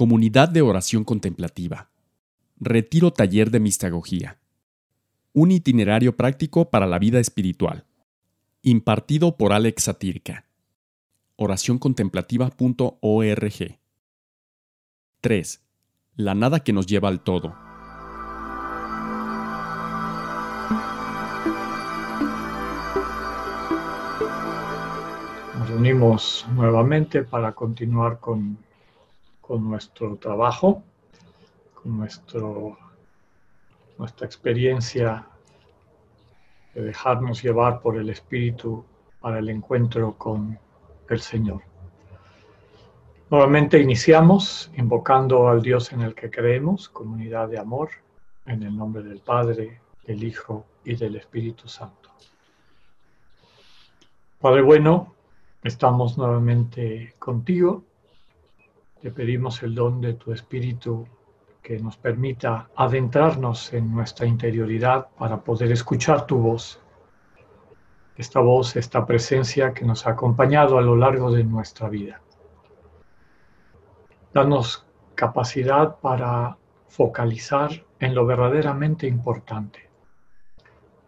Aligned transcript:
Comunidad 0.00 0.48
de 0.48 0.62
Oración 0.62 1.04
Contemplativa. 1.04 1.90
Retiro 2.58 3.12
Taller 3.12 3.50
de 3.50 3.60
Mistagogía. 3.60 4.38
Un 5.34 5.50
itinerario 5.50 6.16
práctico 6.16 6.70
para 6.70 6.86
la 6.86 6.98
vida 6.98 7.20
espiritual. 7.20 7.84
Impartido 8.62 9.36
por 9.36 9.52
Alex 9.52 9.82
Satirka. 9.82 10.46
Oracióncontemplativa.org. 11.36 13.78
3. 15.20 15.62
La 16.16 16.34
nada 16.34 16.60
que 16.60 16.72
nos 16.72 16.86
lleva 16.86 17.10
al 17.10 17.20
todo. 17.20 17.54
Nos 25.58 25.68
reunimos 25.68 26.46
nuevamente 26.54 27.22
para 27.22 27.52
continuar 27.52 28.18
con 28.18 28.56
con 29.50 29.68
nuestro 29.68 30.14
trabajo, 30.14 30.84
con 31.74 31.98
nuestro, 31.98 32.78
nuestra 33.98 34.24
experiencia 34.24 35.26
de 36.72 36.82
dejarnos 36.82 37.42
llevar 37.42 37.80
por 37.80 37.96
el 37.96 38.10
Espíritu 38.10 38.84
para 39.18 39.40
el 39.40 39.48
encuentro 39.48 40.14
con 40.16 40.56
el 41.08 41.20
Señor. 41.20 41.62
Nuevamente 43.28 43.80
iniciamos 43.80 44.70
invocando 44.76 45.48
al 45.48 45.62
Dios 45.62 45.92
en 45.92 46.02
el 46.02 46.14
que 46.14 46.30
creemos, 46.30 46.88
comunidad 46.88 47.48
de 47.48 47.58
amor, 47.58 47.90
en 48.46 48.62
el 48.62 48.76
nombre 48.76 49.02
del 49.02 49.18
Padre, 49.18 49.80
del 50.06 50.22
Hijo 50.22 50.64
y 50.84 50.94
del 50.94 51.16
Espíritu 51.16 51.66
Santo. 51.66 52.10
Padre 54.38 54.62
bueno, 54.62 55.12
estamos 55.64 56.16
nuevamente 56.16 57.16
contigo 57.18 57.89
te 59.00 59.10
pedimos 59.10 59.62
el 59.62 59.74
don 59.74 60.00
de 60.00 60.14
tu 60.14 60.32
Espíritu 60.32 61.06
que 61.62 61.78
nos 61.78 61.96
permita 61.96 62.68
adentrarnos 62.76 63.72
en 63.72 63.90
nuestra 63.90 64.26
interioridad 64.26 65.08
para 65.18 65.40
poder 65.42 65.72
escuchar 65.72 66.26
tu 66.26 66.38
voz. 66.38 66.80
Esta 68.16 68.40
voz, 68.40 68.76
esta 68.76 69.06
presencia 69.06 69.72
que 69.72 69.86
nos 69.86 70.06
ha 70.06 70.10
acompañado 70.10 70.76
a 70.76 70.82
lo 70.82 70.96
largo 70.96 71.30
de 71.30 71.44
nuestra 71.44 71.88
vida. 71.88 72.20
Danos 74.34 74.86
capacidad 75.14 75.96
para 76.00 76.58
focalizar 76.88 77.70
en 78.00 78.14
lo 78.14 78.26
verdaderamente 78.26 79.06
importante. 79.06 79.88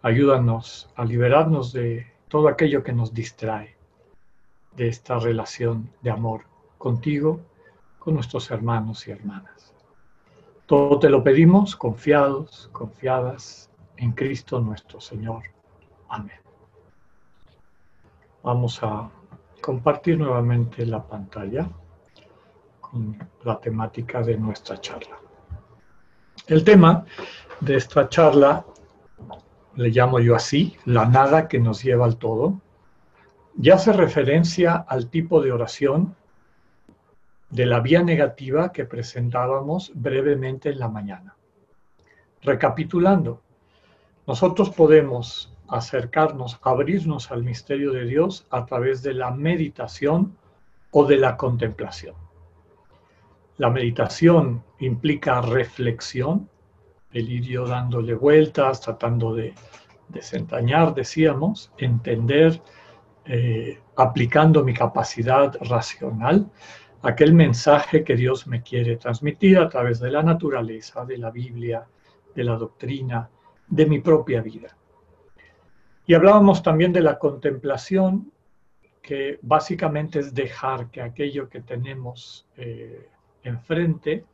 Ayúdanos 0.01 0.91
a 0.97 1.05
liberarnos 1.05 1.73
de 1.73 2.07
todo 2.29 2.49
aquello 2.49 2.83
que 2.83 2.93
nos 2.93 3.13
distrae 3.13 3.77
de 4.77 4.89
esta 4.89 5.19
relación 5.19 5.91
de 6.01 6.11
amor 6.11 6.45
contigo 6.79 7.41
con 8.03 8.15
nuestros 8.15 8.51
hermanos 8.51 9.07
y 9.07 9.13
hermanas. 9.13 9.73
Todo 10.67 10.99
te 10.99 11.09
lo 11.09 11.23
pedimos 11.23 11.77
confiados, 11.77 12.69
confiadas 12.73 13.71
en 13.97 14.11
Cristo 14.11 14.59
nuestro 14.59 15.01
Señor. 15.01 15.45
Amén. 16.09 16.41
Vamos 18.43 18.83
a 18.83 19.09
compartir 19.61 20.19
nuevamente 20.19 20.85
la 20.85 21.01
pantalla 21.01 21.71
con 22.81 23.17
la 23.45 23.61
temática 23.61 24.21
de 24.21 24.37
nuestra 24.37 24.81
charla. 24.81 25.19
El 26.49 26.65
tema 26.65 27.05
de 27.61 27.77
esta 27.77 28.09
charla 28.09 28.67
le 29.77 29.91
llamo 29.91 30.19
yo 30.19 30.35
así, 30.35 30.77
la 30.87 31.07
nada 31.07 31.47
que 31.47 31.61
nos 31.61 31.85
lleva 31.85 32.05
al 32.07 32.17
todo, 32.17 32.61
ya 33.55 33.77
hace 33.77 33.93
referencia 33.93 34.75
al 34.89 35.09
tipo 35.09 35.41
de 35.41 35.53
oración 35.53 36.17
de 37.53 37.67
la 37.67 37.81
vía 37.81 38.03
negativa 38.03 38.73
que 38.73 38.87
presentábamos 38.87 39.93
brevemente 39.95 40.71
en 40.71 40.79
la 40.79 40.89
mañana. 40.89 41.37
Recapitulando, 42.41 43.43
nosotros 44.27 44.71
podemos 44.71 45.55
acercarnos, 45.69 46.59
abrirnos 46.63 47.31
al 47.31 47.45
misterio 47.45 47.93
de 47.93 48.07
Dios 48.07 48.47
a 48.51 48.65
través 48.65 49.03
de 49.03 49.13
la 49.13 49.31
meditación 49.31 50.35
o 50.93 51.05
de 51.05 51.19
la 51.19 51.37
contemplación. 51.37 52.15
La 53.59 53.69
meditación 53.69 54.65
implica 54.79 55.43
reflexión, 55.43 56.49
el 57.13 57.31
ir 57.31 57.63
dándole 57.67 58.15
vueltas, 58.15 58.81
tratando 58.81 59.35
de 59.35 59.53
desentrañar, 60.09 60.95
decíamos, 60.95 61.71
entender, 61.77 62.63
eh, 63.27 63.79
aplicando 63.97 64.65
mi 64.65 64.73
capacidad 64.73 65.55
racional 65.61 66.51
aquel 67.03 67.35
mensaje 67.35 68.05
que 68.05 68.17
Dios 68.17 68.47
me 68.47 68.63
quiere 68.63 68.97
transmitir 68.97 69.59
a 69.59 69.69
través 69.69 69.99
de 70.01 70.11
la 70.11 70.23
naturaleza, 70.23 71.05
de 71.05 71.19
la 71.19 71.31
Biblia, 71.31 71.85
de 72.35 72.45
la 72.45 72.57
doctrina, 72.57 73.29
de 73.67 73.87
mi 73.87 73.99
propia 73.99 74.41
vida. 74.41 74.77
Y 76.07 76.15
hablábamos 76.15 76.63
también 76.63 76.93
de 76.93 77.01
la 77.01 77.19
contemplación, 77.19 78.33
que 79.03 79.39
básicamente 79.43 80.21
es 80.21 80.33
dejar 80.33 80.91
que 80.91 81.03
aquello 81.03 81.49
que 81.49 81.61
tenemos 81.61 82.47
eh, 82.57 83.09
enfrente, 83.43 84.25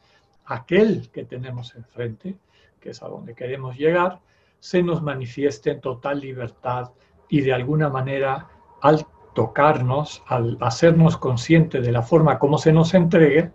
aquel 0.45 1.11
que 1.11 1.25
tenemos 1.25 1.75
enfrente, 1.75 2.37
que 2.81 2.91
es 2.91 3.03
a 3.03 3.09
donde 3.09 3.34
queremos 3.34 3.77
llegar, 3.77 4.21
se 4.59 4.83
nos 4.83 5.03
manifieste 5.03 5.71
en 5.71 5.81
total 5.81 6.21
libertad 6.21 6.91
y 7.28 7.41
de 7.41 7.53
alguna 7.53 7.89
manera 7.89 8.49
al 8.83 9.07
tocarnos, 9.34 10.22
al 10.27 10.56
hacernos 10.61 11.16
conscientes 11.16 11.84
de 11.84 11.93
la 11.93 12.03
forma 12.03 12.39
como 12.39 12.59
se 12.59 12.72
nos 12.72 12.94
entregue, 12.94 13.53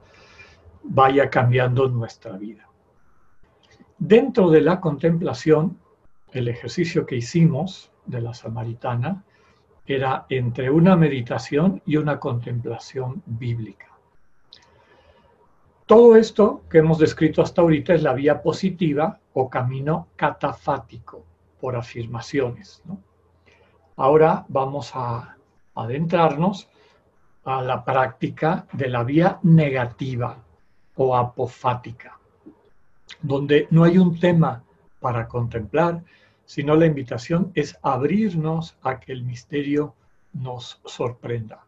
vaya 0.83 1.29
cambiando 1.29 1.87
nuestra 1.87 2.37
vida. 2.37 2.67
Dentro 3.97 4.49
de 4.49 4.61
la 4.61 4.79
contemplación, 4.79 5.77
el 6.31 6.47
ejercicio 6.47 7.05
que 7.05 7.15
hicimos 7.15 7.91
de 8.05 8.21
la 8.21 8.33
samaritana 8.33 9.23
era 9.85 10.25
entre 10.29 10.69
una 10.69 10.95
meditación 10.95 11.81
y 11.85 11.97
una 11.97 12.19
contemplación 12.19 13.21
bíblica. 13.25 13.87
Todo 15.85 16.15
esto 16.15 16.63
que 16.69 16.79
hemos 16.79 16.97
descrito 16.97 17.41
hasta 17.41 17.61
ahorita 17.61 17.93
es 17.93 18.03
la 18.03 18.13
vía 18.13 18.41
positiva 18.41 19.19
o 19.33 19.49
camino 19.49 20.07
catafático 20.15 21.25
por 21.59 21.75
afirmaciones. 21.75 22.81
Ahora 23.97 24.45
vamos 24.47 24.91
a 24.95 25.37
adentrarnos 25.75 26.67
a 27.43 27.61
la 27.61 27.83
práctica 27.83 28.67
de 28.73 28.89
la 28.89 29.03
vía 29.03 29.39
negativa 29.43 30.37
o 30.95 31.15
apofática, 31.15 32.17
donde 33.21 33.67
no 33.71 33.83
hay 33.83 33.97
un 33.97 34.19
tema 34.19 34.63
para 34.99 35.27
contemplar, 35.27 36.03
sino 36.45 36.75
la 36.75 36.85
invitación 36.85 37.51
es 37.55 37.77
abrirnos 37.81 38.77
a 38.81 38.99
que 38.99 39.11
el 39.11 39.23
misterio 39.23 39.95
nos 40.33 40.79
sorprenda. 40.85 41.65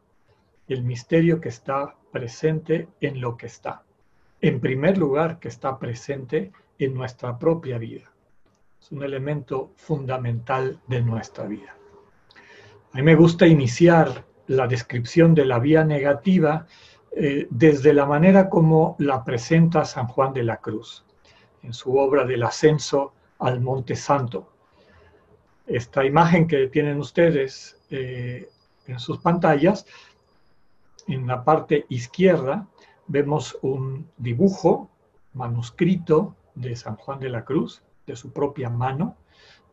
El 0.67 0.83
misterio 0.83 1.39
que 1.41 1.49
está 1.49 1.95
presente 2.11 2.87
en 3.01 3.21
lo 3.21 3.37
que 3.37 3.47
está. 3.47 3.83
En 4.41 4.59
primer 4.59 4.97
lugar, 4.97 5.39
que 5.39 5.47
está 5.47 5.77
presente 5.77 6.51
en 6.79 6.93
nuestra 6.93 7.37
propia 7.37 7.77
vida. 7.77 8.11
Es 8.81 8.91
un 8.91 9.03
elemento 9.03 9.71
fundamental 9.75 10.79
de 10.87 11.01
nuestra 11.01 11.45
vida. 11.45 11.75
A 12.95 12.99
mí 12.99 13.03
me 13.03 13.15
gusta 13.15 13.45
iniciar 13.45 14.23
la 14.47 14.67
descripción 14.67 15.35
de 15.35 15.43
la 15.43 15.59
vía 15.59 15.83
negativa 15.83 16.65
eh, 17.11 17.45
desde 17.49 17.91
la 17.91 18.05
manera 18.05 18.49
como 18.49 18.95
la 18.99 19.21
presenta 19.21 19.83
San 19.83 20.07
Juan 20.07 20.31
de 20.31 20.43
la 20.43 20.61
Cruz 20.61 21.03
en 21.61 21.73
su 21.73 21.97
obra 21.97 22.23
del 22.23 22.43
ascenso 22.43 23.11
al 23.39 23.59
Monte 23.59 23.97
Santo. 23.97 24.49
Esta 25.67 26.05
imagen 26.05 26.47
que 26.47 26.67
tienen 26.67 26.97
ustedes 26.97 27.77
eh, 27.89 28.47
en 28.87 28.99
sus 29.01 29.17
pantallas, 29.17 29.85
en 31.05 31.27
la 31.27 31.43
parte 31.43 31.85
izquierda 31.89 32.65
vemos 33.07 33.57
un 33.61 34.09
dibujo 34.15 34.89
manuscrito 35.33 36.33
de 36.53 36.77
San 36.77 36.95
Juan 36.95 37.19
de 37.19 37.27
la 37.27 37.43
Cruz, 37.43 37.83
de 38.07 38.15
su 38.15 38.31
propia 38.31 38.69
mano, 38.69 39.17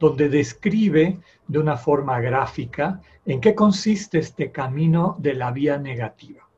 donde 0.03 0.29
describe 0.29 1.21
de 1.47 1.59
una 1.61 1.77
forma 1.77 2.19
gráfica 2.19 3.01
en 3.25 3.41
qué 3.41 3.55
consiste 3.55 4.19
este 4.19 4.51
camino 4.51 5.15
de 5.21 5.35
la 5.35 5.53
vía 5.53 5.79
negativa. 5.79 6.49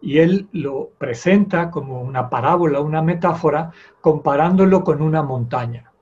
Y 0.00 0.20
él 0.20 0.48
lo 0.52 0.88
presenta 0.96 1.70
como 1.70 2.00
una 2.00 2.30
parábola, 2.30 2.80
una 2.80 3.02
metáfora, 3.02 3.70
comparándolo 4.00 4.82
con 4.82 5.02
una 5.02 5.22
montaña. 5.22 5.92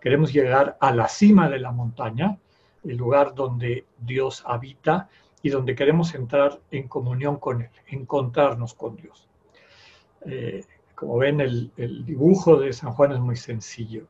Queremos 0.00 0.32
llegar 0.32 0.76
a 0.80 0.94
la 0.94 1.08
cima 1.08 1.48
de 1.48 1.58
la 1.58 1.72
montaña, 1.72 2.38
el 2.84 2.96
lugar 2.96 3.34
donde 3.34 3.84
Dios 3.98 4.44
habita 4.46 5.08
y 5.42 5.48
donde 5.48 5.74
queremos 5.74 6.14
entrar 6.14 6.60
en 6.70 6.86
comunión 6.86 7.38
con 7.38 7.62
Él, 7.62 7.70
encontrarnos 7.88 8.74
con 8.74 8.94
Dios. 8.94 9.28
Eh, 10.24 10.64
como 10.94 11.18
ven, 11.18 11.40
el 11.40 12.04
dibujo 12.06 12.54
de 12.60 12.72
San 12.72 12.92
Juan 12.92 13.10
es 13.10 13.18
muy 13.18 13.34
sencillo 13.34 14.06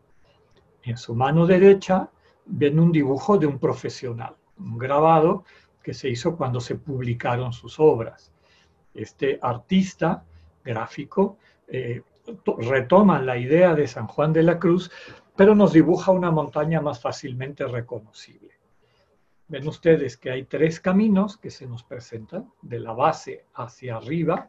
en 0.83 0.97
su 0.97 1.15
mano 1.15 1.47
derecha 1.47 2.11
ven 2.47 2.79
un 2.79 2.93
dibujo 2.93 3.39
de 3.39 3.47
un 3.47 3.59
profesional, 3.59 4.37
un 4.59 4.79
grabado 4.79 5.45
que 5.83 5.95
se 5.95 6.09
hizo 6.09 6.37
cuando 6.37 6.61
se 6.61 6.75
publicaron 6.77 7.53
sus 7.53 7.79
obras. 7.79 8.33
Este 8.95 9.39
artista 9.41 10.25
gráfico, 10.65 11.39
eh, 11.69 12.03
retoma 12.59 13.21
la 13.21 13.37
idea 13.37 13.75
de 13.75 13.87
San 13.87 14.07
Juan 14.07 14.33
de 14.33 14.43
la 14.43 14.59
Cruz, 14.59 14.91
pero 15.37 15.55
nos 15.55 15.73
dibuja 15.73 16.13
una 16.13 16.31
montaña 16.31 16.81
más 16.81 17.01
fácilmente 17.01 17.67
reconocible. 17.67 18.51
Ven 19.49 19.67
ustedes 19.67 20.17
que 20.17 20.31
hay 20.31 20.45
tres 20.45 20.79
caminos 20.81 21.37
que 21.37 21.51
se 21.51 21.67
nos 21.67 21.83
presentan, 21.83 22.53
de 22.63 22.79
la 22.79 22.93
base 22.93 23.47
hacia 23.55 23.97
arriba. 23.97 24.49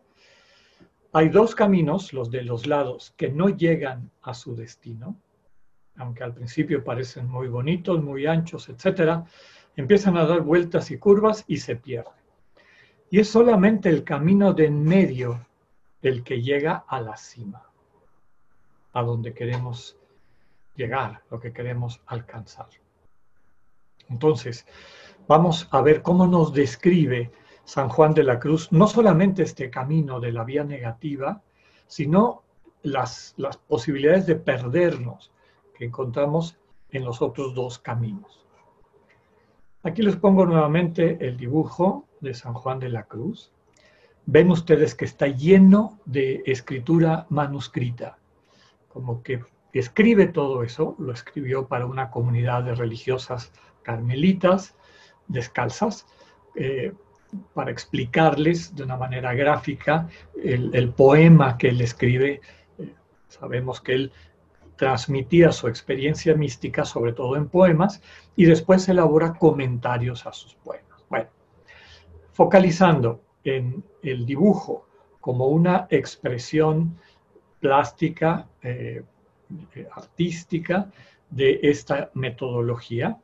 Hay 1.13 1.29
dos 1.29 1.55
caminos, 1.55 2.13
los 2.13 2.29
de 2.29 2.43
los 2.43 2.67
lados, 2.67 3.13
que 3.17 3.29
no 3.29 3.49
llegan 3.49 4.11
a 4.21 4.33
su 4.33 4.55
destino, 4.55 5.17
aunque 5.97 6.23
al 6.23 6.33
principio 6.33 6.83
parecen 6.83 7.27
muy 7.27 7.47
bonitos, 7.47 8.01
muy 8.03 8.25
anchos, 8.25 8.69
etc., 8.69 9.23
empiezan 9.75 10.17
a 10.17 10.25
dar 10.25 10.41
vueltas 10.41 10.91
y 10.91 10.97
curvas 10.97 11.43
y 11.47 11.57
se 11.57 11.75
pierden. 11.75 12.13
Y 13.09 13.19
es 13.19 13.29
solamente 13.29 13.89
el 13.89 14.03
camino 14.03 14.53
de 14.53 14.65
en 14.65 14.83
medio 14.83 15.45
el 16.01 16.23
que 16.23 16.41
llega 16.41 16.85
a 16.87 17.01
la 17.01 17.17
cima, 17.17 17.69
a 18.93 19.03
donde 19.03 19.33
queremos 19.33 19.97
llegar, 20.75 21.21
lo 21.29 21.39
que 21.39 21.53
queremos 21.53 22.01
alcanzar. 22.07 22.69
Entonces, 24.09 24.65
vamos 25.27 25.67
a 25.71 25.81
ver 25.81 26.01
cómo 26.01 26.25
nos 26.27 26.53
describe 26.53 27.31
San 27.63 27.89
Juan 27.89 28.13
de 28.13 28.23
la 28.23 28.39
Cruz, 28.39 28.71
no 28.71 28.87
solamente 28.87 29.43
este 29.43 29.69
camino 29.69 30.19
de 30.19 30.31
la 30.31 30.43
vía 30.43 30.63
negativa, 30.63 31.41
sino 31.87 32.43
las, 32.83 33.33
las 33.37 33.57
posibilidades 33.57 34.25
de 34.25 34.35
perdernos 34.35 35.31
encontramos 35.85 36.57
en 36.89 37.05
los 37.05 37.21
otros 37.21 37.53
dos 37.53 37.79
caminos. 37.79 38.45
Aquí 39.83 40.01
les 40.01 40.15
pongo 40.15 40.45
nuevamente 40.45 41.17
el 41.25 41.37
dibujo 41.37 42.05
de 42.19 42.33
San 42.33 42.53
Juan 42.53 42.79
de 42.79 42.89
la 42.89 43.03
Cruz. 43.03 43.51
Ven 44.25 44.51
ustedes 44.51 44.93
que 44.93 45.05
está 45.05 45.27
lleno 45.27 45.99
de 46.05 46.43
escritura 46.45 47.25
manuscrita, 47.29 48.19
como 48.89 49.23
que 49.23 49.43
escribe 49.73 50.27
todo 50.27 50.63
eso, 50.63 50.95
lo 50.99 51.11
escribió 51.11 51.67
para 51.67 51.85
una 51.85 52.11
comunidad 52.11 52.63
de 52.63 52.75
religiosas 52.75 53.51
carmelitas 53.81 54.75
descalzas, 55.27 56.05
eh, 56.55 56.93
para 57.53 57.71
explicarles 57.71 58.75
de 58.75 58.83
una 58.83 58.97
manera 58.97 59.33
gráfica 59.33 60.09
el, 60.43 60.89
poema 60.89 61.57
que 61.57 61.69
él 61.69 61.81
escribe. 61.81 62.41
Eh, 62.77 62.93
sabemos 63.29 63.79
que 63.79 63.93
él 63.93 64.11
transmitía 64.75 65.51
su 65.51 65.67
experiencia 65.67 66.35
mística, 66.35 66.85
sobre 66.85 67.13
todo 67.13 67.35
en 67.35 67.47
poemas, 67.47 68.01
y 68.35 68.45
después 68.45 68.87
elabora 68.89 69.33
comentarios 69.33 70.25
a 70.25 70.33
sus 70.33 70.55
poemas. 70.55 71.03
Bueno, 71.09 71.29
focalizando 72.31 73.21
en 73.43 73.83
el 74.01 74.25
dibujo 74.25 74.87
como 75.19 75.47
una 75.47 75.87
expresión 75.89 76.97
plástica, 77.59 78.47
eh, 78.63 79.03
artística 79.91 80.89
de 81.29 81.59
esta 81.63 82.09
metodología, 82.13 83.19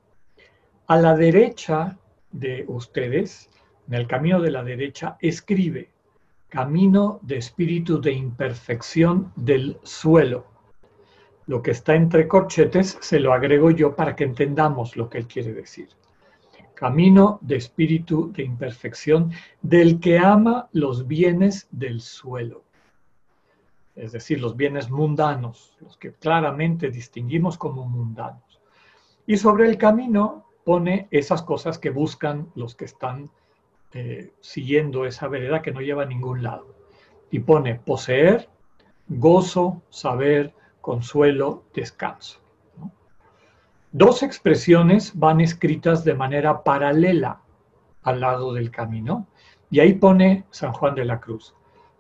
a 0.88 0.98
la 0.98 1.16
derecha 1.16 1.98
de 2.32 2.66
ustedes, 2.68 3.50
en 3.88 3.96
el 3.96 4.08
camino 4.08 4.42
de 4.42 4.52
la 4.52 4.64
derecha, 4.64 5.18
escribe 5.20 5.90
camino 6.50 7.20
de 7.24 7.38
espíritu 7.38 8.00
de 8.00 8.14
imperfección 8.14 9.34
del 9.36 9.78
suelo. 9.84 10.46
Lo 11.48 11.62
que 11.62 11.72
está 11.72 11.96
entre 11.96 12.28
corchetes 12.28 12.98
se 13.02 13.20
lo 13.20 13.34
agrego 13.34 13.72
yo 13.72 13.96
para 13.96 14.16
que 14.16 14.26
entendamos 14.26 14.98
lo 14.98 15.10
que 15.10 15.18
él 15.18 15.28
quiere 15.28 15.54
decir. 15.54 15.88
Camino 16.74 17.40
de 17.42 17.56
espíritu 17.56 18.32
de 18.34 18.44
imperfección 18.44 19.32
del 19.62 20.00
que 20.00 20.20
ama 20.20 20.68
los 20.74 21.08
bienes 21.08 21.68
del 21.72 22.02
suelo. 22.02 22.64
Es 23.96 24.12
decir, 24.12 24.40
los 24.40 24.56
bienes 24.56 24.92
mundanos, 24.92 25.76
los 25.82 25.98
que 25.98 26.14
claramente 26.14 26.92
distinguimos 26.92 27.58
como 27.58 27.86
mundanos. 27.86 28.62
Y 29.26 29.38
sobre 29.38 29.68
el 29.68 29.78
camino 29.78 30.46
pone 30.64 31.08
esas 31.12 31.42
cosas 31.42 31.80
que 31.80 31.90
buscan 31.90 32.52
los 32.56 32.76
que 32.76 32.86
están 32.86 33.32
eh, 33.94 34.34
siguiendo 34.42 35.06
esa 35.06 35.28
vereda 35.30 35.62
que 35.62 35.72
no 35.72 35.80
lleva 35.80 36.04
a 36.04 36.08
ningún 36.08 36.44
lado. 36.44 36.76
Y 37.32 37.40
pone 37.40 37.76
poseer, 37.76 38.50
gozo, 39.08 39.82
saber, 39.90 40.54
consuelo, 40.88 41.66
descanso. 41.74 42.40
Dos 43.92 44.24
expresiones 44.24 45.12
van 45.20 45.42
escritas 45.42 46.06
de 46.06 46.14
manera 46.14 46.64
paralela 46.64 47.42
al 48.04 48.22
lado 48.22 48.54
del 48.54 48.72
camino. 48.72 49.28
Y 49.70 49.82
ahí 49.82 49.96
pone 49.96 50.46
San 50.50 50.72
Juan 50.72 50.96
de 50.96 51.04
la 51.04 51.20
Cruz. 51.20 51.54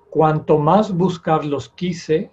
Cuanto 0.09 0.57
más 0.57 0.93
buscarlos 0.93 1.67
quise, 1.67 2.31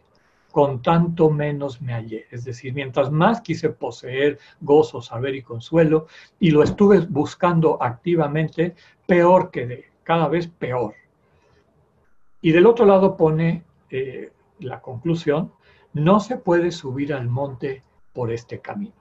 con 0.53 0.81
tanto 0.81 1.29
menos 1.29 1.83
me 1.83 1.93
hallé. 1.93 2.27
Es 2.31 2.45
decir, 2.45 2.73
mientras 2.73 3.11
más 3.11 3.41
quise 3.41 3.71
poseer 3.71 4.39
gozo, 4.61 5.03
saber 5.03 5.35
y 5.35 5.43
consuelo, 5.43 6.06
y 6.39 6.53
lo 6.53 6.62
estuve 6.62 7.01
buscando 7.01 7.83
activamente, 7.83 8.77
peor 9.09 9.51
quedé, 9.51 9.87
cada 10.05 10.29
vez 10.29 10.47
peor. 10.47 10.95
Y 12.41 12.53
del 12.53 12.67
otro 12.67 12.87
lado 12.87 13.17
pone 13.17 13.65
eh, 13.91 14.31
la 14.61 14.81
conclusión, 14.81 15.51
no 15.94 16.20
se 16.20 16.37
puede 16.37 16.73
subir 16.73 17.14
al 17.14 17.29
monte 17.29 17.82
por 18.12 18.31
este 18.31 18.61
camino. 18.61 18.94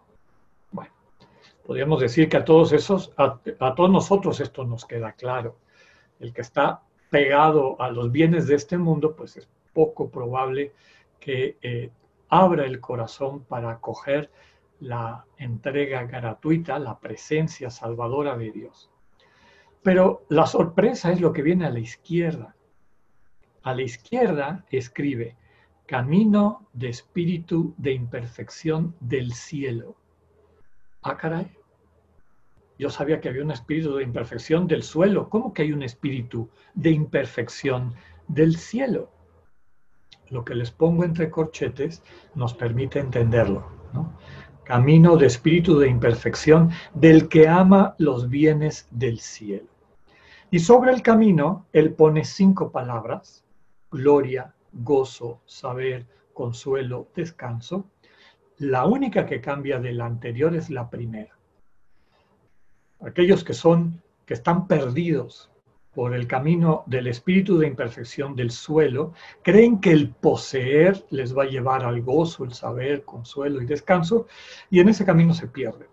Bueno, 0.72 0.94
podríamos 1.66 2.00
decir 2.00 2.30
que 2.30 2.38
a 2.38 2.46
todos 2.46 2.72
esos, 2.72 3.12
a, 3.18 3.40
todos 3.76 3.90
nosotros 3.90 4.40
esto 4.40 4.64
nos 4.64 4.86
queda 4.86 5.12
claro. 5.14 5.58
El 6.20 6.34
que 6.34 6.42
está 6.42 6.84
pegado 7.10 7.82
a 7.82 7.92
los 7.92 8.12
bienes 8.12 8.48
de 8.48 8.56
este 8.56 8.78
mundo, 8.78 9.16
pues 9.16 9.38
es 9.38 9.50
poco 9.74 10.10
probable 10.10 10.74
que 11.20 11.58
eh, 11.62 11.90
abra 12.30 12.66
el 12.66 12.80
corazón 12.80 13.44
para 13.44 13.72
acoger 13.72 14.30
la 14.80 15.26
entrega 15.38 16.04
gratuita, 16.04 16.78
la 16.78 17.00
presencia 17.00 17.70
salvadora 17.70 18.38
de 18.38 18.52
Dios. 18.52 18.90
Pero 19.82 20.26
la 20.30 20.46
sorpresa 20.46 21.12
es 21.12 21.22
lo 21.22 21.34
que 21.34 21.42
viene 21.42 21.66
a 21.66 21.70
la 21.70 21.80
izquierda. 21.80 22.56
A 23.64 23.74
la 23.74 23.82
izquierda 23.82 24.66
escribe, 24.70 25.36
camino 25.86 26.68
de 26.74 26.90
espíritu 26.90 27.74
de 27.78 27.94
imperfección 27.94 28.96
del 29.00 29.34
cielo. 29.34 29.96
Ah, 31.02 31.18
caray. 31.18 31.52
Yo 32.80 32.90
sabía 32.90 33.22
que 33.22 33.30
había 33.30 33.44
un 33.44 33.52
espíritu 33.52 33.96
de 33.96 34.04
imperfección 34.04 34.68
del 34.68 34.84
suelo. 34.84 35.30
¿Cómo 35.30 35.54
que 35.54 35.62
hay 35.62 35.72
un 35.72 35.84
espíritu 35.84 36.50
de 36.74 36.92
imperfección 36.92 37.94
del 38.28 38.58
cielo? 38.58 39.14
lo 40.34 40.44
que 40.44 40.56
les 40.56 40.72
pongo 40.72 41.06
entre 41.06 41.30
corchetes 41.30 42.02
nos 42.36 42.54
permite 42.54 43.00
entenderlo. 43.00 43.66
Camino 44.64 45.16
de 45.18 45.28
espíritu 45.28 45.78
de 45.78 45.88
imperfección 45.88 46.72
del 46.94 47.30
que 47.30 47.48
ama 47.48 47.96
los 48.00 48.30
bienes 48.30 48.88
del 48.92 49.20
cielo. 49.20 49.68
Y 50.50 50.60
sobre 50.60 50.92
el 50.92 51.02
camino, 51.02 51.68
él 51.74 51.94
pone 51.94 52.24
cinco 52.24 52.72
palabras, 52.72 53.44
gloria, 53.92 54.54
gozo, 54.74 55.42
saber, 55.46 56.06
consuelo, 56.34 57.08
descanso. 57.16 57.86
La 58.58 58.86
única 58.86 59.26
que 59.26 59.42
cambia 59.42 59.80
de 59.80 59.94
la 59.94 60.06
anterior 60.06 60.56
es 60.56 60.70
la 60.70 60.90
primera. 60.90 61.38
Aquellos 63.02 63.44
que 63.44 63.54
son, 63.54 64.02
que 64.26 64.34
están 64.34 64.68
perdidos 64.68 65.50
por 65.94 66.16
el 66.16 66.28
camino 66.28 66.84
del 66.88 67.08
espíritu 67.08 67.58
de 67.58 67.68
imperfección 67.68 68.36
del 68.36 68.52
suelo, 68.52 69.14
creen 69.44 69.80
que 69.80 69.92
el 69.92 70.10
poseer 70.10 71.06
les 71.12 71.38
va 71.38 71.44
a 71.44 71.48
llevar 71.48 71.84
al 71.84 72.02
gozo, 72.02 72.44
el 72.44 72.54
saber, 72.54 73.04
consuelo 73.04 73.62
y 73.62 73.66
descanso, 73.66 74.28
y 74.72 74.80
en 74.80 74.90
ese 74.90 75.06
camino 75.06 75.34
se 75.34 75.48
pierden. 75.48 75.88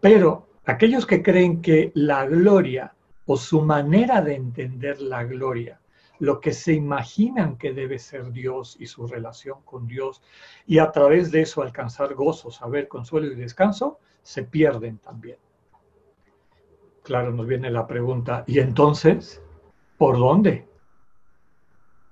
Pero 0.00 0.46
aquellos 0.66 1.06
que 1.06 1.22
creen 1.22 1.62
que 1.62 1.90
la 1.94 2.26
gloria 2.26 2.94
o 3.24 3.36
su 3.36 3.62
manera 3.62 4.20
de 4.20 4.34
entender 4.34 5.00
la 5.00 5.24
gloria, 5.24 5.80
lo 6.22 6.40
que 6.40 6.52
se 6.52 6.72
imaginan 6.72 7.56
que 7.58 7.72
debe 7.72 7.98
ser 7.98 8.32
Dios 8.32 8.76
y 8.78 8.86
su 8.86 9.06
relación 9.06 9.62
con 9.64 9.86
Dios, 9.86 10.22
y 10.66 10.78
a 10.78 10.90
través 10.90 11.30
de 11.30 11.42
eso 11.42 11.62
alcanzar 11.62 12.14
gozo, 12.14 12.50
saber, 12.50 12.88
consuelo 12.88 13.26
y 13.32 13.36
descanso, 13.36 13.98
se 14.22 14.44
pierden 14.44 14.98
también 14.98 15.38
claro, 17.02 17.32
nos 17.32 17.46
viene 17.46 17.70
la 17.70 17.86
pregunta, 17.86 18.44
¿y 18.46 18.58
entonces 18.60 19.42
por 19.98 20.18
dónde? 20.18 20.68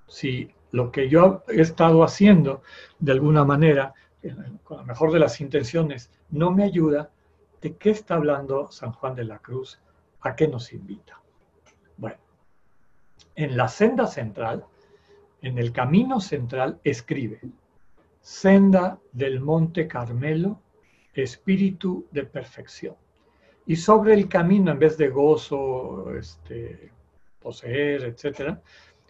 Si 0.07 0.53
lo 0.71 0.91
que 0.91 1.09
yo 1.09 1.43
he 1.47 1.61
estado 1.61 2.03
haciendo 2.03 2.61
de 2.99 3.13
alguna 3.13 3.43
manera, 3.43 3.93
con 4.63 4.77
la 4.77 4.83
mejor 4.83 5.11
de 5.11 5.19
las 5.19 5.41
intenciones, 5.41 6.11
no 6.29 6.51
me 6.51 6.63
ayuda, 6.63 7.11
¿de 7.61 7.75
qué 7.77 7.91
está 7.91 8.15
hablando 8.15 8.71
San 8.71 8.91
Juan 8.91 9.15
de 9.15 9.23
la 9.23 9.39
Cruz? 9.39 9.81
¿A 10.21 10.35
qué 10.35 10.47
nos 10.47 10.71
invita? 10.73 11.19
Bueno, 11.97 12.17
en 13.35 13.57
la 13.57 13.67
senda 13.67 14.07
central, 14.07 14.65
en 15.41 15.57
el 15.57 15.71
camino 15.71 16.19
central, 16.19 16.79
escribe, 16.83 17.41
senda 18.21 18.99
del 19.11 19.39
Monte 19.39 19.87
Carmelo, 19.87 20.59
espíritu 21.13 22.05
de 22.11 22.23
perfección. 22.23 22.95
Y 23.65 23.75
sobre 23.75 24.13
el 24.13 24.27
camino, 24.27 24.71
en 24.71 24.79
vez 24.79 24.97
de 24.97 25.09
gozo, 25.09 26.13
este, 26.15 26.91
poseer, 27.41 28.03
etc., 28.03 28.57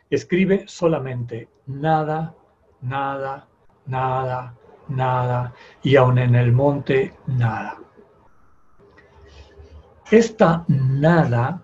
escribe 0.10 0.66
solamente 0.68 1.48
nada, 1.68 2.36
nada, 2.82 3.48
nada, 3.86 4.56
nada, 4.88 5.54
y 5.84 5.96
aun 5.96 6.18
en 6.18 6.36
el 6.36 6.52
monte, 6.52 7.14
nada. 7.28 7.78
Esta 10.10 10.66
nada 10.68 11.64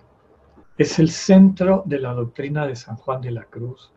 es 0.77 0.99
el 0.99 1.09
centro 1.09 1.83
de 1.85 1.99
la 1.99 2.13
doctrina 2.13 2.67
de 2.67 2.75
San 2.75 2.97
Juan 2.97 3.21
de 3.21 3.31
la 3.31 3.45
Cruz 3.45 3.91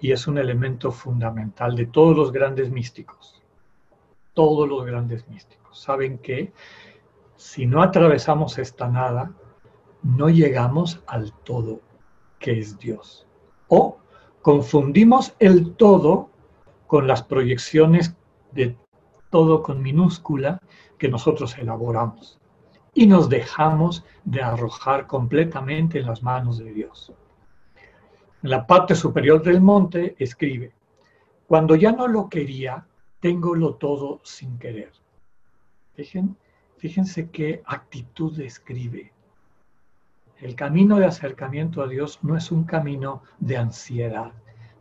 y 0.00 0.12
es 0.12 0.26
un 0.26 0.38
elemento 0.38 0.90
fundamental 0.90 1.76
de 1.76 1.86
todos 1.86 2.16
los 2.16 2.32
grandes 2.32 2.70
místicos. 2.70 3.42
Todos 4.32 4.68
los 4.68 4.84
grandes 4.84 5.28
místicos 5.28 5.78
saben 5.78 6.18
que 6.18 6.52
si 7.36 7.66
no 7.66 7.82
atravesamos 7.82 8.58
esta 8.58 8.88
nada, 8.88 9.32
no 10.02 10.28
llegamos 10.28 11.02
al 11.06 11.32
todo 11.32 11.80
que 12.38 12.58
es 12.58 12.78
Dios. 12.78 13.26
O 13.68 13.98
confundimos 14.42 15.34
el 15.38 15.74
todo 15.74 16.30
con 16.86 17.06
las 17.06 17.22
proyecciones 17.22 18.16
de 18.52 18.76
todo 19.30 19.62
con 19.62 19.82
minúscula 19.82 20.60
que 20.98 21.08
nosotros 21.08 21.56
elaboramos 21.58 22.38
y 22.94 23.06
nos 23.06 23.28
dejamos 23.28 24.04
de 24.24 24.42
arrojar 24.42 25.06
completamente 25.06 25.98
en 25.98 26.06
las 26.06 26.22
manos 26.22 26.58
de 26.58 26.72
Dios. 26.72 27.12
En 28.42 28.50
la 28.50 28.66
parte 28.66 28.94
superior 28.94 29.42
del 29.42 29.60
monte 29.60 30.14
escribe, 30.18 30.72
cuando 31.46 31.74
ya 31.74 31.92
no 31.92 32.06
lo 32.08 32.28
quería, 32.28 32.86
lo 33.32 33.74
todo 33.76 34.20
sin 34.22 34.58
querer. 34.58 34.92
fíjense 36.76 37.30
qué 37.30 37.62
actitud 37.64 38.36
describe. 38.36 39.12
El 40.40 40.54
camino 40.54 40.98
de 40.98 41.06
acercamiento 41.06 41.82
a 41.82 41.88
Dios 41.88 42.18
no 42.22 42.36
es 42.36 42.52
un 42.52 42.64
camino 42.64 43.22
de 43.38 43.56
ansiedad, 43.56 44.32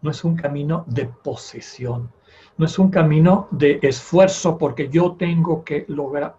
no 0.02 0.12
es 0.12 0.26
un 0.26 0.36
camino 0.36 0.84
de 0.88 1.06
posesión, 1.06 2.12
no 2.58 2.66
es 2.66 2.78
un 2.78 2.90
camino 2.90 3.48
de 3.52 3.80
esfuerzo 3.82 4.58
porque 4.58 4.90
yo 4.90 5.14
tengo 5.14 5.64
que 5.64 5.86
lograr. 5.88 6.36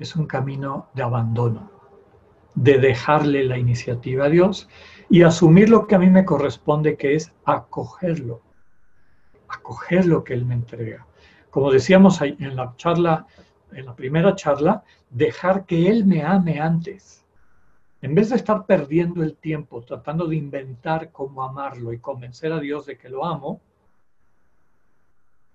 Es 0.00 0.16
un 0.16 0.26
camino 0.26 0.88
de 0.94 1.02
abandono, 1.02 1.70
de 2.54 2.78
dejarle 2.78 3.44
la 3.44 3.58
iniciativa 3.58 4.24
a 4.24 4.28
Dios 4.30 4.66
y 5.10 5.22
asumir 5.22 5.68
lo 5.68 5.86
que 5.86 5.94
a 5.94 5.98
mí 5.98 6.08
me 6.08 6.24
corresponde, 6.24 6.96
que 6.96 7.14
es 7.14 7.34
acogerlo, 7.44 8.40
acoger 9.46 10.06
lo 10.06 10.24
que 10.24 10.32
Él 10.32 10.46
me 10.46 10.54
entrega. 10.54 11.06
Como 11.50 11.70
decíamos 11.70 12.22
en 12.22 12.56
la 12.56 12.74
charla, 12.76 13.26
en 13.72 13.84
la 13.84 13.94
primera 13.94 14.34
charla, 14.34 14.84
dejar 15.10 15.66
que 15.66 15.90
Él 15.90 16.06
me 16.06 16.22
ame 16.22 16.60
antes. 16.60 17.26
En 18.00 18.14
vez 18.14 18.30
de 18.30 18.36
estar 18.36 18.64
perdiendo 18.64 19.22
el 19.22 19.36
tiempo 19.36 19.82
tratando 19.82 20.26
de 20.26 20.36
inventar 20.36 21.12
cómo 21.12 21.42
amarlo 21.42 21.92
y 21.92 21.98
convencer 21.98 22.54
a 22.54 22.60
Dios 22.60 22.86
de 22.86 22.96
que 22.96 23.10
lo 23.10 23.26
amo, 23.26 23.60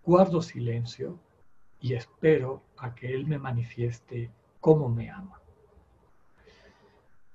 guardo 0.03 0.39
silencio 0.43 1.17
y 1.79 1.95
espero 1.95 2.61
a 2.77 2.93
que 2.93 3.13
Él 3.13 3.25
me 3.27 3.39
manifieste 3.39 4.31
cómo 4.59 4.89
me 4.89 5.09
ama. 5.09 5.39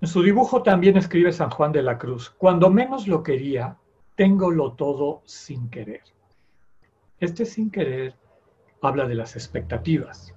En 0.00 0.08
su 0.08 0.22
dibujo 0.22 0.62
también 0.62 0.96
escribe 0.96 1.32
San 1.32 1.50
Juan 1.50 1.72
de 1.72 1.82
la 1.82 1.98
Cruz, 1.98 2.30
cuando 2.30 2.70
menos 2.70 3.06
lo 3.06 3.22
quería, 3.22 3.76
tengo 4.14 4.50
lo 4.50 4.72
todo 4.72 5.22
sin 5.24 5.68
querer. 5.68 6.02
Este 7.18 7.44
sin 7.44 7.70
querer 7.70 8.14
habla 8.80 9.06
de 9.06 9.14
las 9.14 9.36
expectativas. 9.36 10.34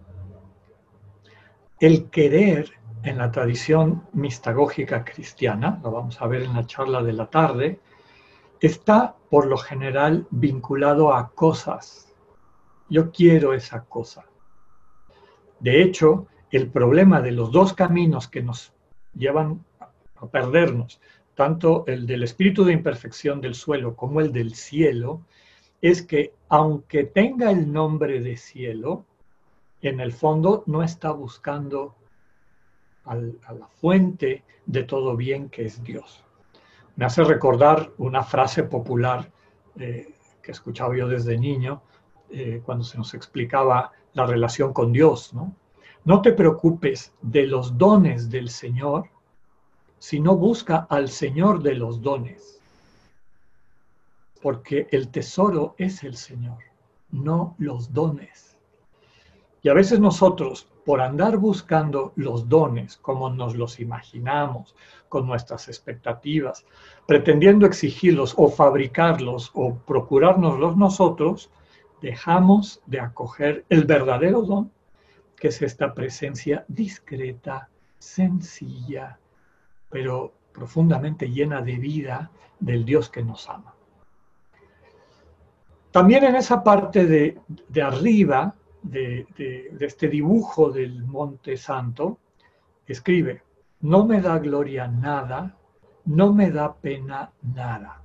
El 1.79 2.09
querer 2.09 2.71
en 3.03 3.17
la 3.17 3.31
tradición 3.31 4.03
mistagógica 4.13 5.03
cristiana, 5.03 5.79
lo 5.83 5.91
vamos 5.91 6.21
a 6.21 6.27
ver 6.27 6.43
en 6.43 6.53
la 6.53 6.65
charla 6.65 7.03
de 7.03 7.13
la 7.13 7.29
tarde, 7.29 7.79
está 8.59 9.15
por 9.29 9.45
lo 9.45 9.57
general 9.57 10.27
vinculado 10.29 11.13
a 11.13 11.31
cosas. 11.31 12.13
Yo 12.89 13.11
quiero 13.11 13.53
esa 13.53 13.83
cosa. 13.83 14.25
De 15.63 15.81
hecho, 15.81 16.27
el 16.51 16.69
problema 16.69 17.21
de 17.21 17.31
los 17.31 17.49
dos 17.53 17.71
caminos 17.73 18.27
que 18.27 18.43
nos 18.43 18.73
llevan 19.15 19.63
a 20.17 20.27
perdernos, 20.27 20.99
tanto 21.35 21.85
el 21.87 22.05
del 22.05 22.23
espíritu 22.23 22.65
de 22.65 22.73
imperfección 22.73 23.39
del 23.39 23.55
suelo 23.55 23.95
como 23.95 24.19
el 24.19 24.33
del 24.33 24.55
cielo, 24.55 25.21
es 25.81 26.01
que 26.01 26.33
aunque 26.49 27.05
tenga 27.05 27.49
el 27.49 27.71
nombre 27.71 28.19
de 28.19 28.35
cielo, 28.35 29.05
en 29.81 30.01
el 30.01 30.11
fondo 30.11 30.65
no 30.67 30.83
está 30.83 31.11
buscando 31.11 31.95
a 33.05 33.15
la 33.15 33.67
fuente 33.67 34.43
de 34.65 34.83
todo 34.83 35.15
bien 35.15 35.49
que 35.49 35.65
es 35.65 35.81
Dios. 35.81 36.25
Me 36.97 37.05
hace 37.05 37.23
recordar 37.23 37.91
una 37.97 38.23
frase 38.23 38.63
popular 38.63 39.31
eh, 39.79 40.13
que 40.41 40.51
escuchaba 40.51 40.95
yo 40.97 41.07
desde 41.07 41.37
niño 41.37 41.83
eh, 42.33 42.61
cuando 42.65 42.83
se 42.83 42.97
nos 42.97 43.13
explicaba 43.13 43.91
la 44.13 44.25
relación 44.25 44.73
con 44.73 44.91
Dios. 44.91 45.33
¿no? 45.33 45.53
no 46.03 46.21
te 46.21 46.33
preocupes 46.33 47.13
de 47.21 47.47
los 47.47 47.77
dones 47.77 48.29
del 48.29 48.49
Señor, 48.49 49.09
sino 49.99 50.35
busca 50.35 50.85
al 50.89 51.07
Señor 51.09 51.63
de 51.63 51.75
los 51.75 52.01
dones 52.01 52.53
porque 54.43 54.87
el 54.91 55.07
tesoro 55.07 55.73
es 55.77 56.03
el 56.03 56.17
Señor, 56.17 56.57
no 57.11 57.55
los 57.57 57.93
dones. 57.93 58.57
Y 59.61 59.69
a 59.69 59.73
veces 59.73 60.01
nosotros, 60.01 60.67
por 60.85 60.99
andar 60.99 61.37
buscando 61.37 62.11
los 62.17 62.49
dones 62.49 62.97
como 62.97 63.29
nos 63.29 63.55
los 63.55 63.79
imaginamos, 63.79 64.75
con 65.07 65.25
nuestras 65.25 65.69
expectativas, 65.69 66.65
pretendiendo 67.07 67.65
exigirlos 67.65 68.33
o 68.35 68.49
fabricarlos 68.49 69.49
o 69.53 69.75
procurárnoslos 69.75 70.75
nosotros, 70.75 71.49
dejamos 72.03 72.81
de 72.85 72.99
acoger 72.99 73.63
el 73.69 73.85
verdadero 73.85 74.41
don, 74.41 74.69
que 75.37 75.47
es 75.47 75.61
esta 75.61 75.93
presencia 75.93 76.65
discreta, 76.67 77.69
sencilla, 77.97 79.17
pero 79.89 80.33
profundamente 80.51 81.31
llena 81.31 81.61
de 81.61 81.77
vida 81.77 82.29
del 82.59 82.83
Dios 82.83 83.09
que 83.09 83.23
nos 83.23 83.49
ama. 83.49 83.73
También 85.91 86.25
en 86.25 86.35
esa 86.35 86.61
parte 86.61 87.05
de, 87.05 87.81
arriba 87.81 88.53
de, 88.81 89.25
este 89.79 90.09
dibujo 90.09 90.71
del 90.71 91.05
Monte 91.05 91.55
Santo, 91.55 92.17
escribe, 92.85 93.43
no 93.79 94.05
me 94.05 94.19
da 94.19 94.39
gloria 94.39 94.89
nada, 94.89 95.55
no 96.03 96.33
me 96.33 96.51
da 96.51 96.73
pena 96.73 97.31
nada. 97.55 98.02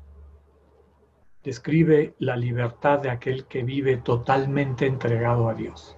Describe 1.43 2.15
la 2.19 2.37
libertad 2.37 2.99
de 2.99 3.11
aquel 3.11 3.47
que 3.47 3.63
vive 3.63 3.99
totalmente 3.99 4.87
entregado 4.87 5.49
a 5.49 5.55
Dios. 5.55 5.97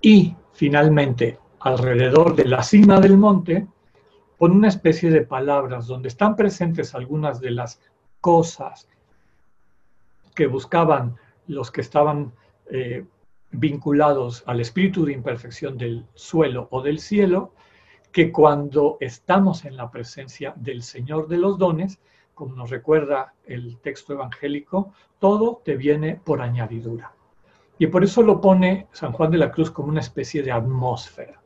Y 0.00 0.36
finalmente, 0.52 1.38
alrededor 1.60 2.34
de 2.36 2.44
la 2.44 2.62
cima 2.62 3.00
del 3.00 3.16
monte, 3.16 3.66
pone 4.38 4.54
una 4.54 4.68
especie 4.68 5.10
de 5.10 5.22
palabras 5.22 5.86
donde 5.86 6.08
están 6.08 6.36
presentes 6.36 6.94
algunas 6.94 7.40
de 7.40 7.50
las 7.50 7.80
cosas 8.20 8.88
que 10.34 10.46
buscaban 10.46 11.16
los 11.48 11.70
que 11.70 11.80
estaban 11.80 12.32
eh, 12.70 13.04
vinculados 13.50 14.44
al 14.46 14.60
espíritu 14.60 15.04
de 15.04 15.12
imperfección 15.14 15.76
del 15.76 16.06
suelo 16.14 16.68
o 16.70 16.82
del 16.82 17.00
cielo, 17.00 17.54
que 18.12 18.30
cuando 18.30 18.98
estamos 19.00 19.64
en 19.64 19.76
la 19.76 19.90
presencia 19.90 20.54
del 20.56 20.82
Señor 20.82 21.28
de 21.28 21.38
los 21.38 21.58
dones, 21.58 21.98
como 22.38 22.54
nos 22.54 22.70
recuerda 22.70 23.34
el 23.46 23.78
texto 23.78 24.12
evangélico, 24.12 24.92
todo 25.18 25.60
te 25.64 25.74
viene 25.74 26.14
por 26.14 26.40
añadidura. 26.40 27.12
Y 27.78 27.88
por 27.88 28.04
eso 28.04 28.22
lo 28.22 28.40
pone 28.40 28.86
San 28.92 29.10
Juan 29.10 29.32
de 29.32 29.38
la 29.38 29.50
Cruz 29.50 29.72
como 29.72 29.88
una 29.88 29.98
especie 29.98 30.44
de 30.44 30.52
atmósfera. 30.52 31.42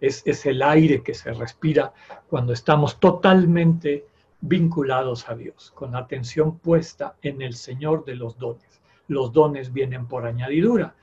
Es, 0.00 0.22
es 0.24 0.46
el 0.46 0.62
aire 0.62 1.02
que 1.02 1.14
se 1.14 1.32
respira 1.32 1.92
cuando 2.30 2.52
estamos 2.52 3.00
totalmente 3.00 4.06
vinculados 4.40 5.28
a 5.28 5.34
Dios, 5.34 5.72
con 5.74 5.96
atención 5.96 6.60
puesta 6.60 7.16
en 7.22 7.42
el 7.42 7.54
Señor 7.54 8.04
de 8.04 8.14
los 8.14 8.38
dones. 8.38 8.80
Los 9.08 9.32
dones 9.32 9.72
vienen 9.72 10.06
por 10.06 10.26
añadidura. 10.26 10.94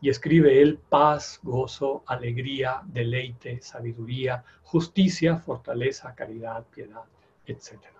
Y 0.00 0.08
escribe 0.08 0.60
él 0.60 0.80
paz, 0.88 1.38
gozo, 1.44 2.02
alegría, 2.06 2.82
deleite, 2.86 3.62
sabiduría, 3.62 4.42
justicia, 4.64 5.36
fortaleza, 5.36 6.12
caridad, 6.12 6.64
piedad, 6.74 7.04
etc. 7.46 7.99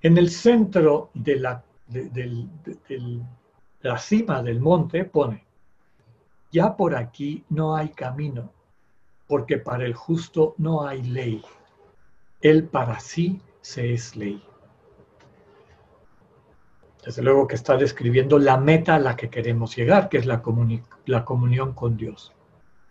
En 0.00 0.16
el 0.16 0.30
centro 0.30 1.10
de 1.14 1.36
la, 1.36 1.64
de 1.88 3.22
la 3.80 3.98
cima 3.98 4.42
del 4.42 4.60
monte 4.60 5.04
pone, 5.04 5.44
ya 6.50 6.76
por 6.76 6.94
aquí 6.94 7.44
no 7.50 7.74
hay 7.74 7.90
camino, 7.90 8.52
porque 9.26 9.58
para 9.58 9.84
el 9.84 9.94
justo 9.94 10.54
no 10.58 10.86
hay 10.86 11.02
ley. 11.02 11.42
Él 12.40 12.64
para 12.64 13.00
sí 13.00 13.40
se 13.60 13.92
es 13.92 14.16
ley. 14.16 14.42
Desde 17.04 17.22
luego 17.22 17.46
que 17.46 17.54
está 17.54 17.76
describiendo 17.76 18.38
la 18.38 18.56
meta 18.56 18.94
a 18.94 18.98
la 18.98 19.16
que 19.16 19.30
queremos 19.30 19.76
llegar, 19.76 20.08
que 20.08 20.18
es 20.18 20.26
la, 20.26 20.42
la 21.06 21.24
comunión 21.24 21.72
con 21.74 21.96
Dios. 21.96 22.32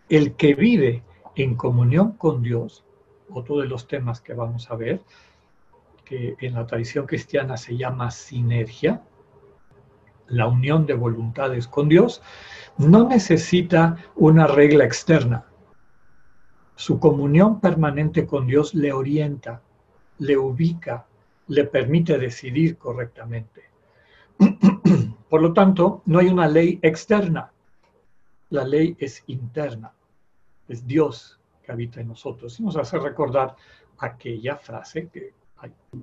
El 0.10 0.36
que 0.36 0.56
vive 0.56 1.04
en 1.36 1.56
comunión 1.56 2.14
con 2.14 2.42
Dios 2.42 2.84
otro 3.30 3.58
de 3.58 3.68
los 3.68 3.88
temas 3.88 4.22
que 4.22 4.34
vamos 4.34 4.70
a 4.72 4.76
ver, 4.76 5.02
que 6.08 6.36
en 6.40 6.54
la 6.54 6.66
tradición 6.66 7.06
cristiana 7.06 7.58
se 7.58 7.76
llama 7.76 8.12
sinergia, 8.12 9.02
la 10.28 10.48
unión 10.48 10.86
de 10.86 10.94
voluntades 10.94 11.68
con 11.68 11.90
Dios, 11.90 12.22
no 12.78 13.08
necesita 13.08 13.98
una 14.16 14.48
regla 14.48 14.86
externa. 14.86 15.46
Su 16.76 17.00
comunión 17.00 17.60
permanente 17.60 18.26
con 18.26 18.48
Dios 18.48 18.74
le 18.74 18.94
orienta, 18.94 19.62
le 20.20 20.38
ubica, 20.38 21.08
le 21.48 21.66
permite 21.66 22.18
decidir 22.18 22.78
correctamente. 22.78 23.64
Por 25.30 25.42
lo 25.42 25.54
tanto, 25.54 26.04
no 26.06 26.20
hay 26.20 26.28
una 26.28 26.48
ley 26.48 26.80
externa. 26.82 27.52
La 28.50 28.64
ley 28.64 28.96
es 29.00 29.24
interna. 29.28 29.92
Es 30.68 30.86
Dios 30.86 31.40
que 31.64 31.72
habita 31.72 32.00
en 32.00 32.10
nosotros. 32.10 32.60
Y 32.60 32.64
nos 32.64 32.78
hace 32.78 32.98
recordar 33.00 33.56
aquella 33.98 34.56
frase 34.56 35.10
que 35.10 35.34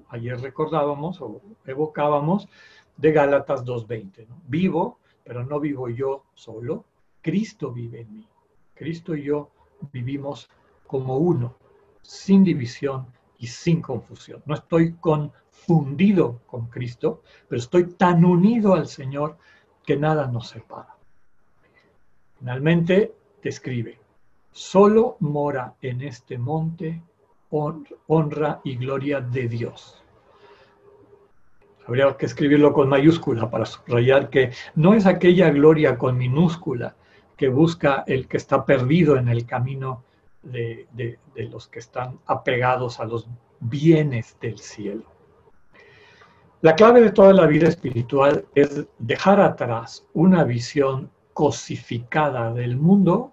ayer 0.08 0.40
recordábamos 0.40 1.20
o 1.20 1.40
evocábamos 1.66 2.48
de 2.96 3.12
Gálatas 3.12 3.64
2.20. 3.64 4.26
Vivo, 4.48 4.98
pero 5.22 5.44
no 5.44 5.60
vivo 5.60 5.88
yo 5.88 6.24
solo. 6.34 6.84
Cristo 7.20 7.72
vive 7.72 8.02
en 8.02 8.14
mí. 8.14 8.28
Cristo 8.74 9.14
y 9.14 9.24
yo 9.24 9.50
vivimos 9.92 10.50
como 10.86 11.18
uno, 11.18 11.56
sin 12.02 12.44
división 12.44 13.06
y 13.38 13.46
sin 13.46 13.80
confusión. 13.80 14.42
No 14.46 14.54
estoy 14.54 14.92
confundido 14.94 16.40
con 16.46 16.66
Cristo, 16.66 17.22
pero 17.48 17.60
estoy 17.60 17.94
tan 17.94 18.24
unido 18.24 18.74
al 18.74 18.86
Señor 18.86 19.38
que 19.84 19.96
nada 19.96 20.26
nos 20.26 20.48
separa. 20.48 20.96
Finalmente, 22.38 23.14
describe, 23.42 23.98
solo 24.50 25.16
mora 25.20 25.74
en 25.80 26.02
este 26.02 26.38
monte 26.38 27.02
honra 28.06 28.60
y 28.64 28.76
gloria 28.76 29.20
de 29.20 29.48
Dios. 29.48 30.02
Habría 31.86 32.16
que 32.16 32.26
escribirlo 32.26 32.72
con 32.72 32.88
mayúscula 32.88 33.50
para 33.50 33.66
subrayar 33.66 34.30
que 34.30 34.52
no 34.74 34.94
es 34.94 35.06
aquella 35.06 35.50
gloria 35.50 35.98
con 35.98 36.16
minúscula 36.16 36.96
que 37.36 37.48
busca 37.48 38.04
el 38.06 38.26
que 38.26 38.38
está 38.38 38.64
perdido 38.64 39.16
en 39.16 39.28
el 39.28 39.44
camino 39.44 40.02
de, 40.42 41.18
los 41.34 41.68
que 41.68 41.78
están 41.78 42.18
apegados 42.26 43.00
a 43.00 43.04
los 43.04 43.28
bienes 43.60 44.36
del 44.40 44.58
cielo. 44.58 45.04
La 46.60 46.74
clave 46.74 47.02
de 47.02 47.12
toda 47.12 47.32
la 47.32 47.46
vida 47.46 47.68
espiritual 47.68 48.46
es 48.54 48.86
dejar 48.98 49.40
atrás 49.40 50.06
una 50.14 50.44
visión 50.44 51.10
cosificada 51.34 52.52
del 52.52 52.76
mundo 52.76 53.32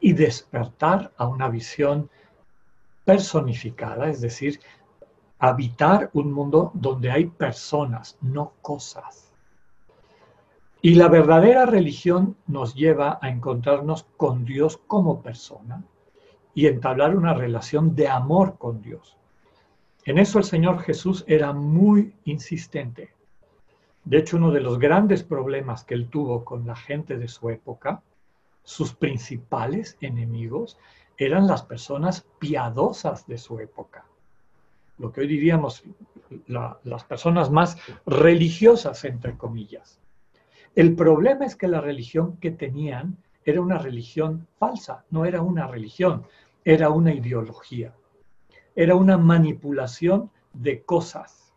y 0.00 0.14
despertar 0.14 1.12
a 1.16 1.28
una 1.28 1.48
visión 1.48 2.10
personificada, 3.12 4.08
es 4.08 4.22
decir, 4.22 4.58
habitar 5.38 6.08
un 6.14 6.32
mundo 6.32 6.70
donde 6.72 7.10
hay 7.10 7.26
personas, 7.26 8.16
no 8.22 8.54
cosas. 8.62 9.30
Y 10.80 10.94
la 10.94 11.08
verdadera 11.08 11.66
religión 11.66 12.36
nos 12.46 12.74
lleva 12.74 13.18
a 13.20 13.28
encontrarnos 13.28 14.04
con 14.16 14.46
Dios 14.46 14.80
como 14.86 15.20
persona 15.20 15.84
y 16.54 16.66
entablar 16.66 17.14
una 17.14 17.34
relación 17.34 17.94
de 17.94 18.08
amor 18.08 18.56
con 18.56 18.80
Dios. 18.80 19.18
En 20.06 20.16
eso 20.16 20.38
el 20.38 20.44
Señor 20.44 20.78
Jesús 20.80 21.22
era 21.28 21.52
muy 21.52 22.14
insistente. 22.24 23.10
De 24.04 24.16
hecho, 24.16 24.38
uno 24.38 24.50
de 24.50 24.60
los 24.60 24.78
grandes 24.78 25.22
problemas 25.22 25.84
que 25.84 25.92
él 25.92 26.08
tuvo 26.08 26.46
con 26.46 26.66
la 26.66 26.76
gente 26.76 27.18
de 27.18 27.28
su 27.28 27.50
época, 27.50 28.02
sus 28.62 28.94
principales 28.94 29.98
enemigos, 30.00 30.78
eran 31.16 31.46
las 31.46 31.62
personas 31.62 32.26
piadosas 32.38 33.26
de 33.26 33.38
su 33.38 33.58
época. 33.60 34.04
Lo 34.98 35.12
que 35.12 35.22
hoy 35.22 35.26
diríamos 35.26 35.82
las 36.46 37.04
personas 37.04 37.50
más 37.50 37.76
religiosas, 38.06 39.04
entre 39.04 39.36
comillas. 39.36 39.98
El 40.74 40.94
problema 40.94 41.44
es 41.44 41.56
que 41.56 41.68
la 41.68 41.80
religión 41.80 42.36
que 42.38 42.50
tenían 42.50 43.18
era 43.44 43.60
una 43.60 43.78
religión 43.78 44.46
falsa, 44.58 45.04
no 45.10 45.24
era 45.24 45.42
una 45.42 45.66
religión, 45.66 46.24
era 46.64 46.90
una 46.90 47.12
ideología. 47.12 47.94
Era 48.74 48.94
una 48.94 49.18
manipulación 49.18 50.30
de 50.52 50.82
cosas. 50.82 51.52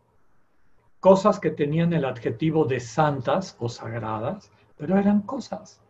Cosas 1.00 1.38
que 1.38 1.50
tenían 1.50 1.92
el 1.92 2.04
adjetivo 2.04 2.64
de 2.64 2.80
santas 2.80 3.56
o 3.58 3.68
sagradas, 3.68 4.50
pero 4.76 4.98
eran 4.98 5.22
cosas. 5.22 5.80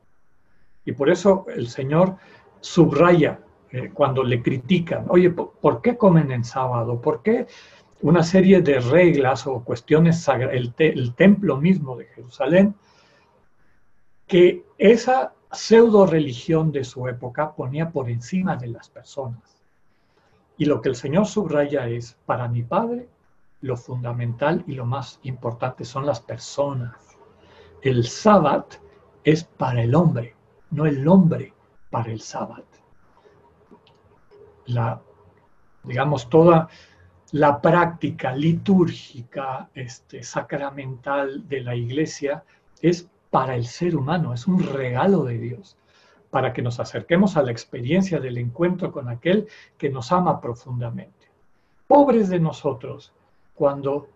Y 0.85 0.93
por 0.93 1.11
eso 1.11 1.47
el 1.49 1.69
Señor 1.69 2.17
subraya 2.61 3.41
eh, 3.77 3.91
cuando 3.93 4.25
le 4.25 4.43
critican, 4.43 5.05
oye, 5.11 5.31
¿por 5.31 5.83
qué 5.83 5.99
comen 5.99 6.31
en 6.31 6.45
sábado? 6.45 6.99
¿Por 6.99 7.23
qué 7.23 7.47
una 8.01 8.23
serie 8.23 8.63
de 8.63 8.81
reglas 8.81 9.47
o 9.47 9.63
cuestiones 9.63 10.23
sagradas, 10.23 10.55
el, 10.55 10.73
el 10.79 11.15
templo 11.15 11.59
mismo 11.59 11.95
de 11.95 12.07
Jerusalén, 12.07 12.75
que 14.27 14.65
esa 14.79 15.35
pseudo 15.53 16.07
religión 16.07 16.73
de 16.73 16.85
su 16.85 17.07
época 17.07 17.55
ponía 17.55 17.91
por 17.91 18.09
encima 18.09 18.57
de 18.57 18.69
las 18.69 18.89
personas? 18.89 19.63
Y 20.57 20.65
lo 20.65 20.81
que 20.81 20.89
el 20.89 20.97
Señor 20.97 21.27
subraya 21.27 21.87
es, 21.87 22.17
para 22.25 22.49
mi 22.49 22.63
Padre, 22.63 23.09
lo 23.61 23.77
fundamental 23.77 24.65
y 24.67 24.73
lo 24.73 24.87
más 24.87 25.21
importante 25.23 25.85
son 25.85 26.07
las 26.07 26.21
personas. 26.21 26.97
El 27.83 28.07
sábado 28.07 28.69
es 29.23 29.45
para 29.45 29.83
el 29.83 29.95
hombre, 29.95 30.35
no 30.71 30.87
el 30.87 31.07
hombre 31.07 31.53
para 31.91 32.11
el 32.11 32.23
sábado 32.23 32.76
la, 34.67 35.01
digamos, 35.85 36.29
toda 36.29 36.69
la 37.33 37.61
práctica 37.61 38.35
litúrgica, 38.35 39.69
este, 39.75 40.23
sacramental 40.23 41.49
de 41.49 41.61
la 41.61 41.75
iglesia 41.75 42.45
es 42.81 43.09
para 43.31 43.57
el 43.57 43.67
ser 43.67 43.97
humano, 43.97 44.33
es 44.33 44.47
un 44.47 44.63
regalo 44.63 45.25
de 45.25 45.39
Dios, 45.39 45.77
para 46.31 46.53
que 46.53 46.63
nos 46.63 46.81
acerquemos 46.81 47.37
a 47.37 47.43
la 47.43 47.53
experiencia 47.53 48.21
del 48.21 48.39
encuentro 48.39 48.93
con 48.93 49.09
aquel 49.09 49.49
que 49.77 49.91
nos 49.91 50.13
ama 50.13 50.41
profundamente. 50.41 51.27
Pobres 51.87 52.29
de 52.29 52.41
nosotros 52.41 53.13
cuando 53.55 54.09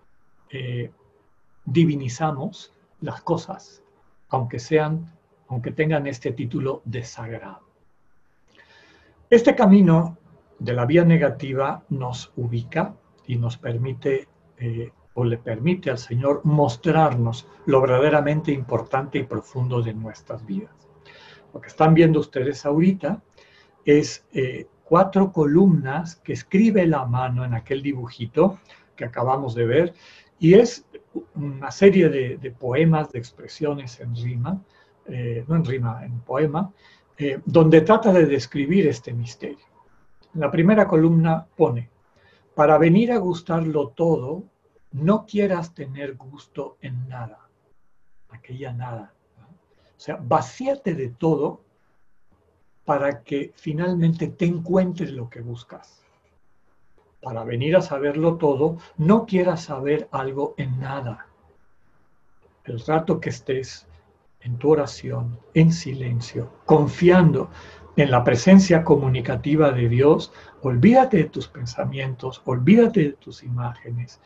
eh, 0.50 0.90
divinizamos 1.64 2.72
las 3.00 3.22
cosas, 3.22 3.82
aunque 4.28 4.58
sean, 4.58 5.12
aunque 5.48 5.72
tengan 5.72 6.06
este 6.06 6.32
título 6.32 6.82
de 6.84 7.04
sagrado. 7.04 7.62
Este 9.28 9.54
camino 9.54 10.18
de 10.60 10.74
la 10.74 10.84
vía 10.84 11.04
negativa 11.04 11.82
nos 11.88 12.32
ubica 12.36 12.94
y 13.26 13.36
nos 13.36 13.56
permite 13.56 14.28
eh, 14.58 14.92
o 15.14 15.24
le 15.24 15.38
permite 15.38 15.90
al 15.90 15.98
Señor 15.98 16.42
mostrarnos 16.44 17.48
lo 17.66 17.80
verdaderamente 17.80 18.52
importante 18.52 19.18
y 19.18 19.24
profundo 19.24 19.82
de 19.82 19.94
nuestras 19.94 20.44
vidas. 20.46 20.74
Lo 21.52 21.60
que 21.60 21.68
están 21.68 21.94
viendo 21.94 22.20
ustedes 22.20 22.64
ahorita 22.64 23.22
es 23.84 24.26
eh, 24.32 24.66
cuatro 24.84 25.32
columnas 25.32 26.16
que 26.16 26.34
escribe 26.34 26.86
la 26.86 27.06
mano 27.06 27.44
en 27.44 27.54
aquel 27.54 27.82
dibujito 27.82 28.60
que 28.94 29.06
acabamos 29.06 29.54
de 29.54 29.64
ver 29.64 29.94
y 30.38 30.54
es 30.54 30.86
una 31.34 31.70
serie 31.70 32.08
de, 32.08 32.50
poemas, 32.50 33.10
de 33.12 33.18
expresiones 33.18 33.98
en 34.00 34.14
rima, 34.14 34.62
eh, 35.06 35.44
no 35.48 35.56
en 35.56 35.64
rima, 35.64 36.04
en 36.04 36.20
poema, 36.20 36.70
donde 37.44 37.82
trata 37.82 38.14
de 38.14 38.24
describir 38.24 38.86
este 38.88 39.12
misterio 39.12 39.69
la 40.34 40.50
primera 40.50 40.86
columna 40.86 41.46
pone, 41.56 41.90
para 42.54 42.78
venir 42.78 43.12
a 43.12 43.18
gustarlo 43.18 43.88
todo, 43.88 44.44
no 44.92 45.26
quieras 45.26 45.74
tener 45.74 46.16
gusto 46.16 46.76
en 46.80 47.08
nada, 47.08 47.48
aquella 48.30 48.72
nada. 48.72 49.12
O 49.38 50.02
sea, 50.02 50.18
vacíate 50.20 50.94
de 50.94 51.08
todo 51.10 51.62
para 52.84 53.22
que 53.22 53.52
finalmente 53.54 54.28
te 54.28 54.46
encuentres 54.46 55.12
lo 55.12 55.28
que 55.28 55.40
buscas. 55.40 56.02
Para 57.20 57.44
venir 57.44 57.76
a 57.76 57.82
saberlo 57.82 58.36
todo, 58.36 58.78
no 58.96 59.26
quieras 59.26 59.64
saber 59.64 60.08
algo 60.10 60.54
en 60.56 60.80
nada. 60.80 61.26
El 62.64 62.80
rato 62.80 63.20
que 63.20 63.28
estés 63.28 63.86
en 64.40 64.56
tu 64.58 64.70
oración, 64.70 65.38
en 65.54 65.72
silencio, 65.72 66.50
confiando 66.64 67.50
en 67.96 68.10
la 68.10 68.24
presencia 68.24 68.84
comunicativa 68.84 69.72
de 69.72 69.88
Dios, 69.88 70.32
olvídate 70.62 71.18
de 71.18 71.24
tus 71.24 71.48
pensamientos, 71.48 72.42
olvídate 72.44 73.00
de 73.00 73.12
tus 73.12 73.42
imágenes 73.42 74.20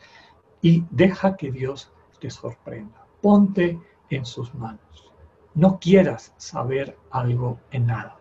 y 0.61 0.83
deja 0.91 1.35
que 1.35 1.51
Dios 1.51 1.91
te 2.19 2.29
sorprenda. 2.29 3.05
Ponte 3.21 3.79
en 4.09 4.25
sus 4.25 4.53
manos. 4.53 5.11
No 5.53 5.79
quieras 5.79 6.33
saber 6.37 6.97
algo 7.11 7.59
en 7.71 7.87
nada. 7.87 8.17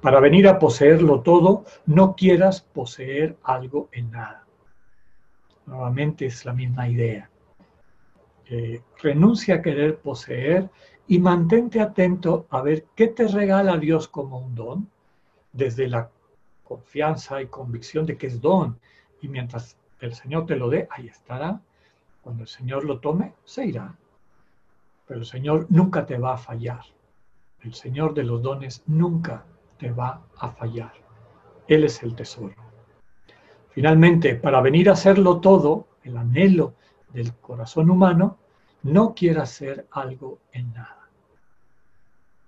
Para 0.00 0.20
venir 0.20 0.46
a 0.46 0.58
poseerlo 0.58 1.20
todo, 1.20 1.64
no 1.86 2.14
quieras 2.14 2.60
poseer 2.60 3.36
algo 3.42 3.88
en 3.92 4.10
nada. 4.10 4.46
Nuevamente 5.66 6.26
es 6.26 6.44
la 6.44 6.52
misma 6.52 6.88
idea. 6.88 7.30
Eh, 8.48 8.82
renuncia 9.02 9.56
a 9.56 9.62
querer 9.62 9.98
poseer 9.98 10.70
y 11.08 11.18
mantente 11.18 11.80
atento 11.80 12.46
a 12.50 12.60
ver 12.62 12.86
qué 12.94 13.08
te 13.08 13.28
regala 13.28 13.76
Dios 13.76 14.08
como 14.08 14.38
un 14.38 14.54
don, 14.54 14.88
desde 15.52 15.88
la 15.88 16.10
confianza 16.64 17.40
y 17.40 17.46
convicción 17.46 18.06
de 18.06 18.16
que 18.16 18.26
es 18.26 18.40
don. 18.40 18.78
Y 19.22 19.28
mientras 19.28 19.76
el 20.00 20.14
Señor 20.14 20.46
te 20.46 20.56
lo 20.56 20.68
dé, 20.68 20.88
ahí 20.90 21.06
estará. 21.06 21.60
Cuando 22.22 22.42
el 22.42 22.48
Señor 22.48 22.84
lo 22.84 22.98
tome, 22.98 23.34
se 23.44 23.66
irá. 23.66 23.94
Pero 25.06 25.20
el 25.20 25.26
Señor 25.26 25.66
nunca 25.70 26.04
te 26.04 26.18
va 26.18 26.34
a 26.34 26.38
fallar. 26.38 26.82
El 27.62 27.74
Señor 27.74 28.14
de 28.14 28.24
los 28.24 28.42
dones 28.42 28.82
nunca 28.86 29.44
te 29.78 29.90
va 29.90 30.22
a 30.38 30.50
fallar. 30.50 30.92
Él 31.68 31.84
es 31.84 32.02
el 32.02 32.14
tesoro. 32.14 32.54
Finalmente, 33.70 34.34
para 34.34 34.60
venir 34.60 34.88
a 34.88 34.94
hacerlo 34.94 35.40
todo, 35.40 35.86
el 36.02 36.16
anhelo 36.16 36.74
del 37.12 37.34
corazón 37.34 37.90
humano, 37.90 38.38
no 38.86 39.14
quiera 39.14 39.42
hacer 39.42 39.86
algo 39.90 40.38
en 40.52 40.72
nada. 40.72 41.08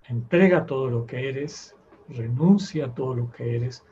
Entrega 0.06 0.64
todo 0.64 0.88
lo 0.88 1.04
que 1.04 1.28
eres, 1.28 1.74
renuncia 2.08 2.86
a 2.86 2.94
todo 2.94 3.14
lo 3.14 3.30
que 3.30 3.56
eres, 3.56 3.84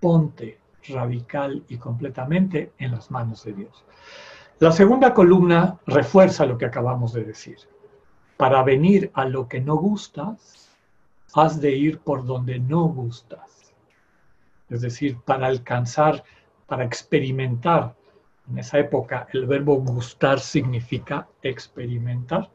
ponte 0.00 0.58
radical 0.88 1.64
y 1.68 1.76
completamente 1.76 2.72
en 2.78 2.92
las 2.92 3.10
manos 3.10 3.44
de 3.44 3.52
Dios. 3.52 3.84
La 4.60 4.72
segunda 4.72 5.12
columna 5.12 5.78
refuerza 5.86 6.46
lo 6.46 6.56
que 6.56 6.66
acabamos 6.66 7.12
de 7.12 7.24
decir. 7.24 7.58
Para 8.36 8.62
venir 8.62 9.10
a 9.14 9.24
lo 9.24 9.48
que 9.48 9.60
no 9.60 9.76
gustas, 9.76 10.70
has 11.34 11.60
de 11.60 11.72
ir 11.72 11.98
por 11.98 12.24
donde 12.24 12.58
no 12.58 12.84
gustas. 12.84 13.74
Es 14.68 14.82
decir, 14.82 15.18
para 15.24 15.48
alcanzar, 15.48 16.22
para 16.66 16.84
experimentar. 16.84 17.94
En 18.50 18.58
esa 18.58 18.78
época 18.78 19.26
el 19.32 19.46
verbo 19.46 19.76
gustar 19.76 20.40
significa 20.40 21.28
experimentar. 21.42 22.48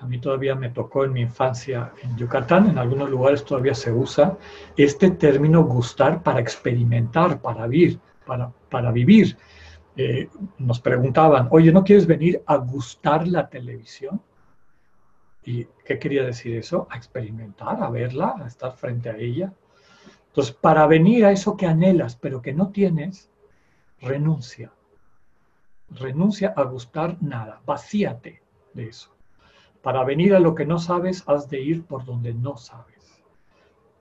A 0.00 0.06
mí 0.06 0.20
todavía 0.20 0.54
me 0.54 0.70
tocó 0.70 1.04
en 1.04 1.12
mi 1.12 1.22
infancia 1.22 1.92
en 2.02 2.16
Yucatán, 2.16 2.70
en 2.70 2.78
algunos 2.78 3.10
lugares 3.10 3.44
todavía 3.44 3.74
se 3.74 3.92
usa 3.92 4.36
este 4.76 5.10
término 5.10 5.64
gustar 5.64 6.22
para 6.22 6.40
experimentar, 6.40 7.40
para 7.40 7.66
vivir, 7.66 7.98
para, 8.70 8.92
vivir. 8.92 9.36
Eh, 9.96 10.28
nos 10.58 10.78
preguntaban, 10.80 11.48
oye, 11.50 11.72
¿no 11.72 11.82
quieres 11.82 12.06
venir 12.06 12.42
a 12.46 12.56
gustar 12.56 13.26
la 13.26 13.48
televisión? 13.48 14.22
¿Y 15.44 15.64
qué 15.84 15.98
quería 15.98 16.22
decir 16.24 16.56
eso? 16.56 16.86
A 16.90 16.96
experimentar, 16.96 17.82
a 17.82 17.90
verla, 17.90 18.36
a 18.40 18.46
estar 18.46 18.72
frente 18.76 19.10
a 19.10 19.16
ella. 19.16 19.52
Entonces, 20.28 20.54
para 20.54 20.86
venir 20.86 21.24
a 21.24 21.32
eso 21.32 21.56
que 21.56 21.66
anhelas, 21.66 22.14
pero 22.14 22.40
que 22.40 22.52
no 22.52 22.68
tienes, 22.68 23.30
renuncia. 24.00 24.70
Renuncia 25.90 26.52
a 26.56 26.62
gustar 26.64 27.16
nada, 27.22 27.60
vacíate 27.64 28.42
de 28.74 28.88
eso. 28.88 29.10
Para 29.82 30.04
venir 30.04 30.34
a 30.34 30.40
lo 30.40 30.54
que 30.54 30.66
no 30.66 30.78
sabes, 30.78 31.24
has 31.26 31.48
de 31.48 31.60
ir 31.60 31.84
por 31.84 32.04
donde 32.04 32.34
no 32.34 32.56
sabes. 32.56 33.22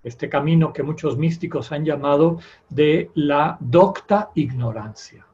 Este 0.04 0.30
camino 0.30 0.73
que 0.73 0.84
muchos 0.84 1.17
místicos 1.17 1.71
han 1.71 1.86
llamado 1.86 2.39
de 2.69 3.12
la 3.13 3.58
docta 3.60 4.32
ignorancia, 4.36 5.26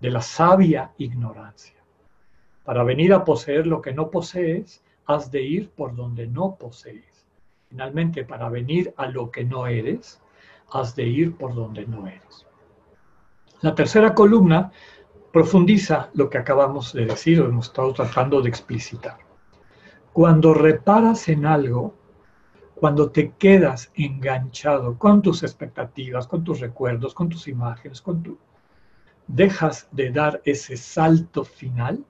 de 0.00 0.10
la 0.10 0.22
sabia 0.22 0.92
ignorancia. 0.98 1.76
Para 2.64 2.84
venir 2.84 3.12
a 3.12 3.24
poseer 3.24 3.66
lo 3.66 3.80
que 3.80 3.92
no 3.92 4.10
posees, 4.10 4.82
has 5.06 5.30
de 5.30 5.42
ir 5.42 5.70
por 5.70 5.96
donde 5.96 6.26
no 6.26 6.56
posees. 6.56 7.26
Finalmente, 7.68 8.24
para 8.24 8.48
venir 8.48 8.92
a 8.96 9.06
lo 9.06 9.30
que 9.30 9.44
no 9.44 9.66
eres, 9.66 10.20
has 10.70 10.94
de 10.94 11.04
ir 11.04 11.36
por 11.36 11.54
donde 11.54 11.86
no 11.86 12.06
eres. 12.06 12.46
La 13.60 13.74
tercera 13.74 14.14
columna 14.14 14.70
profundiza 15.38 16.10
lo 16.14 16.28
que 16.28 16.36
acabamos 16.36 16.92
de 16.92 17.06
decir 17.06 17.40
o 17.40 17.46
hemos 17.46 17.66
estado 17.66 17.92
tratando 17.92 18.42
de 18.42 18.48
explicitar. 18.48 19.18
Cuando 20.12 20.52
reparas 20.52 21.28
en 21.28 21.46
algo, 21.46 21.94
cuando 22.74 23.12
te 23.12 23.30
quedas 23.34 23.92
enganchado 23.94 24.98
con 24.98 25.22
tus 25.22 25.44
expectativas, 25.44 26.26
con 26.26 26.42
tus 26.42 26.58
recuerdos, 26.58 27.14
con 27.14 27.28
tus 27.28 27.46
imágenes, 27.46 28.02
con 28.02 28.20
tu... 28.20 28.36
dejas 29.28 29.86
de 29.92 30.10
dar 30.10 30.42
ese 30.44 30.76
salto 30.76 31.44
final, 31.44 32.04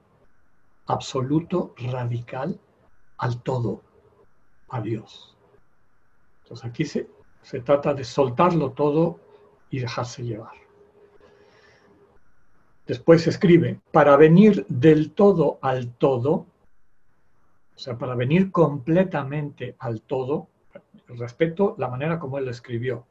absoluto, 0.87 1.75
radical, 1.77 2.59
al 3.19 3.43
todo, 3.43 3.83
a 4.71 4.81
Dios. 4.81 5.37
Entonces 6.45 6.65
aquí 6.65 6.87
se, 6.87 7.11
se 7.43 7.61
trata 7.61 7.93
de 7.93 8.05
soltarlo 8.05 8.71
todo 8.71 9.21
y 9.69 9.81
dejarse 9.81 10.23
llevar. 10.23 10.58
Después 12.89 13.27
escribe, 13.27 13.81
para 13.93 14.17
venir 14.17 14.65
del 14.71 15.13
todo 15.13 15.59
al 15.61 15.93
todo, 15.93 16.47
o 17.77 17.79
sea, 17.79 17.99
para 17.99 18.15
venir 18.15 18.51
completamente 18.51 19.77
al 19.79 20.01
todo, 20.01 20.49
respeto 21.07 21.75
la 21.77 21.89
manera 21.89 22.19
como 22.19 22.39
él 22.39 22.47
lo 22.47 22.51
escribió. 22.51 23.07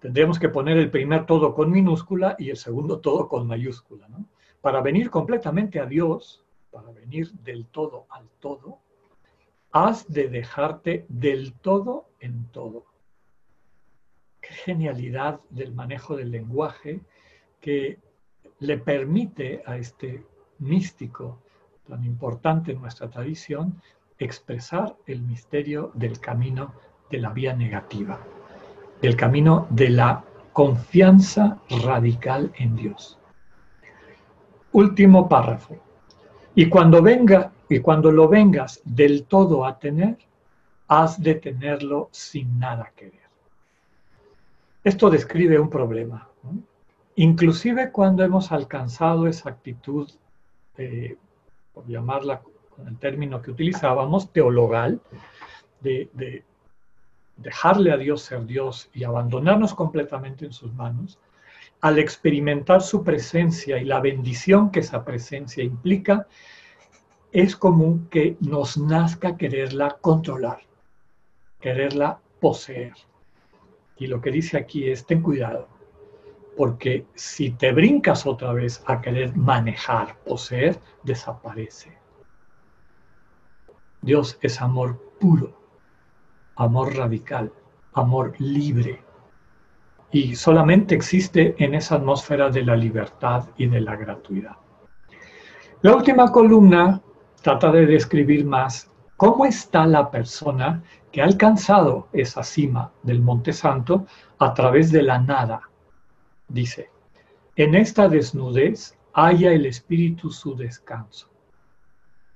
Tendríamos 0.00 0.38
que 0.38 0.50
poner 0.50 0.76
el 0.76 0.90
primer 0.90 1.24
todo 1.24 1.54
con 1.54 1.70
minúscula 1.70 2.36
y 2.38 2.50
el 2.50 2.58
segundo 2.58 3.00
todo 3.00 3.26
con 3.26 3.46
mayúscula. 3.46 4.06
Para 4.60 4.82
venir 4.82 5.08
completamente 5.08 5.80
a 5.80 5.86
Dios, 5.86 6.44
para 6.70 6.90
venir 6.90 7.32
del 7.32 7.64
todo 7.68 8.04
al 8.10 8.28
todo, 8.38 8.80
has 9.70 10.12
de 10.12 10.28
dejarte 10.28 11.06
del 11.08 11.54
todo 11.54 12.10
en 12.20 12.48
todo. 12.48 12.84
Qué 14.42 14.52
genialidad 14.52 15.40
del 15.48 15.72
manejo 15.72 16.16
del 16.16 16.30
lenguaje 16.30 17.00
que 17.60 17.98
le 18.62 18.78
permite 18.78 19.62
a 19.66 19.76
este 19.76 20.24
místico 20.60 21.38
tan 21.88 22.04
importante 22.04 22.70
en 22.72 22.80
nuestra 22.80 23.10
tradición 23.10 23.82
expresar 24.18 24.94
el 25.06 25.20
misterio 25.22 25.90
del 25.94 26.20
camino 26.20 26.72
de 27.10 27.18
la 27.18 27.30
vía 27.30 27.54
negativa, 27.54 28.20
del 29.00 29.16
camino 29.16 29.66
de 29.70 29.90
la 29.90 30.24
confianza 30.52 31.58
radical 31.82 32.52
en 32.56 32.76
Dios. 32.76 33.18
Último 34.70 35.28
párrafo. 35.28 35.76
Y 36.54 36.68
cuando 36.68 37.02
venga 37.02 37.50
y 37.68 37.80
cuando 37.80 38.12
lo 38.12 38.28
vengas 38.28 38.80
del 38.84 39.24
todo 39.24 39.64
a 39.64 39.78
tener, 39.78 40.18
has 40.86 41.20
de 41.20 41.34
tenerlo 41.34 42.10
sin 42.12 42.60
nada 42.60 42.92
que 42.94 43.06
ver. 43.06 43.28
Esto 44.84 45.10
describe 45.10 45.58
un 45.58 45.68
problema. 45.68 46.28
Inclusive 47.16 47.90
cuando 47.92 48.24
hemos 48.24 48.52
alcanzado 48.52 49.26
esa 49.26 49.50
actitud, 49.50 50.10
por 51.72 51.86
llamarla 51.86 52.42
con 52.74 52.88
el 52.88 52.98
término 52.98 53.42
que 53.42 53.50
utilizábamos, 53.50 54.32
teologal, 54.32 55.00
de, 55.80 56.44
dejarle 57.36 57.92
a 57.92 57.96
Dios 57.96 58.22
ser 58.22 58.46
Dios 58.46 58.88
y 58.94 59.04
abandonarnos 59.04 59.74
completamente 59.74 60.46
en 60.46 60.52
sus 60.52 60.72
manos, 60.74 61.18
al 61.80 61.98
experimentar 61.98 62.80
su 62.80 63.02
presencia 63.02 63.78
y 63.78 63.84
la 63.84 64.00
bendición 64.00 64.70
que 64.70 64.80
esa 64.80 65.04
presencia 65.04 65.64
implica, 65.64 66.28
es 67.32 67.56
común 67.56 68.08
que 68.10 68.36
nos 68.40 68.78
nazca 68.78 69.36
quererla 69.36 69.96
controlar, 70.00 70.60
quererla 71.60 72.20
poseer. 72.40 72.94
Y 73.96 74.06
lo 74.06 74.20
que 74.20 74.30
dice 74.30 74.56
aquí 74.58 74.88
es, 74.88 75.06
ten 75.06 75.22
cuidado, 75.22 75.68
porque 76.56 77.06
si 77.14 77.50
te 77.50 77.72
brincas 77.72 78.26
otra 78.26 78.52
vez 78.52 78.82
a 78.86 79.00
querer 79.00 79.36
manejar, 79.36 80.16
poseer, 80.24 80.78
desaparece. 81.02 81.96
Dios 84.02 84.38
es 84.42 84.60
amor 84.60 84.98
puro, 85.20 85.56
amor 86.56 86.96
radical, 86.96 87.52
amor 87.94 88.34
libre. 88.38 89.00
Y 90.10 90.34
solamente 90.34 90.94
existe 90.94 91.54
en 91.58 91.74
esa 91.74 91.96
atmósfera 91.96 92.50
de 92.50 92.64
la 92.64 92.76
libertad 92.76 93.48
y 93.56 93.66
de 93.66 93.80
la 93.80 93.96
gratuidad. 93.96 94.56
La 95.82 95.96
última 95.96 96.30
columna 96.30 97.00
trata 97.42 97.72
de 97.72 97.86
describir 97.86 98.44
más 98.44 98.90
cómo 99.16 99.46
está 99.46 99.86
la 99.86 100.10
persona 100.10 100.82
que 101.10 101.22
ha 101.22 101.24
alcanzado 101.24 102.08
esa 102.12 102.42
cima 102.42 102.92
del 103.02 103.20
Monte 103.20 103.52
Santo 103.52 104.06
a 104.38 104.54
través 104.54 104.90
de 104.90 105.02
la 105.02 105.18
nada, 105.18 105.62
dice, 106.52 106.90
en 107.56 107.74
esta 107.74 108.08
desnudez 108.08 108.96
haya 109.12 109.52
el 109.52 109.66
Espíritu 109.66 110.30
su 110.30 110.54
descanso. 110.54 111.28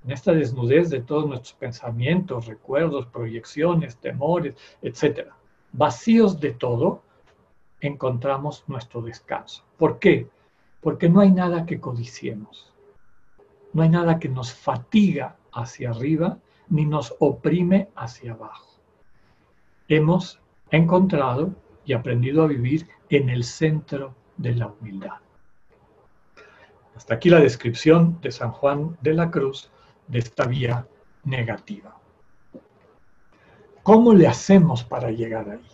En 0.05 0.13
esta 0.13 0.33
desnudez 0.33 0.91
de 0.91 1.01
todos 1.01 1.27
nuestros 1.27 1.55
pensamientos, 1.55 2.47
recuerdos, 2.47 3.07
proyecciones, 3.07 3.97
temores, 3.97 4.57
etc. 4.83 5.29
Vacíos 5.73 6.39
de 6.39 6.53
todo, 6.53 7.03
encontramos 7.81 8.65
nuestro 8.69 9.03
descanso. 9.03 9.65
¿Por 9.77 9.99
qué? 9.99 10.29
Porque 10.81 11.09
no 11.09 11.21
hay 11.21 11.33
nada 11.33 11.67
que 11.67 11.81
codiciemos. 11.81 12.73
No 13.73 13.83
hay 13.83 13.89
nada 13.89 14.19
que 14.19 14.29
nos 14.29 14.53
fatiga 14.53 15.37
hacia 15.53 15.91
arriba 15.91 16.39
ni 16.69 16.85
nos 16.85 17.15
oprime 17.19 17.89
hacia 17.97 18.33
abajo. 18.33 18.79
Hemos 19.89 20.41
encontrado 20.71 21.55
y 21.85 21.93
aprendido 21.93 22.43
a 22.43 22.47
vivir 22.47 22.89
en 23.09 23.29
el 23.29 23.45
centro 23.45 24.15
de 24.37 24.55
la 24.55 24.67
humildad. 24.69 25.19
Hasta 26.97 27.15
aquí 27.15 27.29
la 27.31 27.41
descripción 27.41 28.19
de 28.23 28.33
San 28.33 28.51
Juan 28.51 28.97
de 29.03 29.15
la 29.15 29.31
Cruz 29.31 29.71
de 30.09 30.19
esta 30.19 30.47
vía 30.47 30.87
negativa. 31.25 31.97
¿Cómo 33.83 34.15
le 34.15 34.27
hacemos 34.27 34.83
para 34.83 35.11
llegar 35.11 35.49
ahí? 35.49 35.67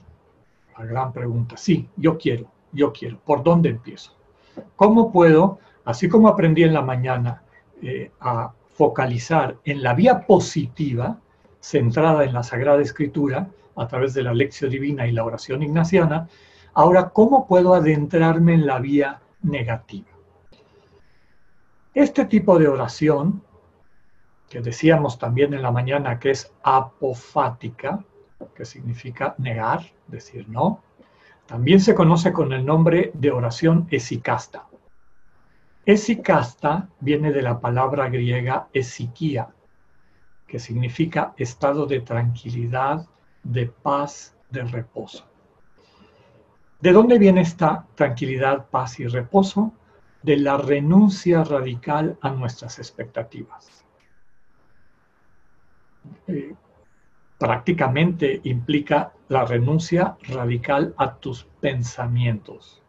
La 0.78 0.84
gran 0.84 1.12
pregunta. 1.12 1.56
Sí, 1.56 1.88
yo 1.96 2.18
quiero, 2.18 2.50
yo 2.72 2.92
quiero. 2.92 3.18
¿Por 3.20 3.42
dónde 3.42 3.70
empiezo? 3.70 4.14
¿Cómo 4.76 5.12
puedo, 5.12 5.60
así 5.84 6.08
como 6.08 6.28
aprendí 6.28 6.64
en 6.64 6.74
la 6.74 6.82
mañana, 6.82 7.42
eh, 7.80 8.10
a 8.20 8.52
focalizar 8.74 9.56
en 9.64 9.82
la 9.82 9.94
vía 9.94 10.26
positiva, 10.26 11.18
centrada 11.60 12.24
en 12.24 12.32
la 12.32 12.42
Sagrada 12.42 12.82
Escritura, 12.82 13.48
a 13.76 13.88
través 13.88 14.12
de 14.14 14.22
la 14.22 14.34
lección 14.34 14.70
divina 14.70 15.06
y 15.06 15.12
la 15.12 15.24
oración 15.24 15.62
ignaciana, 15.62 16.28
ahora, 16.74 17.10
¿cómo 17.10 17.46
puedo 17.46 17.74
adentrarme 17.74 18.54
en 18.54 18.66
la 18.66 18.78
vía 18.78 19.20
negativa? 19.42 20.08
Este 21.94 22.24
tipo 22.24 22.58
de 22.58 22.68
oración, 22.68 23.42
que 24.48 24.60
decíamos 24.60 25.18
también 25.18 25.54
en 25.54 25.62
la 25.62 25.70
mañana 25.70 26.18
que 26.18 26.30
es 26.30 26.52
apofática, 26.62 28.04
que 28.54 28.64
significa 28.64 29.34
negar, 29.38 29.82
decir 30.08 30.48
no, 30.48 30.82
también 31.46 31.80
se 31.80 31.94
conoce 31.94 32.32
con 32.32 32.52
el 32.52 32.64
nombre 32.64 33.10
de 33.14 33.30
oración 33.30 33.86
esicasta. 33.90 34.66
Esicasta 35.84 36.88
viene 37.00 37.32
de 37.32 37.42
la 37.42 37.60
palabra 37.60 38.08
griega 38.08 38.68
esiquía, 38.72 39.48
que 40.46 40.58
significa 40.58 41.34
estado 41.36 41.86
de 41.86 42.00
tranquilidad, 42.00 43.06
de 43.42 43.66
paz, 43.66 44.36
de 44.50 44.62
reposo. 44.62 45.31
¿De 46.82 46.92
dónde 46.92 47.16
viene 47.16 47.42
esta 47.42 47.86
tranquilidad, 47.94 48.66
paz 48.68 48.98
y 48.98 49.06
reposo? 49.06 49.72
De 50.20 50.36
la 50.36 50.56
renuncia 50.56 51.44
radical 51.44 52.18
a 52.20 52.30
nuestras 52.30 52.80
expectativas. 52.80 53.84
Eh, 56.26 56.56
prácticamente 57.38 58.40
implica 58.42 59.12
la 59.28 59.44
renuncia 59.44 60.16
radical 60.22 60.92
a 60.96 61.14
tus 61.14 61.44
pensamientos, 61.60 62.82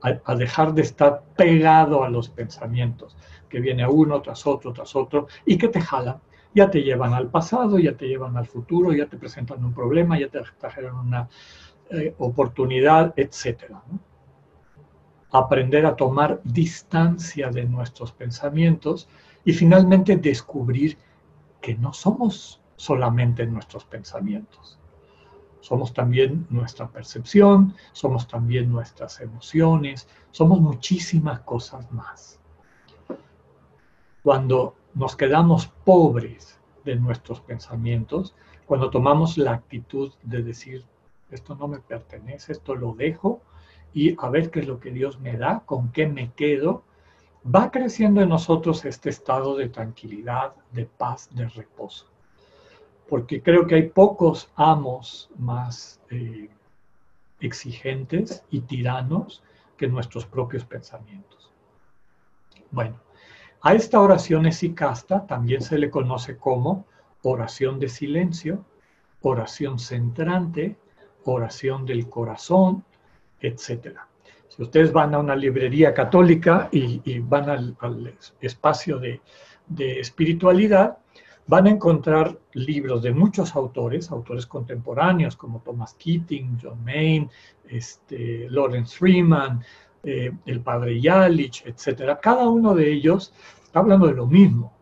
a, 0.00 0.34
dejar 0.34 0.72
de 0.72 0.80
estar 0.80 1.22
pegado 1.36 2.04
a 2.04 2.08
los 2.08 2.30
pensamientos, 2.30 3.14
que 3.50 3.60
viene 3.60 3.86
uno 3.86 4.22
tras 4.22 4.46
otro, 4.46 4.72
tras 4.72 4.96
otro, 4.96 5.26
y 5.44 5.58
que 5.58 5.68
te 5.68 5.82
jalan, 5.82 6.16
ya 6.54 6.70
te 6.70 6.82
llevan 6.82 7.12
al 7.12 7.28
pasado, 7.28 7.78
ya 7.78 7.94
te 7.94 8.08
llevan 8.08 8.38
al 8.38 8.46
futuro, 8.46 8.94
ya 8.94 9.04
te 9.04 9.18
presentan 9.18 9.62
un 9.62 9.74
problema, 9.74 10.18
ya 10.18 10.28
te 10.28 10.40
trajeron 10.58 10.98
una 10.98 11.28
eh, 11.92 12.14
oportunidad, 12.16 13.12
etc. 13.18 13.64
Aprender 15.30 15.84
a 15.84 15.94
tomar 15.94 16.40
distancia 16.42 17.50
de 17.50 17.64
nuestros 17.64 18.12
pensamientos 18.12 19.08
y 19.44 19.52
finalmente 19.52 20.16
descubrir 20.16 20.96
que 21.60 21.74
no 21.74 21.92
somos 21.92 22.62
solamente 22.76 23.44
nuestros 23.46 23.84
pensamientos. 23.84 24.78
Somos 25.60 25.92
también 25.92 26.46
nuestra 26.48 26.88
percepción, 26.88 27.74
somos 27.92 28.26
también 28.26 28.72
nuestras 28.72 29.20
emociones, 29.20 30.08
somos 30.30 30.62
muchísimas 30.62 31.40
cosas 31.40 31.92
más. 31.92 32.40
Cuando 34.22 34.76
nos 34.94 35.14
quedamos 35.14 35.66
pobres 35.84 36.58
de 36.84 36.96
nuestros 36.96 37.42
pensamientos, 37.42 38.34
cuando 38.64 38.88
tomamos 38.88 39.36
la 39.36 39.52
actitud 39.52 40.12
de 40.22 40.42
decir, 40.42 40.86
esto 41.34 41.54
no 41.54 41.68
me 41.68 41.78
pertenece, 41.78 42.52
esto 42.52 42.74
lo 42.74 42.94
dejo 42.94 43.40
y 43.92 44.16
a 44.18 44.28
ver 44.30 44.50
qué 44.50 44.60
es 44.60 44.68
lo 44.68 44.80
que 44.80 44.90
Dios 44.90 45.20
me 45.20 45.36
da, 45.36 45.62
con 45.66 45.92
qué 45.92 46.06
me 46.06 46.32
quedo, 46.32 46.84
va 47.44 47.70
creciendo 47.70 48.20
en 48.20 48.28
nosotros 48.28 48.84
este 48.84 49.10
estado 49.10 49.56
de 49.56 49.68
tranquilidad, 49.68 50.54
de 50.72 50.86
paz, 50.86 51.28
de 51.32 51.48
reposo 51.48 52.12
porque 53.12 53.42
creo 53.42 53.66
que 53.66 53.74
hay 53.74 53.88
pocos 53.90 54.50
amos 54.56 55.28
más 55.36 56.00
eh, 56.08 56.48
exigentes 57.40 58.42
y 58.50 58.62
tiranos 58.62 59.42
que 59.76 59.86
nuestros 59.86 60.24
propios 60.24 60.64
pensamientos. 60.64 61.52
Bueno, 62.70 62.96
a 63.60 63.74
esta 63.74 64.00
oración 64.00 64.46
esicasta 64.46 65.26
también 65.26 65.60
se 65.60 65.76
le 65.76 65.90
conoce 65.90 66.38
como 66.38 66.86
oración 67.20 67.78
de 67.78 67.90
silencio, 67.90 68.64
oración 69.20 69.78
centrante, 69.78 70.78
oración 71.24 71.84
del 71.86 72.08
corazón, 72.08 72.84
etc. 73.40 73.98
Si 74.48 74.62
ustedes 74.62 74.92
van 74.92 75.14
a 75.14 75.18
una 75.18 75.36
librería 75.36 75.94
católica 75.94 76.68
y, 76.72 77.18
van 77.20 77.48
al, 77.48 78.14
espacio 78.40 78.98
de 78.98 79.20
espiritualidad, 80.00 80.98
van 81.46 81.66
a 81.66 81.70
encontrar 81.70 82.38
libros 82.52 83.02
de 83.02 83.12
muchos 83.12 83.54
autores, 83.56 84.10
autores 84.10 84.46
contemporáneos 84.46 85.36
como 85.36 85.60
Thomas 85.60 85.94
Keating, 85.94 86.58
John 86.62 86.82
Maine, 86.84 87.28
este, 87.68 88.48
Lawrence 88.48 88.96
Freeman, 88.96 89.62
eh, 90.02 90.32
el 90.46 90.60
padre 90.60 91.00
Yalich, 91.00 91.64
etc. 91.66 92.18
Cada 92.20 92.48
uno 92.48 92.74
de 92.74 92.92
ellos 92.92 93.32
está 93.62 93.80
hablando 93.80 94.06
de 94.06 94.14
lo 94.14 94.26
mismo 94.26 94.72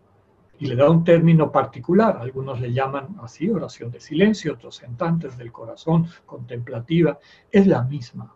y 0.60 0.66
le 0.66 0.76
da 0.76 0.90
un 0.90 1.02
término 1.02 1.50
particular. 1.50 2.18
Algunos 2.20 2.60
le 2.60 2.72
llaman 2.72 3.16
así 3.22 3.50
oración 3.50 3.90
de 3.90 3.98
silencio, 3.98 4.52
otros 4.52 4.76
sentantes 4.76 5.36
del 5.38 5.50
corazón, 5.50 6.06
contemplativa. 6.26 7.18
Es 7.50 7.66
la 7.66 7.82
misma. 7.82 8.34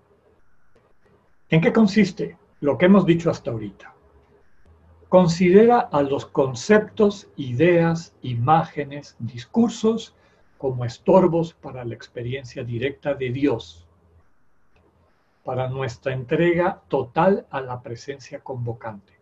¿En 1.51 1.61
qué 1.61 1.73
consiste 1.73 2.39
lo 2.61 2.79
que 2.79 2.87
hemos 2.87 3.05
dicho 3.05 3.31
hasta 3.31 3.51
ahorita? 3.51 3.95
Considera 5.11 5.79
a 5.79 6.03
los 6.03 6.25
conceptos, 6.25 7.29
ideas, 7.37 8.17
imágenes, 8.23 9.17
discursos 9.19 10.17
como 10.57 10.87
estorbos 10.87 11.53
para 11.53 11.85
la 11.85 11.95
experiencia 11.95 12.65
directa 12.65 13.15
de 13.15 13.31
Dios, 13.31 13.87
para 15.45 15.69
nuestra 15.69 16.15
entrega 16.15 16.83
total 16.89 17.47
a 17.51 17.61
la 17.61 17.83
presencia 17.83 18.41
convocante, 18.41 19.13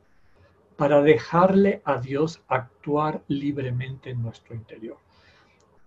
para 0.83 1.01
dejarle 1.01 1.81
a 1.85 1.99
Dios 1.99 2.43
actuar 2.49 3.23
libremente 3.29 4.11
en 4.11 4.21
nuestro 4.21 4.57
interior. 4.57 4.97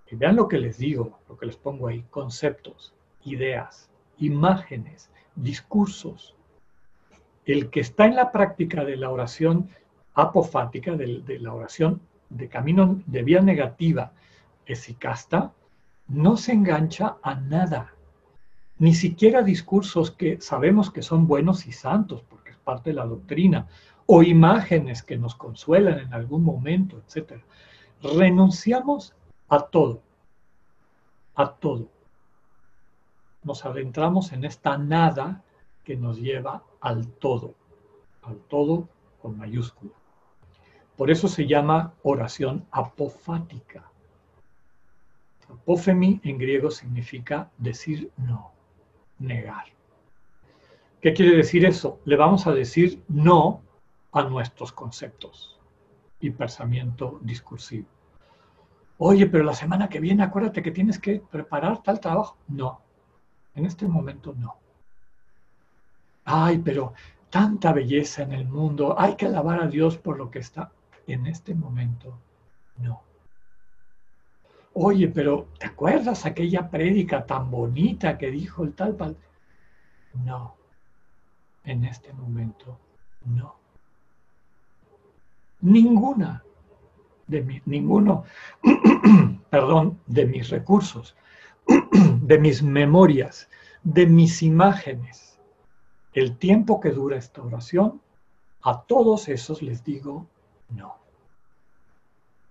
Y 0.10 0.16
vean 0.16 0.38
lo 0.38 0.48
que 0.48 0.58
les 0.58 0.78
digo, 0.78 1.20
lo 1.28 1.38
que 1.38 1.48
les 1.48 1.58
pongo 1.58 1.90
ahí, 1.90 2.06
conceptos, 2.10 2.94
ideas, 3.26 3.90
imágenes, 4.20 5.10
discursos. 5.36 6.34
El 7.44 7.70
que 7.72 7.82
está 7.82 8.06
en 8.06 8.16
la 8.16 8.32
práctica 8.32 8.86
de 8.86 8.96
la 8.96 9.10
oración 9.10 9.68
apofática 10.14 10.96
de, 10.96 11.40
la 11.42 11.54
oración 11.54 12.00
de 12.30 12.48
camino 12.48 13.02
de 13.06 13.24
vía 13.24 13.42
negativa 13.42 14.14
esicasta, 14.66 15.52
no 16.08 16.38
se 16.38 16.54
engancha 16.54 17.18
a 17.22 17.36
nada, 17.36 17.94
ni 18.80 18.94
siquiera 18.94 19.44
discursos 19.44 20.12
que 20.12 20.40
sabemos 20.40 20.90
que 20.90 21.02
son 21.02 21.28
buenos 21.28 21.68
y 21.68 21.74
santos, 21.74 22.24
porque 22.30 22.52
es 22.52 22.58
parte 22.60 22.92
de 22.92 22.96
la 22.96 23.06
doctrina, 23.06 23.68
o 24.08 24.24
imágenes 24.24 25.02
que 25.04 25.18
nos 25.18 25.36
consuelan 25.36 26.00
en 26.00 26.14
algún 26.14 26.44
momento, 26.44 26.98
etc. 26.98 27.42
Renunciamos 28.02 29.16
a 29.50 29.60
todo, 29.60 30.02
a 31.36 31.52
todo. 31.52 31.90
Nos 33.44 33.66
adentramos 33.66 34.32
en 34.32 34.46
esta 34.46 34.78
nada 34.78 35.44
que 35.84 35.96
nos 35.96 36.20
lleva 36.20 36.64
al 36.82 37.08
todo, 37.08 37.56
al 38.24 38.38
todo 38.38 38.90
con 39.22 39.38
mayúscula. 39.38 39.94
Por 40.98 41.12
eso 41.12 41.28
se 41.28 41.46
llama 41.46 41.94
oración 42.04 42.66
apofática. 42.72 43.90
Apófemi 45.50 46.22
en 46.24 46.38
griego 46.38 46.72
significa 46.72 47.52
decir 47.58 48.12
no, 48.18 48.52
negar. 49.20 49.66
¿Qué 51.02 51.14
quiere 51.14 51.38
decir 51.38 51.66
eso? 51.66 52.00
Le 52.06 52.16
vamos 52.16 52.48
a 52.48 52.54
decir 52.54 53.04
no 53.08 53.62
a 54.16 54.24
nuestros 54.24 54.72
conceptos 54.72 55.60
y 56.20 56.30
pensamiento 56.30 57.20
discursivo. 57.22 57.88
Oye, 58.98 59.28
pero 59.28 59.44
la 59.44 59.54
semana 59.54 59.90
que 59.90 60.00
viene 60.00 60.24
acuérdate 60.24 60.64
que 60.64 60.72
tienes 60.72 61.00
que 61.00 61.20
preparar 61.20 61.84
tal 61.84 62.00
trabajo. 62.00 62.38
No, 62.48 62.82
en 63.54 63.66
este 63.66 63.88
momento 63.88 64.34
no. 64.38 64.56
Ay, 66.24 66.60
pero 66.60 66.94
tanta 67.30 67.74
belleza 67.74 68.24
en 68.24 68.32
el 68.32 68.48
mundo, 68.48 68.96
hay 68.98 69.16
que 69.16 69.26
alabar 69.26 69.62
a 69.62 69.68
Dios 69.68 69.98
por 69.98 70.18
lo 70.18 70.32
que 70.32 70.40
está 70.40 70.72
en 71.08 71.26
este 71.28 71.54
momento 71.54 72.18
no. 72.78 73.04
Oye, 74.74 75.08
pero 75.08 75.48
¿te 75.58 75.68
acuerdas 75.68 76.26
aquella 76.26 76.70
prédica 76.70 77.26
tan 77.26 77.50
bonita 77.50 78.18
que 78.18 78.30
dijo 78.30 78.64
el 78.64 78.74
tal 78.74 78.96
pal? 78.96 79.18
No, 80.14 80.56
en 81.64 81.86
este 81.86 82.12
momento 82.14 82.80
no. 83.26 83.65
Ninguna 85.62 86.44
de 87.28 87.42
mi, 87.42 87.62
ninguno, 87.66 88.24
perdón, 89.50 90.00
de 90.06 90.26
mis 90.26 90.50
recursos, 90.50 91.16
de 92.22 92.38
mis 92.38 92.62
memorias, 92.62 93.50
de 93.84 94.06
mis 94.06 94.44
imágenes, 94.44 95.40
el 96.14 96.38
tiempo 96.38 96.80
que 96.80 96.92
dura 96.92 97.18
esta 97.18 97.42
oración, 97.42 98.02
a 98.62 98.82
todos 98.82 99.28
esos 99.28 99.62
les 99.62 99.84
digo 99.84 100.28
no. 100.70 100.96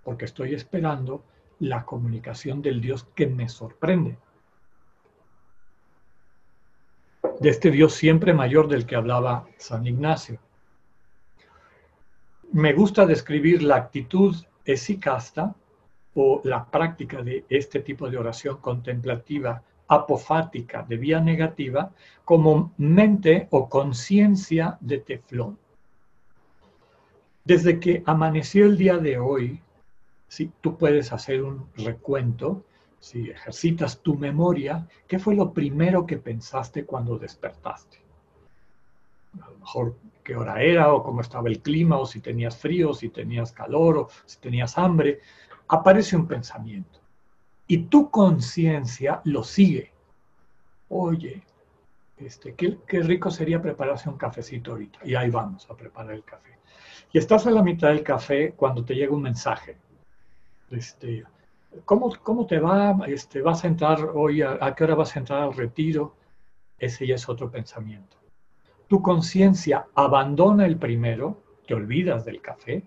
Porque 0.02 0.26
estoy 0.26 0.54
esperando 0.54 1.24
la 1.60 1.84
comunicación 1.84 2.62
del 2.62 2.80
Dios 2.80 3.04
que 3.14 3.26
me 3.26 3.48
sorprende. 3.48 4.18
de 7.40 7.48
este 7.48 7.70
Dios 7.70 7.94
siempre 7.94 8.32
mayor 8.32 8.68
del 8.68 8.86
que 8.86 8.96
hablaba 8.96 9.46
San 9.58 9.86
Ignacio. 9.86 10.38
Me 12.52 12.72
gusta 12.72 13.06
describir 13.06 13.62
la 13.62 13.76
actitud 13.76 14.34
esicasta 14.64 15.54
o 16.14 16.40
la 16.44 16.64
práctica 16.64 17.22
de 17.22 17.44
este 17.48 17.80
tipo 17.80 18.08
de 18.08 18.18
oración 18.18 18.58
contemplativa 18.58 19.62
apofática 19.88 20.82
de 20.82 20.96
vía 20.96 21.20
negativa 21.20 21.90
como 22.24 22.72
mente 22.78 23.48
o 23.50 23.68
conciencia 23.68 24.78
de 24.80 24.98
teflón. 24.98 25.58
Desde 27.44 27.78
que 27.78 28.02
amaneció 28.06 28.64
el 28.64 28.78
día 28.78 28.96
de 28.96 29.18
hoy, 29.18 29.60
si 30.28 30.50
tú 30.60 30.78
puedes 30.78 31.12
hacer 31.12 31.42
un 31.42 31.66
recuento, 31.76 32.64
si 32.98 33.30
ejercitas 33.30 34.00
tu 34.00 34.16
memoria, 34.16 34.88
¿qué 35.06 35.18
fue 35.18 35.34
lo 35.34 35.52
primero 35.52 36.06
que 36.06 36.16
pensaste 36.16 36.86
cuando 36.86 37.18
despertaste? 37.18 37.98
A 39.42 39.50
lo 39.50 39.58
mejor 39.58 39.94
qué 40.24 40.34
hora 40.34 40.60
era 40.62 40.92
o 40.92 41.02
cómo 41.02 41.20
estaba 41.20 41.48
el 41.48 41.60
clima 41.60 41.98
o 41.98 42.06
si 42.06 42.20
tenías 42.20 42.56
frío, 42.56 42.94
si 42.94 43.10
tenías 43.10 43.52
calor 43.52 43.98
o 43.98 44.08
si 44.24 44.38
tenías 44.38 44.76
hambre. 44.78 45.20
Aparece 45.68 46.16
un 46.16 46.26
pensamiento 46.26 47.00
y 47.66 47.84
tu 47.84 48.10
conciencia 48.10 49.20
lo 49.24 49.44
sigue. 49.44 49.92
Oye, 50.88 51.42
este, 52.16 52.54
qué, 52.54 52.78
qué, 52.86 53.00
rico 53.00 53.30
sería 53.30 53.60
prepararse 53.60 54.08
un 54.08 54.16
cafecito 54.16 54.72
ahorita. 54.72 55.00
Y 55.04 55.14
ahí 55.14 55.30
vamos 55.30 55.68
a 55.70 55.76
preparar 55.76 56.14
el 56.14 56.24
café. 56.24 56.58
Y 57.12 57.18
estás 57.18 57.46
a 57.46 57.50
la 57.50 57.62
mitad 57.62 57.88
del 57.88 58.02
café 58.02 58.52
cuando 58.52 58.84
te 58.84 58.94
llega 58.94 59.14
un 59.14 59.22
mensaje. 59.22 59.76
Este, 60.70 61.24
¿cómo, 61.84 62.10
¿Cómo 62.22 62.46
te 62.46 62.58
va? 62.58 62.96
Este, 63.06 63.42
¿Vas 63.42 63.64
a 63.64 63.68
entrar 63.68 64.10
hoy? 64.14 64.42
A, 64.42 64.58
¿A 64.60 64.74
qué 64.74 64.84
hora 64.84 64.94
vas 64.94 65.14
a 65.16 65.20
entrar 65.20 65.42
al 65.42 65.54
retiro? 65.54 66.16
Ese 66.78 67.06
ya 67.06 67.14
es 67.14 67.28
otro 67.28 67.50
pensamiento. 67.50 68.16
Tu 68.88 69.00
conciencia 69.02 69.86
abandona 69.94 70.66
el 70.66 70.76
primero, 70.76 71.38
te 71.66 71.74
olvidas 71.74 72.24
del 72.24 72.40
café 72.40 72.82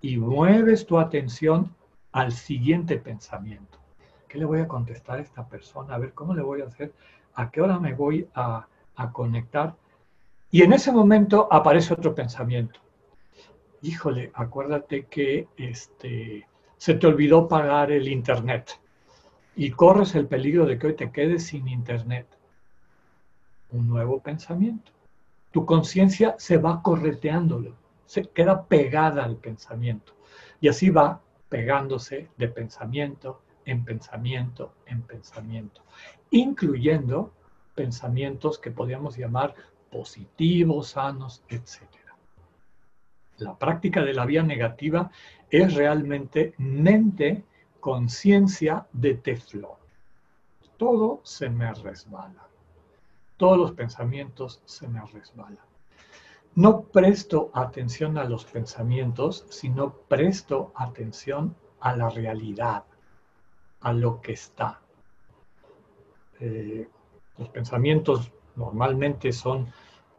y 0.00 0.16
mueves 0.18 0.86
tu 0.86 0.98
atención 0.98 1.74
al 2.12 2.32
siguiente 2.32 2.98
pensamiento. 2.98 3.78
¿Qué 4.28 4.38
le 4.38 4.44
voy 4.44 4.60
a 4.60 4.68
contestar 4.68 5.18
a 5.18 5.22
esta 5.22 5.46
persona? 5.48 5.94
A 5.94 5.98
ver, 5.98 6.12
¿cómo 6.12 6.34
le 6.34 6.42
voy 6.42 6.60
a 6.60 6.66
hacer? 6.66 6.92
¿A 7.34 7.50
qué 7.50 7.60
hora 7.60 7.78
me 7.78 7.94
voy 7.94 8.28
a, 8.34 8.66
a 8.94 9.12
conectar? 9.12 9.74
Y 10.50 10.62
en 10.62 10.72
ese 10.72 10.92
momento 10.92 11.48
aparece 11.50 11.92
otro 11.92 12.14
pensamiento. 12.14 12.80
Híjole, 13.82 14.30
acuérdate 14.34 15.06
que 15.06 15.48
este, 15.56 16.46
se 16.76 16.94
te 16.94 17.06
olvidó 17.06 17.48
pagar 17.48 17.90
el 17.90 18.08
internet 18.08 18.80
y 19.54 19.70
corres 19.70 20.14
el 20.14 20.26
peligro 20.26 20.66
de 20.66 20.78
que 20.78 20.88
hoy 20.88 20.94
te 20.94 21.10
quedes 21.10 21.46
sin 21.46 21.68
internet. 21.68 22.26
Un 23.70 23.88
nuevo 23.88 24.20
pensamiento. 24.20 24.92
Tu 25.56 25.64
conciencia 25.64 26.34
se 26.36 26.58
va 26.58 26.82
correteándolo, 26.82 27.76
se 28.04 28.24
queda 28.24 28.66
pegada 28.66 29.24
al 29.24 29.38
pensamiento 29.38 30.12
y 30.60 30.68
así 30.68 30.90
va 30.90 31.22
pegándose 31.48 32.28
de 32.36 32.48
pensamiento 32.48 33.40
en 33.64 33.82
pensamiento 33.82 34.74
en 34.84 35.00
pensamiento, 35.00 35.80
incluyendo 36.30 37.32
pensamientos 37.74 38.58
que 38.58 38.70
podríamos 38.70 39.16
llamar 39.16 39.54
positivos, 39.90 40.88
sanos, 40.88 41.42
etc. 41.48 41.80
La 43.38 43.56
práctica 43.56 44.02
de 44.02 44.12
la 44.12 44.26
vía 44.26 44.42
negativa 44.42 45.10
es 45.48 45.72
realmente 45.72 46.52
mente, 46.58 47.46
conciencia 47.80 48.86
de 48.92 49.14
teflón. 49.14 49.78
Todo 50.76 51.22
se 51.24 51.48
me 51.48 51.72
resbala. 51.72 52.45
Todos 53.36 53.58
los 53.58 53.72
pensamientos 53.72 54.62
se 54.64 54.88
me 54.88 55.00
resbalan. 55.06 55.58
No 56.54 56.82
presto 56.84 57.50
atención 57.52 58.16
a 58.16 58.24
los 58.24 58.46
pensamientos, 58.46 59.44
sino 59.50 59.92
presto 59.92 60.72
atención 60.74 61.54
a 61.80 61.94
la 61.94 62.08
realidad, 62.08 62.84
a 63.80 63.92
lo 63.92 64.22
que 64.22 64.32
está. 64.32 64.80
Eh, 66.40 66.88
los 67.36 67.48
pensamientos 67.50 68.32
normalmente 68.56 69.32
son 69.32 69.66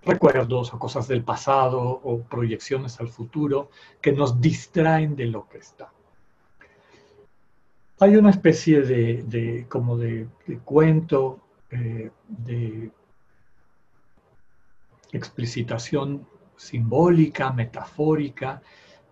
recuerdos 0.04 0.74
o 0.74 0.80
cosas 0.80 1.08
del 1.08 1.24
pasado 1.24 1.82
o 1.82 2.22
proyecciones 2.22 3.00
al 3.00 3.10
futuro 3.10 3.70
que 4.00 4.12
nos 4.12 4.40
distraen 4.40 5.16
de 5.16 5.26
lo 5.26 5.50
que 5.50 5.58
está. 5.58 5.92
Hay 8.00 8.16
una 8.16 8.30
especie 8.30 8.82
de, 8.82 9.66
como 9.68 9.98
de, 9.98 10.28
cuento, 10.64 11.40
eh, 11.72 12.12
de 12.28 12.92
explicitación 15.18 16.26
simbólica, 16.56 17.52
metafórica, 17.52 18.62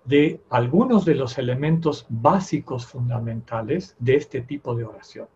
de 0.05 0.41
algunos 0.49 1.03
de 1.03 1.15
los 1.15 1.37
elementos 1.37 2.05
básicos 2.09 2.85
fundamentales 2.85 3.95
de 3.99 4.15
este 4.15 4.41
tipo 4.41 4.75
de 4.75 4.85
oración. 4.85 5.27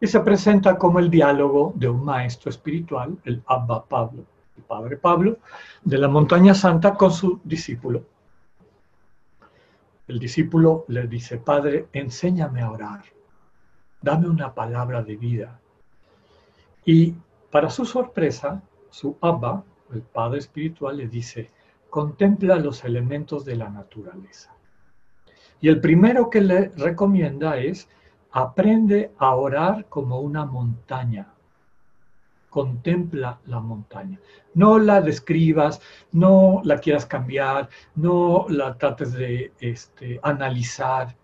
Y 0.00 0.06
se 0.06 0.20
presenta 0.20 0.76
como 0.76 0.98
el 0.98 1.10
diálogo 1.10 1.72
de 1.76 1.88
un 1.88 2.04
maestro 2.04 2.50
espiritual, 2.50 3.16
el 3.24 3.42
Abba 3.46 3.84
Pablo, 3.84 4.24
el 4.56 4.62
Padre 4.62 4.96
Pablo, 4.96 5.38
de 5.84 5.98
la 5.98 6.08
montaña 6.08 6.54
santa 6.54 6.94
con 6.94 7.10
su 7.10 7.40
discípulo. 7.44 8.04
El 10.08 10.18
discípulo 10.18 10.84
le 10.88 11.06
dice, 11.06 11.38
Padre, 11.38 11.88
enséñame 11.92 12.62
a 12.62 12.70
orar, 12.70 13.04
dame 14.00 14.28
una 14.28 14.54
palabra 14.54 15.02
de 15.02 15.16
vida. 15.16 15.60
Y 16.84 17.14
para 17.50 17.70
su 17.70 17.84
sorpresa, 17.84 18.62
su 18.96 19.18
Abba, 19.20 19.62
el 19.92 20.00
Padre 20.00 20.38
Espiritual, 20.38 20.96
le 20.96 21.06
dice, 21.06 21.50
contempla 21.90 22.56
los 22.56 22.82
elementos 22.82 23.44
de 23.44 23.54
la 23.54 23.68
naturaleza. 23.68 24.54
Y 25.60 25.68
el 25.68 25.82
primero 25.82 26.30
que 26.30 26.40
le 26.40 26.68
recomienda 26.70 27.58
es, 27.58 27.90
aprende 28.30 29.12
a 29.18 29.34
orar 29.34 29.84
como 29.90 30.20
una 30.20 30.46
montaña. 30.46 31.28
Contempla 32.48 33.38
la 33.44 33.60
montaña. 33.60 34.18
No 34.54 34.78
la 34.78 35.02
describas, 35.02 35.82
no 36.12 36.62
la 36.64 36.78
quieras 36.78 37.04
cambiar, 37.04 37.68
no 37.96 38.46
la 38.48 38.78
trates 38.78 39.12
de 39.12 39.52
este, 39.60 40.18
analizar. 40.22 41.14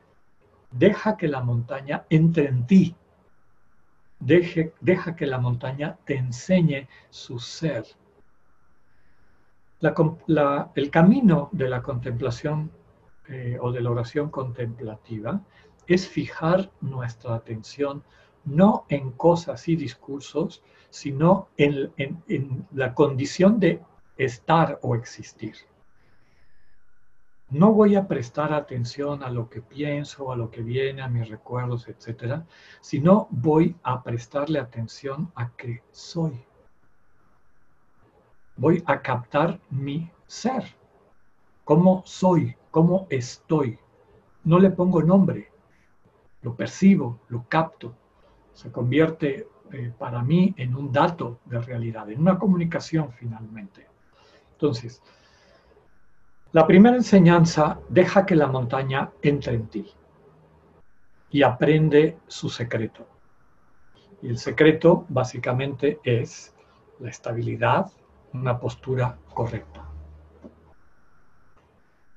Deja 0.70 1.16
que 1.16 1.26
la 1.26 1.40
montaña 1.40 2.04
entre 2.10 2.48
en 2.48 2.66
ti. 2.66 2.94
Deja 4.24 5.16
que 5.16 5.26
la 5.26 5.38
montaña 5.38 5.98
te 6.04 6.16
enseñe 6.16 6.88
su 7.10 7.38
ser 7.38 7.84
el 10.74 10.90
camino 10.90 11.48
de 11.50 11.68
la 11.68 11.82
contemplación 11.82 12.70
eh, 13.28 13.58
o 13.60 13.72
de 13.72 13.80
la 13.80 13.90
oración 13.90 14.30
contemplativa 14.30 15.40
es 15.88 16.08
fijar 16.08 16.70
nuestra 16.80 17.34
atención 17.34 18.04
no 18.44 18.86
en 18.88 19.10
cosas 19.12 19.68
y 19.68 19.76
discursos, 19.76 20.62
sino 20.90 21.48
en 21.56 22.66
la 22.72 22.94
condición 22.94 23.58
de 23.58 23.80
estar 24.16 24.78
o 24.82 24.94
existir. 24.94 25.54
No 27.52 27.70
voy 27.74 27.96
a 27.96 28.08
prestar 28.08 28.54
atención 28.54 29.22
a 29.22 29.28
lo 29.28 29.50
que 29.50 29.60
pienso, 29.60 30.32
a 30.32 30.36
lo 30.36 30.50
que 30.50 30.62
viene, 30.62 31.02
a 31.02 31.08
mis 31.08 31.28
recuerdos, 31.28 31.86
etcétera, 31.86 32.46
sino 32.80 33.28
voy 33.28 33.76
a 33.82 34.02
prestarle 34.02 34.58
atención 34.58 35.30
a 35.34 35.50
que 35.50 35.82
soy. 35.90 36.42
Voy 38.56 38.82
a 38.86 39.02
captar 39.02 39.60
mi 39.68 40.10
ser, 40.26 40.64
cómo 41.64 42.02
soy, 42.06 42.56
cómo 42.70 43.06
estoy. 43.10 43.78
No 44.44 44.58
le 44.58 44.70
pongo 44.70 45.02
nombre, 45.02 45.50
lo 46.40 46.56
percibo, 46.56 47.20
lo 47.28 47.44
capto, 47.50 47.94
se 48.54 48.72
convierte 48.72 49.46
eh, 49.72 49.92
para 49.98 50.22
mí 50.22 50.54
en 50.56 50.74
un 50.74 50.90
dato 50.90 51.40
de 51.44 51.60
realidad, 51.60 52.10
en 52.10 52.20
una 52.20 52.38
comunicación 52.38 53.12
finalmente. 53.12 53.86
Entonces, 54.52 55.02
la 56.52 56.66
primera 56.66 56.96
enseñanza 56.96 57.80
deja 57.88 58.26
que 58.26 58.36
la 58.36 58.46
montaña 58.46 59.10
entre 59.22 59.54
en 59.54 59.66
ti 59.68 59.86
y 61.30 61.42
aprende 61.42 62.18
su 62.26 62.50
secreto. 62.50 63.06
Y 64.20 64.28
el 64.28 64.38
secreto 64.38 65.06
básicamente 65.08 65.98
es 66.04 66.54
la 67.00 67.08
estabilidad, 67.08 67.90
una 68.34 68.60
postura 68.60 69.16
correcta. 69.32 69.82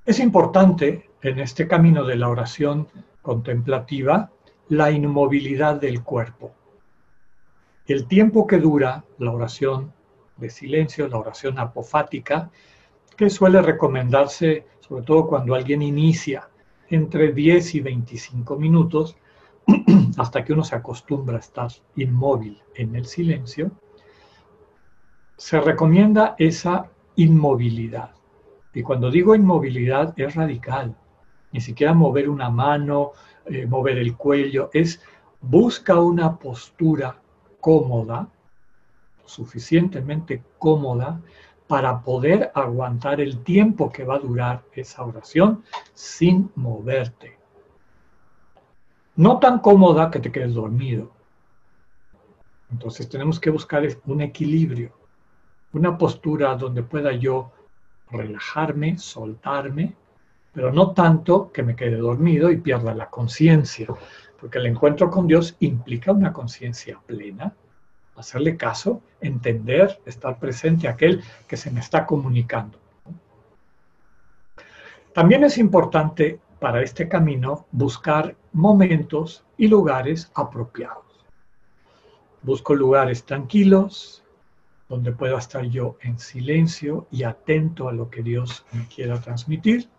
Es 0.06 0.20
importante 0.20 1.10
en 1.22 1.40
este 1.40 1.68
camino 1.68 2.04
de 2.04 2.18
la 2.18 2.28
oración 2.28 2.88
contemplativa 3.22 4.30
la 4.68 4.92
inmovilidad 4.92 5.80
del 5.80 6.04
cuerpo. 6.04 6.52
El 7.88 8.06
tiempo 8.08 8.46
que 8.46 8.60
dura 8.60 9.06
la 9.18 9.32
oración 9.32 9.94
de 10.36 10.50
silencio, 10.50 11.08
la 11.08 11.20
oración 11.20 11.58
apofática, 11.58 12.52
que 13.16 13.30
suele 13.30 13.62
recomendarse 13.62 14.66
sobre 14.88 15.04
todo 15.04 15.28
cuando 15.28 15.56
alguien 15.56 15.82
inicia 15.82 16.48
entre 16.90 17.32
10 17.32 17.76
y 17.76 17.80
25 17.80 18.56
minutos, 18.56 19.18
hasta 20.18 20.44
que 20.44 20.54
uno 20.54 20.64
se 20.64 20.76
acostumbra 20.76 21.38
a 21.38 21.40
estar 21.40 21.72
inmóvil 21.96 22.62
en 22.76 22.96
el 22.96 23.06
silencio, 23.06 23.72
se 25.38 25.60
recomienda 25.60 26.36
esa 26.38 26.92
inmovilidad. 27.16 28.12
Y 28.74 28.84
cuando 28.84 29.10
digo 29.10 29.34
inmovilidad 29.34 30.14
es 30.18 30.36
radical. 30.36 30.96
Ni 31.52 31.62
siquiera 31.62 31.94
mover 31.94 32.30
una 32.30 32.50
mano, 32.50 33.14
eh, 33.46 33.66
mover 33.66 33.98
el 33.98 34.16
cuello, 34.16 34.70
es 34.74 35.02
busca 35.42 36.00
una 36.00 36.38
postura 36.38 37.20
cómoda, 37.60 38.30
suficientemente 39.26 40.44
cómoda, 40.60 41.22
para 41.68 42.02
poder 42.02 42.52
aguantar 42.54 43.22
el 43.22 43.44
tiempo 43.44 43.92
que 43.92 44.04
va 44.04 44.16
a 44.16 44.20
durar 44.20 44.64
esa 44.74 45.04
oración 45.04 45.64
sin 45.94 46.52
moverte. 46.56 47.38
No 49.16 49.40
tan 49.40 49.60
cómoda 49.60 50.12
que 50.12 50.20
te 50.20 50.32
quedes 50.32 50.54
dormido. 50.54 51.12
Entonces 52.72 53.10
tenemos 53.10 53.40
que 53.40 53.50
buscar 53.50 53.84
un 54.06 54.22
equilibrio, 54.22 54.92
una 55.74 55.98
postura 55.98 56.56
donde 56.56 56.84
pueda 56.84 57.14
yo 57.14 57.52
relajarme, 58.12 58.98
soltarme, 58.98 59.96
pero 60.54 60.72
no 60.72 60.92
tanto 60.92 61.52
que 61.52 61.64
me 61.64 61.76
quede 61.76 61.98
dormido 61.98 62.50
y 62.52 62.58
pierda 62.58 62.94
la 62.94 63.10
conciencia, 63.10 63.88
porque 64.40 64.58
el 64.58 64.68
encuentro 64.68 65.10
con 65.10 65.28
Dios 65.28 65.56
implica 65.60 66.12
una 66.12 66.32
conciencia 66.32 67.00
plena, 67.06 67.54
hacerle 68.16 68.58
caso, 68.58 69.02
entender, 69.22 70.00
estar 70.06 70.40
presente 70.40 70.88
a 70.88 70.92
aquel 70.92 71.24
que 71.48 71.58
se 71.58 71.72
me 71.72 71.80
está 71.80 72.06
comunicando. 72.06 72.80
También 75.14 75.44
es 75.44 75.58
importante 75.58 76.40
para 76.60 76.82
este 76.82 77.08
camino 77.08 77.66
buscar 77.72 78.36
momentos 78.54 79.46
y 79.58 79.68
lugares 79.68 80.32
apropiados. 80.34 81.26
Busco 82.42 82.76
lugares 82.76 83.24
tranquilos, 83.26 84.24
donde 84.88 85.12
pueda 85.12 85.38
estar 85.38 85.64
yo 85.66 85.98
en 86.02 86.20
silencio 86.20 87.08
y 87.12 87.24
atento 87.24 87.90
a 87.90 87.94
lo 87.94 88.10
que 88.10 88.22
Dios 88.22 88.66
me 88.72 88.88
quiera 88.88 89.20
transmitir, 89.20 89.90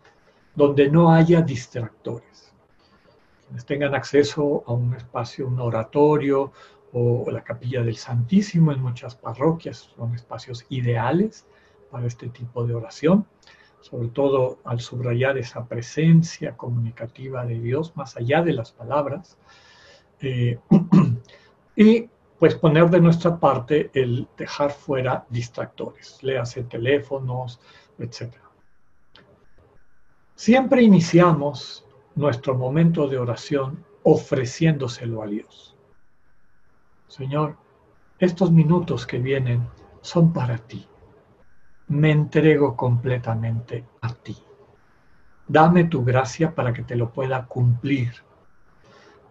donde 0.55 0.91
no 0.91 1.13
haya 1.13 1.43
distractores. 1.43 2.53
Quienes 3.47 3.65
tengan 3.65 3.95
acceso 3.95 4.65
a 4.67 4.73
un 4.73 4.95
espacio, 4.95 5.47
un 5.47 5.61
oratorio 5.61 6.53
o 6.99 7.31
la 7.31 7.45
capilla 7.45 7.83
del 7.83 7.97
Santísimo 7.97 8.73
en 8.73 8.81
muchas 8.81 9.15
parroquias, 9.15 9.91
son 9.95 10.15
espacios 10.15 10.65
ideales 10.71 11.47
para 11.91 12.07
este 12.07 12.31
tipo 12.31 12.67
de 12.67 12.75
oración, 12.75 13.27
sobre 13.83 14.09
todo 14.09 14.61
al 14.65 14.81
subrayar 14.81 15.37
esa 15.37 15.67
presencia 15.67 16.57
comunicativa 16.57 17.45
de 17.45 17.61
Dios 17.61 17.95
más 17.97 18.17
allá 18.17 18.41
de 18.41 18.55
las 18.55 18.73
palabras. 18.73 19.37
Eh, 20.23 20.59
y 21.77 22.09
pues 22.39 22.55
poner 22.55 22.89
de 22.89 23.01
nuestra 23.01 23.39
parte 23.39 23.91
el 23.93 24.27
dejar 24.39 24.71
fuera 24.71 25.27
distractores, 25.29 26.23
léase 26.23 26.65
teléfonos, 26.65 27.61
etc. 27.99 28.37
Siempre 30.35 30.83
iniciamos 30.83 31.85
nuestro 32.15 32.55
momento 32.55 33.07
de 33.07 33.19
oración 33.19 33.85
ofreciéndoselo 34.03 35.23
a 35.23 35.27
Dios. 35.27 35.76
Señor, 37.09 37.57
estos 38.19 38.51
minutos 38.51 39.07
que 39.07 39.19
vienen 39.19 39.67
son 40.01 40.33
para 40.33 40.59
ti. 40.59 40.87
Me 41.89 42.11
entrego 42.11 42.77
completamente 42.77 43.85
a 44.01 44.13
ti. 44.15 44.37
Dame 45.47 45.85
tu 45.85 46.05
gracia 46.05 46.55
para 46.55 46.73
que 46.73 46.83
te 46.83 46.97
lo 46.97 47.11
pueda 47.11 47.47
cumplir 47.47 48.27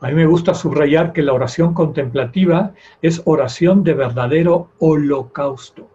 a 0.06 0.10
mí 0.10 0.14
me 0.14 0.28
gusta 0.28 0.54
subrayar 0.54 1.14
que 1.14 1.24
la 1.24 1.34
oración 1.34 1.74
contemplativa 1.74 2.74
es 3.02 3.24
oración 3.26 3.84
de 3.84 3.94
verdadero 3.96 4.70
holocausto. 4.78 5.90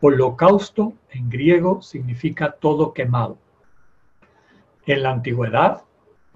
Holocausto 0.00 0.94
en 1.10 1.28
griego 1.28 1.82
significa 1.82 2.52
todo 2.52 2.94
quemado. 2.94 3.36
En 4.86 5.02
la 5.02 5.10
antigüedad, 5.10 5.82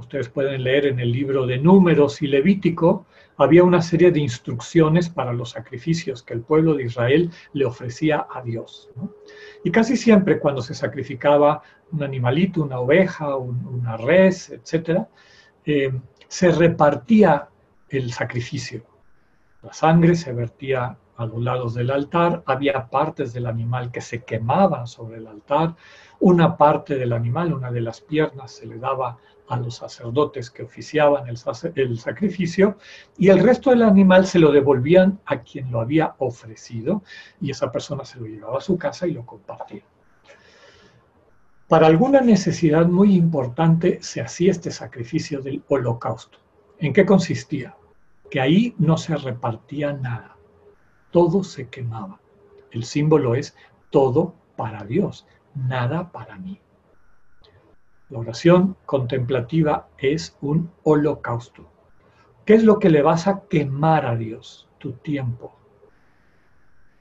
ustedes 0.03 0.29
pueden 0.29 0.63
leer 0.63 0.87
en 0.87 1.01
el 1.01 1.11
libro 1.11 1.47
de 1.47 1.59
Números 1.59 2.21
y 2.23 2.27
Levítico, 2.27 3.07
había 3.37 3.65
una 3.65 3.81
serie 3.81 4.11
de 4.11 4.21
instrucciones 4.21 5.09
para 5.09 5.33
los 5.33 5.51
sacrificios 5.51 6.23
que 6.23 6.35
el 6.35 6.43
pueblo 6.43 6.75
de 6.75 6.85
Israel 6.85 7.31
le 7.55 7.65
ofrecía 7.65 8.27
a 8.31 8.43
Dios. 8.43 8.91
Y 9.65 9.71
casi 9.71 9.97
siempre 9.97 10.39
cuando 10.39 10.61
se 10.61 10.75
sacrificaba 10.75 11.63
un 11.91 12.03
animalito, 12.03 12.63
una 12.63 12.79
oveja, 12.79 13.37
una 13.37 13.97
res, 13.97 14.51
etc., 14.51 15.07
se 16.29 16.51
repartía 16.51 17.49
el 17.89 18.13
sacrificio. 18.13 18.85
La 19.63 19.73
sangre 19.73 20.15
se 20.15 20.33
vertía 20.33 20.97
a 21.17 21.27
los 21.27 21.43
lados 21.43 21.75
del 21.75 21.91
altar, 21.91 22.43
había 22.47 22.89
partes 22.89 23.33
del 23.33 23.47
animal 23.47 23.91
que 23.91 24.01
se 24.01 24.25
quemaban 24.25 24.87
sobre 24.87 25.19
el 25.19 25.27
altar, 25.27 25.75
una 26.21 26.57
parte 26.57 26.97
del 26.97 27.13
animal, 27.13 27.53
una 27.53 27.71
de 27.71 27.81
las 27.81 28.01
piernas, 28.01 28.53
se 28.53 28.67
le 28.67 28.79
daba 28.79 29.19
a 29.49 29.57
los 29.57 29.77
sacerdotes 29.77 30.51
que 30.51 30.63
oficiaban 30.63 31.29
el, 31.29 31.37
sacrificio 31.37 32.79
y 33.19 33.29
el 33.29 33.41
resto 33.41 33.71
del 33.71 33.83
animal 33.83 34.27
se 34.27 34.39
lo 34.39 34.51
devolvían 34.51 35.21
a 35.27 35.43
quien 35.43 35.71
lo 35.71 35.81
había 35.81 36.15
ofrecido 36.19 37.03
y 37.41 37.51
esa 37.51 37.71
persona 37.71 38.05
se 38.05 38.19
lo 38.19 38.27
llevaba 38.27 38.59
a 38.59 38.63
su 38.63 38.79
casa 38.79 39.07
y 39.07 39.13
lo 39.13 39.27
compartía. 39.27 39.83
Para 41.69 41.87
alguna 41.87 42.21
necesidad 42.21 42.87
muy 42.87 43.15
importante 43.15 43.99
se 44.03 44.21
hacía 44.21 44.53
este 44.53 44.71
sacrificio 44.71 45.41
del 45.43 45.63
holocausto. 45.69 46.39
¿En 46.79 46.93
qué 46.93 47.05
consistía? 47.05 47.77
Que 48.31 48.41
ahí 48.41 48.75
no 48.79 48.97
se 48.97 49.17
repartía 49.17 49.93
nada, 49.93 50.32
todo 51.13 51.45
se 51.45 51.69
quemaba. 51.69 52.19
El 52.73 52.83
símbolo 52.83 53.37
es 53.37 53.55
todo 53.91 54.35
para 54.57 54.85
Dios, 54.85 55.27
nada 55.55 56.11
para 56.11 56.37
mí. 56.37 56.61
La 58.11 58.19
oración 58.19 58.77
contemplativa 58.85 59.89
es 59.99 60.37
un 60.41 60.71
holocausto. 60.83 61.67
¿Qué 62.45 62.55
es 62.55 62.65
lo 62.65 62.79
que 62.79 62.91
le 62.91 63.03
vas 63.03 63.29
a 63.29 63.43
quemar 63.49 64.05
a 64.05 64.17
Dios? 64.17 64.69
Tu 64.79 64.93
tiempo. 64.93 65.55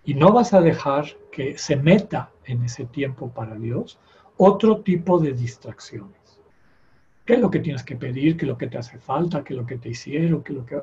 Y 0.06 0.14
no 0.14 0.32
vas 0.32 0.54
a 0.54 0.62
dejar 0.62 1.06
que 1.32 1.58
se 1.58 1.76
meta 1.76 2.32
en 2.46 2.64
ese 2.64 2.86
tiempo 2.86 3.32
para 3.32 3.56
Dios 3.56 4.00
otro 4.38 4.82
tipo 4.82 5.20
de 5.20 5.34
distracciones. 5.34 6.42
¿Qué 7.26 7.34
es 7.34 7.40
lo 7.40 7.52
que 7.52 7.60
tienes 7.60 7.84
que 7.84 7.96
pedir? 7.96 8.38
¿Qué 8.38 8.46
es 8.46 8.50
lo 8.50 8.58
que 8.58 8.68
te 8.68 8.78
hace 8.78 8.98
falta? 8.98 9.44
¿Qué 9.44 9.54
es 9.54 9.60
lo 9.60 9.66
que 9.66 9.78
te 9.78 9.90
hicieron? 9.90 10.44
¿Qué 10.44 10.54
es 10.54 10.58
lo 10.58 10.66
que... 10.66 10.82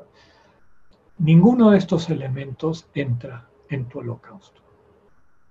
Ninguno 1.19 1.71
de 1.71 1.77
estos 1.79 2.09
elementos 2.09 2.87
entra 2.93 3.49
en 3.67 3.89
tu 3.89 3.99
holocausto. 3.99 4.61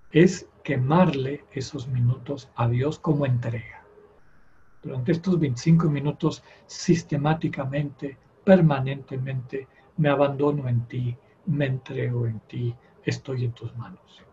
Es 0.09 0.49
quemarle 0.63 1.45
esos 1.51 1.87
minutos 1.87 2.49
a 2.55 2.67
Dios 2.67 2.97
como 2.97 3.27
entrega. 3.27 3.85
Durante 4.81 5.11
estos 5.11 5.39
25 5.39 5.87
minutos, 5.87 6.43
sistemáticamente, 6.65 8.17
permanentemente, 8.43 9.67
me 9.97 10.09
abandono 10.09 10.67
en 10.67 10.87
ti, 10.87 11.15
me 11.45 11.67
entrego 11.67 12.25
en 12.25 12.39
ti, 12.47 12.75
estoy 13.03 13.45
en 13.45 13.51
tus 13.51 13.75
manos. 13.77 14.25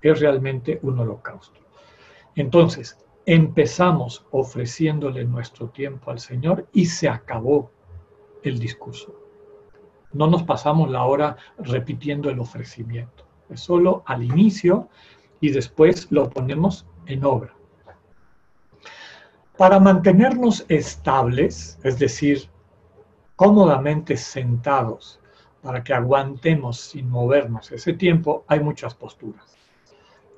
Es 0.00 0.20
realmente 0.20 0.78
un 0.82 1.00
holocausto. 1.00 1.62
Entonces, 2.36 2.96
empezamos 3.26 4.24
ofreciéndole 4.30 5.24
nuestro 5.24 5.70
tiempo 5.70 6.12
al 6.12 6.20
Señor 6.20 6.68
y 6.72 6.86
se 6.86 7.08
acabó 7.08 7.72
el 8.44 8.60
discurso. 8.60 9.27
No 10.12 10.26
nos 10.26 10.42
pasamos 10.42 10.90
la 10.90 11.04
hora 11.04 11.36
repitiendo 11.58 12.30
el 12.30 12.38
ofrecimiento. 12.38 13.24
Es 13.50 13.60
solo 13.60 14.02
al 14.06 14.22
inicio 14.22 14.88
y 15.40 15.50
después 15.50 16.08
lo 16.10 16.28
ponemos 16.30 16.86
en 17.06 17.24
obra. 17.24 17.54
Para 19.56 19.80
mantenernos 19.80 20.64
estables, 20.68 21.78
es 21.82 21.98
decir, 21.98 22.48
cómodamente 23.36 24.16
sentados, 24.16 25.20
para 25.62 25.82
que 25.82 25.92
aguantemos 25.92 26.78
sin 26.78 27.10
movernos 27.10 27.72
ese 27.72 27.92
tiempo, 27.92 28.44
hay 28.46 28.60
muchas 28.60 28.94
posturas. 28.94 29.56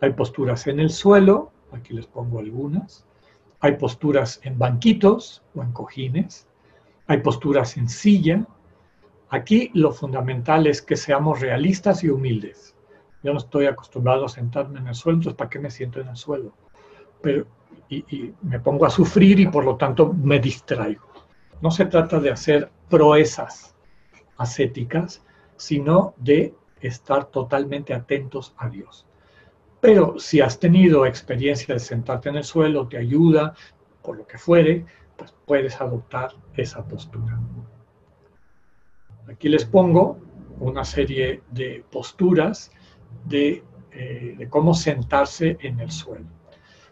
Hay 0.00 0.12
posturas 0.14 0.66
en 0.66 0.80
el 0.80 0.90
suelo, 0.90 1.52
Aquí 1.72 1.94
les 1.94 2.06
pongo 2.06 2.38
algunas. 2.38 3.04
Hay 3.60 3.76
posturas 3.76 4.40
en 4.42 4.58
banquitos 4.58 5.42
o 5.54 5.62
en 5.62 5.72
cojines. 5.72 6.46
Hay 7.06 7.18
posturas 7.18 7.76
en 7.76 7.88
silla. 7.88 8.46
Aquí 9.31 9.70
lo 9.74 9.93
fundamental 9.93 10.66
es 10.66 10.83
que 10.83 10.97
seamos 10.97 11.41
realistas 11.41 12.03
y 12.03 12.11
humildes. 12.11 12.74
Yo 13.22 13.33
no 13.33 13.39
estoy 13.39 13.66
acostumbrado 13.66 14.24
a 14.24 14.28
sentarme 14.28 14.81
en 14.81 14.89
el 14.89 14.95
suelo, 14.95 15.18
entonces 15.18 15.37
¿para 15.37 15.51
qué 15.51 15.59
me 15.59 15.70
siento 15.70 16.01
en 16.01 16.09
el 16.09 16.16
suelo? 16.16 16.53
Pero, 17.22 17.47
y, 17.89 17.99
y 18.16 18.35
me 18.43 18.61
pongo 18.61 18.87
a 18.87 18.91
sufrir 18.91 19.39
y 19.39 19.47
por 19.47 19.64
lo 19.64 19.76
tanto 19.76 20.12
me 20.12 20.41
distraigo. 20.41 21.07
No 21.61 21.70
se 21.70 21.87
trata 21.87 22.18
de 22.18 22.31
hacer 22.31 22.70
proezas 22.89 23.76
ascéticas, 24.37 25.22
sino 25.57 26.14
de 26.16 26.55
estar 26.81 27.26
totalmente 27.26 27.95
atentos 27.95 28.55
a 28.57 28.68
Dios. 28.68 29.07
Pero 29.81 30.18
si 30.18 30.41
has 30.41 30.59
tenido 30.59 31.07
experiencia 31.07 31.74
de 31.74 31.81
sentarte 31.81 32.28
en 32.31 32.37
el 32.37 32.45
suelo, 32.45 32.89
te 32.89 32.99
ayuda, 32.99 33.55
por 34.03 34.16
lo 34.16 34.26
que 34.26 34.39
fuere, 34.39 34.87
pues 35.16 35.35
puedes 35.47 35.81
adoptar 35.81 36.33
esa 36.57 36.83
postura. 36.85 37.39
Aquí 39.28 39.48
les 39.48 39.64
pongo 39.64 40.18
una 40.58 40.84
serie 40.84 41.42
de 41.50 41.84
posturas 41.90 42.70
de, 43.24 43.64
de 43.92 44.48
cómo 44.48 44.74
sentarse 44.74 45.56
en 45.60 45.80
el 45.80 45.90
suelo. 45.90 46.26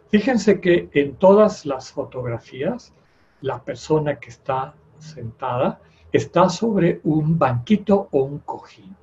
Fíjense 0.08 0.60
que 0.60 0.88
en 0.92 1.16
todas 1.16 1.66
las 1.66 1.92
fotografías, 1.92 2.94
la 3.40 3.62
persona 3.62 4.18
que 4.18 4.30
está 4.30 4.74
sentada 4.98 5.80
está 6.12 6.48
sobre 6.48 7.00
un 7.04 7.38
banquito 7.38 8.08
o 8.10 8.22
un 8.22 8.38
cojín. 8.38 8.96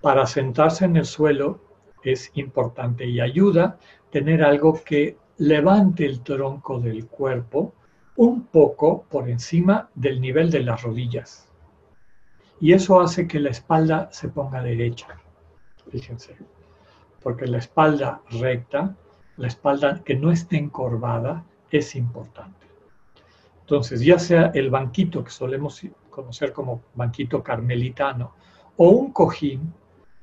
Para 0.00 0.26
sentarse 0.26 0.86
en 0.86 0.96
el 0.96 1.04
suelo 1.04 1.60
es 2.02 2.30
importante 2.34 3.04
y 3.04 3.20
ayuda 3.20 3.78
tener 4.10 4.42
algo 4.42 4.82
que 4.82 5.18
levante 5.36 6.06
el 6.06 6.22
tronco 6.22 6.80
del 6.80 7.06
cuerpo 7.06 7.74
un 8.16 8.46
poco 8.46 9.04
por 9.10 9.28
encima 9.28 9.90
del 9.94 10.20
nivel 10.20 10.50
de 10.50 10.60
las 10.60 10.82
rodillas. 10.82 11.49
Y 12.60 12.72
eso 12.74 13.00
hace 13.00 13.26
que 13.26 13.40
la 13.40 13.50
espalda 13.50 14.08
se 14.12 14.28
ponga 14.28 14.62
derecha. 14.62 15.08
Fíjense. 15.90 16.36
Porque 17.22 17.46
la 17.46 17.58
espalda 17.58 18.20
recta, 18.30 18.94
la 19.36 19.46
espalda 19.46 20.02
que 20.04 20.14
no 20.14 20.30
esté 20.30 20.58
encorvada, 20.58 21.44
es 21.70 21.96
importante. 21.96 22.66
Entonces, 23.60 24.00
ya 24.02 24.18
sea 24.18 24.50
el 24.54 24.68
banquito 24.68 25.24
que 25.24 25.30
solemos 25.30 25.80
conocer 26.10 26.52
como 26.52 26.82
banquito 26.94 27.42
carmelitano 27.42 28.34
o 28.76 28.90
un 28.90 29.12
cojín 29.12 29.72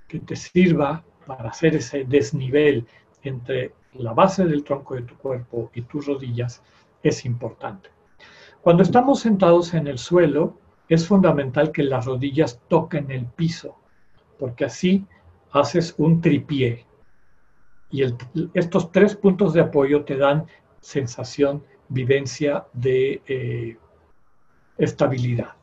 que 0.07 0.19
te 0.19 0.35
sirva 0.35 1.03
para 1.25 1.49
hacer 1.49 1.75
ese 1.75 2.03
desnivel 2.03 2.85
entre 3.23 3.73
la 3.93 4.13
base 4.13 4.45
del 4.45 4.63
tronco 4.63 4.95
de 4.95 5.01
tu 5.03 5.15
cuerpo 5.17 5.71
y 5.73 5.81
tus 5.81 6.05
rodillas, 6.05 6.61
es 7.01 7.25
importante. 7.25 7.89
Cuando 8.61 8.83
estamos 8.83 9.21
sentados 9.21 9.73
en 9.73 9.87
el 9.87 9.97
suelo, 9.97 10.57
es 10.89 11.07
fundamental 11.07 11.71
que 11.71 11.83
las 11.83 12.05
rodillas 12.05 12.61
toquen 12.67 13.11
el 13.11 13.25
piso, 13.25 13.75
porque 14.39 14.65
así 14.65 15.05
haces 15.51 15.95
un 15.97 16.21
tripié. 16.21 16.85
Y 17.89 18.03
estos 18.53 18.91
tres 18.91 19.15
puntos 19.15 19.53
de 19.53 19.61
apoyo 19.61 20.03
te 20.03 20.17
dan 20.17 20.45
sensación 20.81 21.63
vivencia 21.89 22.65
de 22.73 23.21
eh, 23.27 23.77
estabilidad. 24.77 25.53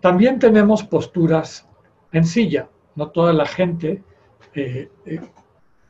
También 0.00 0.38
tenemos 0.38 0.82
posturas 0.82 1.68
en 2.12 2.24
silla. 2.24 2.68
No 2.94 3.08
toda 3.08 3.32
la 3.32 3.46
gente 3.46 4.02
eh, 4.54 4.90
eh, 5.06 5.20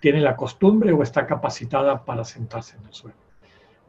tiene 0.00 0.20
la 0.20 0.36
costumbre 0.36 0.92
o 0.92 1.02
está 1.02 1.26
capacitada 1.26 2.04
para 2.04 2.24
sentarse 2.24 2.76
en 2.76 2.86
el 2.86 2.94
suelo. 2.94 3.23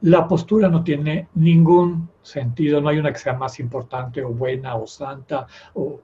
La 0.01 0.27
postura 0.27 0.69
no 0.69 0.83
tiene 0.83 1.29
ningún 1.35 2.09
sentido, 2.21 2.81
no 2.81 2.89
hay 2.89 2.97
una 2.97 3.11
que 3.11 3.19
sea 3.19 3.33
más 3.33 3.59
importante 3.59 4.23
o 4.23 4.29
buena 4.29 4.75
o 4.75 4.85
santa 4.87 5.47
o 5.73 5.99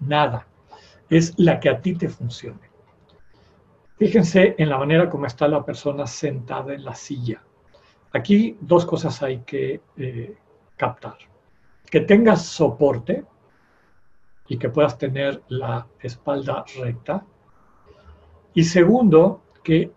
nada. 0.00 0.46
Es 1.08 1.34
la 1.38 1.58
que 1.58 1.68
a 1.68 1.80
ti 1.80 1.94
te 1.94 2.08
funcione. 2.08 2.70
Fíjense 4.00 4.54
en 4.56 4.70
la 4.70 4.78
manera 4.78 5.10
como 5.10 5.26
está 5.26 5.46
la 5.46 5.64
persona 5.64 6.06
sentada 6.06 6.72
en 6.72 6.84
la 6.84 6.94
silla. 6.94 7.42
Aquí 8.12 8.56
dos 8.60 8.86
cosas 8.86 9.22
hay 9.22 9.40
que 9.40 9.82
eh, 9.96 10.36
captar. 10.76 11.18
Que 11.90 12.00
tengas 12.00 12.46
soporte 12.46 13.24
y 14.48 14.56
que 14.56 14.70
puedas 14.70 14.96
tener 14.96 15.42
la 15.48 15.86
espalda 16.00 16.64
recta. 16.78 17.24
Y 18.54 18.64
segundo, 18.64 19.42
que 19.62 19.92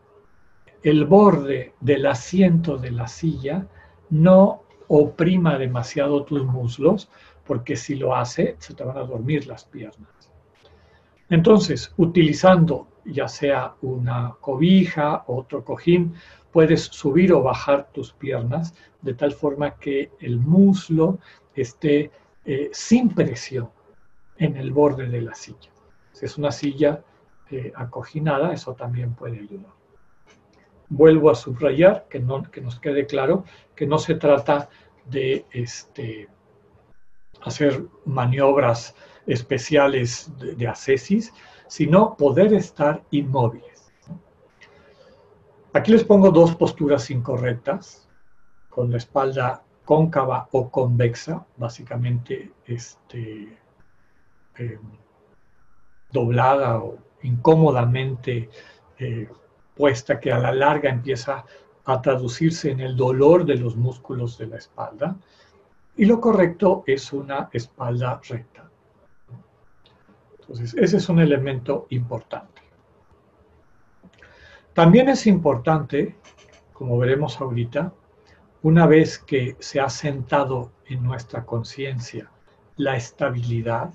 el 0.83 1.05
borde 1.05 1.73
del 1.79 2.05
asiento 2.05 2.77
de 2.77 2.91
la 2.91 3.07
silla 3.07 3.67
no 4.09 4.63
oprima 4.87 5.57
demasiado 5.57 6.23
tus 6.23 6.43
muslos, 6.45 7.09
porque 7.45 7.75
si 7.75 7.95
lo 7.95 8.15
hace, 8.15 8.55
se 8.59 8.73
te 8.73 8.83
van 8.83 8.97
a 8.97 9.03
dormir 9.03 9.47
las 9.47 9.65
piernas. 9.65 10.31
Entonces, 11.29 11.93
utilizando 11.97 12.87
ya 13.05 13.27
sea 13.27 13.75
una 13.81 14.35
cobija, 14.39 15.23
o 15.27 15.37
otro 15.37 15.63
cojín, 15.63 16.13
puedes 16.51 16.83
subir 16.83 17.33
o 17.33 17.41
bajar 17.41 17.89
tus 17.91 18.13
piernas 18.13 18.73
de 19.01 19.13
tal 19.13 19.33
forma 19.33 19.75
que 19.75 20.11
el 20.19 20.39
muslo 20.39 21.19
esté 21.55 22.11
eh, 22.45 22.69
sin 22.71 23.09
presión 23.09 23.69
en 24.37 24.57
el 24.57 24.71
borde 24.71 25.07
de 25.07 25.21
la 25.21 25.35
silla. 25.35 25.71
Si 26.11 26.25
es 26.25 26.37
una 26.37 26.51
silla 26.51 27.03
eh, 27.49 27.71
acoginada, 27.75 28.53
eso 28.53 28.73
también 28.73 29.13
puede 29.13 29.39
ayudar. 29.39 29.82
Vuelvo 30.95 31.31
a 31.31 31.35
subrayar, 31.35 32.05
que, 32.09 32.19
no, 32.19 32.43
que 32.43 32.61
nos 32.61 32.79
quede 32.79 33.07
claro, 33.07 33.45
que 33.75 33.87
no 33.87 33.97
se 33.97 34.15
trata 34.15 34.69
de 35.05 35.45
este, 35.51 36.29
hacer 37.41 37.83
maniobras 38.05 38.95
especiales 39.25 40.31
de, 40.37 40.55
de 40.55 40.67
ascesis, 40.67 41.33
sino 41.67 42.15
poder 42.15 42.53
estar 42.53 43.03
inmóviles. 43.09 43.91
Aquí 45.73 45.91
les 45.91 46.03
pongo 46.03 46.29
dos 46.29 46.55
posturas 46.55 47.09
incorrectas, 47.09 48.07
con 48.69 48.91
la 48.91 48.97
espalda 48.97 49.63
cóncava 49.85 50.47
o 50.51 50.69
convexa, 50.69 51.45
básicamente 51.57 52.51
este, 52.65 53.57
eh, 54.57 54.79
doblada 56.11 56.77
o 56.77 56.97
incómodamente 57.23 58.49
eh, 58.99 59.27
puesta, 59.75 60.19
que 60.19 60.31
a 60.31 60.39
la 60.39 60.53
larga 60.53 60.89
empieza 60.89 61.45
a 61.85 62.01
traducirse 62.01 62.71
en 62.71 62.79
el 62.79 62.95
dolor 62.95 63.45
de 63.45 63.55
los 63.55 63.75
músculos 63.75 64.37
de 64.37 64.47
la 64.47 64.57
espalda. 64.57 65.15
Y 65.95 66.05
lo 66.05 66.19
correcto 66.19 66.83
es 66.87 67.11
una 67.13 67.49
espalda 67.51 68.19
recta. 68.27 68.69
Entonces, 70.39 70.73
ese 70.75 70.97
es 70.97 71.09
un 71.09 71.19
elemento 71.19 71.87
importante. 71.89 72.61
También 74.73 75.09
es 75.09 75.27
importante, 75.27 76.15
como 76.73 76.97
veremos 76.97 77.39
ahorita, 77.39 77.93
una 78.63 78.87
vez 78.87 79.19
que 79.19 79.55
se 79.59 79.79
ha 79.79 79.89
sentado 79.89 80.71
en 80.87 81.03
nuestra 81.03 81.45
conciencia 81.45 82.29
la 82.77 82.95
estabilidad 82.95 83.93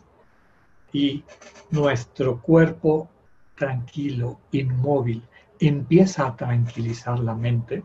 y 0.92 1.24
nuestro 1.70 2.40
cuerpo 2.40 3.08
tranquilo, 3.56 4.38
inmóvil, 4.52 5.22
empieza 5.60 6.26
a 6.26 6.36
tranquilizar 6.36 7.18
la 7.18 7.34
mente. 7.34 7.84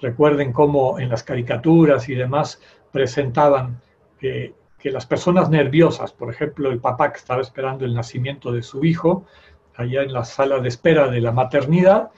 Recuerden 0.00 0.52
cómo 0.52 0.98
en 0.98 1.08
las 1.08 1.22
caricaturas 1.22 2.08
y 2.08 2.14
demás 2.14 2.60
presentaban 2.92 3.80
que, 4.18 4.54
las 4.84 5.06
personas 5.06 5.50
nerviosas, 5.50 6.12
por 6.12 6.30
ejemplo, 6.30 6.70
el 6.70 6.80
papá 6.80 7.12
que 7.12 7.18
estaba 7.18 7.42
esperando 7.42 7.84
el 7.84 7.94
nacimiento 7.94 8.52
de 8.52 8.62
su 8.62 8.84
hijo, 8.84 9.26
allá 9.76 10.02
en 10.02 10.12
la 10.12 10.24
sala 10.24 10.60
de 10.60 10.68
espera 10.68 11.08
de 11.08 11.20
la 11.20 11.32
maternidad, 11.32 12.10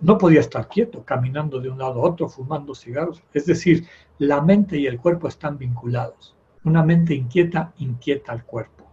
no 0.00 0.18
podía 0.18 0.40
estar 0.40 0.68
quieto, 0.68 1.04
caminando 1.04 1.60
de 1.60 1.68
un 1.68 1.78
lado 1.78 2.02
a 2.02 2.08
otro, 2.08 2.28
fumando 2.28 2.74
cigarros. 2.74 3.22
Es 3.32 3.46
decir, 3.46 3.86
la 4.18 4.40
mente 4.40 4.78
y 4.78 4.86
el 4.86 4.98
cuerpo 4.98 5.28
están 5.28 5.56
vinculados. 5.56 6.34
Una 6.64 6.82
mente 6.82 7.14
inquieta 7.14 7.72
inquieta 7.78 8.32
al 8.32 8.44
cuerpo, 8.44 8.90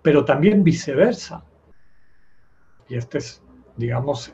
pero 0.00 0.24
también 0.24 0.64
viceversa. 0.64 1.44
Y 2.88 2.96
este 2.96 3.18
es, 3.18 3.42
digamos, 3.80 4.32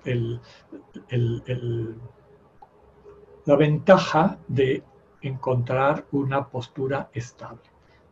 la 3.46 3.56
ventaja 3.56 4.38
de 4.48 4.82
encontrar 5.22 6.04
una 6.12 6.46
postura 6.48 7.08
estable. 7.14 7.62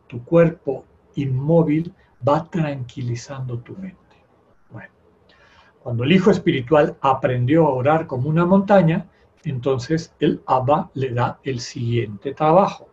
Tu 0.07 0.23
cuerpo 0.23 0.85
inmóvil 1.15 1.93
va 2.27 2.49
tranquilizando 2.49 3.59
tu 3.59 3.75
mente. 3.75 3.99
Cuando 5.85 6.03
el 6.03 6.13
hijo 6.13 6.31
espiritual 6.31 6.97
aprendió 6.99 7.67
a 7.67 7.73
orar 7.73 8.07
como 8.07 8.27
una 8.27 8.43
montaña, 8.43 9.05
entonces 9.43 10.15
el 10.19 10.41
Abba 10.47 10.89
le 10.95 11.11
da 11.11 11.39
el 11.43 11.59
siguiente 11.59 12.33
trabajo. 12.33 12.89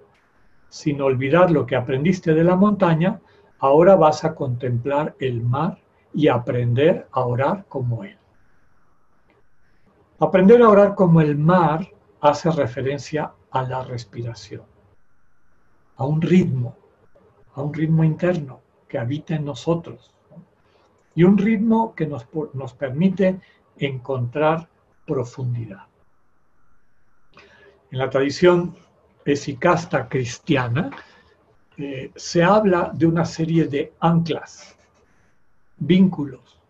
Sin 0.68 1.00
olvidar 1.00 1.50
lo 1.50 1.64
que 1.64 1.74
aprendiste 1.74 2.34
de 2.34 2.44
la 2.44 2.54
montaña, 2.54 3.18
ahora 3.60 3.96
vas 3.96 4.24
a 4.26 4.34
contemplar 4.34 5.16
el 5.20 5.40
mar 5.42 5.78
y 6.12 6.28
aprender 6.28 7.08
a 7.12 7.24
orar 7.24 7.64
como 7.66 8.04
él. 8.04 8.18
Aprender 10.22 10.62
a 10.62 10.68
orar 10.68 10.94
como 10.94 11.20
el 11.20 11.36
mar 11.36 11.90
hace 12.20 12.48
referencia 12.52 13.32
a 13.50 13.64
la 13.64 13.82
respiración, 13.82 14.62
a 15.96 16.04
un 16.04 16.22
ritmo, 16.22 16.76
a 17.54 17.62
un 17.62 17.74
ritmo 17.74 18.04
interno 18.04 18.60
que 18.86 18.98
habita 19.00 19.34
en 19.34 19.44
nosotros 19.44 20.14
y 21.16 21.24
un 21.24 21.36
ritmo 21.36 21.92
que 21.96 22.06
nos, 22.06 22.28
nos 22.54 22.72
permite 22.72 23.40
encontrar 23.76 24.68
profundidad. 25.04 25.86
En 27.90 27.98
la 27.98 28.08
tradición 28.08 28.76
esicasta 29.24 30.08
cristiana 30.08 30.92
eh, 31.76 32.12
se 32.14 32.44
habla 32.44 32.92
de 32.94 33.06
una 33.06 33.24
serie 33.24 33.64
de 33.64 33.92
anclas, 33.98 34.76
vínculos 35.78 36.60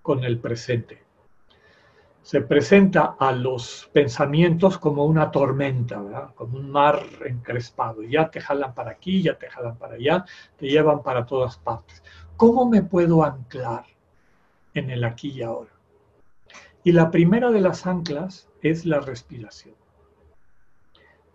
con 0.00 0.24
el 0.24 0.38
presente. 0.38 1.03
Se 2.24 2.40
presenta 2.40 3.16
a 3.20 3.30
los 3.30 3.88
pensamientos 3.92 4.78
como 4.78 5.04
una 5.04 5.30
tormenta, 5.30 6.32
como 6.34 6.58
un 6.58 6.70
mar 6.70 7.00
encrespado. 7.24 8.02
Ya 8.02 8.30
te 8.30 8.40
jalan 8.40 8.74
para 8.74 8.90
aquí, 8.90 9.22
ya 9.22 9.38
te 9.38 9.48
jalan 9.48 9.76
para 9.76 9.94
allá, 9.94 10.24
te 10.56 10.66
llevan 10.66 11.02
para 11.02 11.24
todas 11.24 11.56
partes. 11.58 12.02
¿Cómo 12.36 12.68
me 12.68 12.82
puedo 12.82 13.22
anclar 13.22 13.84
en 14.74 14.90
el 14.90 15.04
aquí 15.04 15.30
y 15.30 15.42
ahora. 15.42 15.70
Y 16.82 16.92
la 16.92 17.10
primera 17.10 17.50
de 17.50 17.60
las 17.60 17.86
anclas 17.86 18.48
es 18.60 18.84
la 18.84 19.00
respiración. 19.00 19.74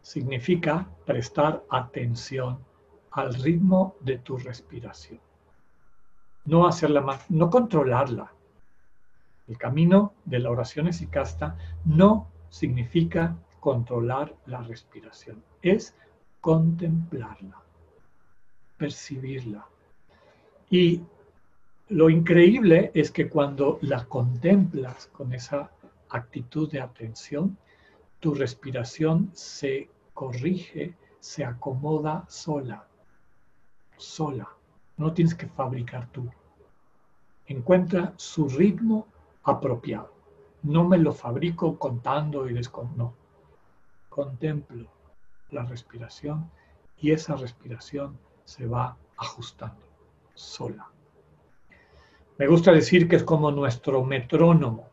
Significa 0.01 0.87
prestar 1.05 1.63
atención 1.69 2.59
al 3.11 3.33
ritmo 3.33 3.95
de 4.01 4.19
tu 4.19 4.37
respiración. 4.37 5.19
No 6.45 6.67
hacerla 6.67 7.01
más, 7.01 7.29
no 7.31 7.49
controlarla. 7.49 8.31
El 9.49 9.57
camino 9.57 10.13
de 10.25 10.37
la 10.37 10.51
oración 10.51 10.87
esicasta 10.87 11.57
no 11.83 12.27
significa 12.49 13.35
controlar 13.59 14.35
la 14.45 14.61
respiración, 14.61 15.43
es 15.63 15.95
contemplarla, 16.39 17.59
percibirla. 18.77 19.65
Y 20.69 21.01
lo 21.89 22.11
increíble 22.11 22.91
es 22.93 23.09
que 23.09 23.27
cuando 23.27 23.79
la 23.81 24.05
contemplas 24.05 25.07
con 25.07 25.33
esa 25.33 25.71
actitud 26.09 26.71
de 26.71 26.81
atención, 26.81 27.57
tu 28.19 28.35
respiración 28.35 29.31
se 29.33 29.89
corrige, 30.13 30.93
se 31.19 31.43
acomoda 31.43 32.23
sola, 32.29 32.87
sola. 33.97 34.47
No 34.97 35.11
tienes 35.11 35.33
que 35.33 35.47
fabricar 35.47 36.07
tú. 36.11 36.29
Encuentra 37.47 38.13
su 38.17 38.47
ritmo 38.47 39.07
apropiado. 39.43 40.13
No 40.63 40.83
me 40.83 40.97
lo 40.97 41.13
fabrico 41.13 41.77
contando 41.77 42.49
y 42.49 42.53
descontando. 42.53 43.03
No. 43.03 43.13
Contemplo 44.09 44.89
la 45.51 45.63
respiración 45.63 46.49
y 46.97 47.11
esa 47.11 47.35
respiración 47.35 48.17
se 48.43 48.65
va 48.65 48.97
ajustando 49.17 49.85
sola. 50.33 50.87
Me 52.37 52.47
gusta 52.47 52.71
decir 52.71 53.07
que 53.07 53.17
es 53.17 53.23
como 53.23 53.51
nuestro 53.51 54.03
metrónomo. 54.03 54.87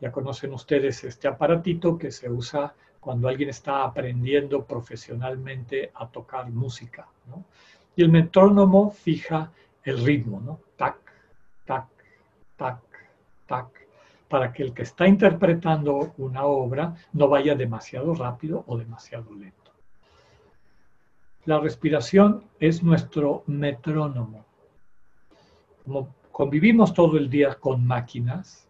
Ya 0.00 0.12
conocen 0.12 0.52
ustedes 0.54 1.04
este 1.04 1.28
aparatito 1.28 1.98
que 1.98 2.10
se 2.10 2.30
usa 2.30 2.74
cuando 3.00 3.28
alguien 3.28 3.48
está 3.48 3.84
aprendiendo 3.84 4.64
profesionalmente 4.64 5.90
a 5.94 6.08
tocar 6.08 6.50
música. 6.50 7.08
Y 7.96 8.02
el 8.02 8.10
metrónomo 8.10 8.90
fija 8.90 9.50
el 9.82 10.04
ritmo, 10.04 10.40
¿no? 10.40 10.60
Tac, 10.76 10.98
tac, 11.64 11.86
tac, 12.56 12.80
para 14.28 14.52
que 14.52 14.62
el 14.62 14.72
que 14.72 14.82
está 14.82 15.06
interpretando 15.06 16.14
una 16.18 16.44
obra 16.44 16.94
no 17.12 17.28
vaya 17.28 17.54
demasiado 17.54 18.14
rápido 18.14 18.64
o 18.66 18.78
demasiado 18.78 19.34
lento. 19.34 19.72
La 21.46 21.58
respiración 21.58 22.44
es 22.60 22.82
nuestro 22.82 23.42
metrónomo. 23.46 24.44
Como 25.84 26.14
convivimos 26.30 26.94
todo 26.94 27.16
el 27.16 27.28
día 27.28 27.54
con 27.54 27.84
máquinas, 27.84 28.68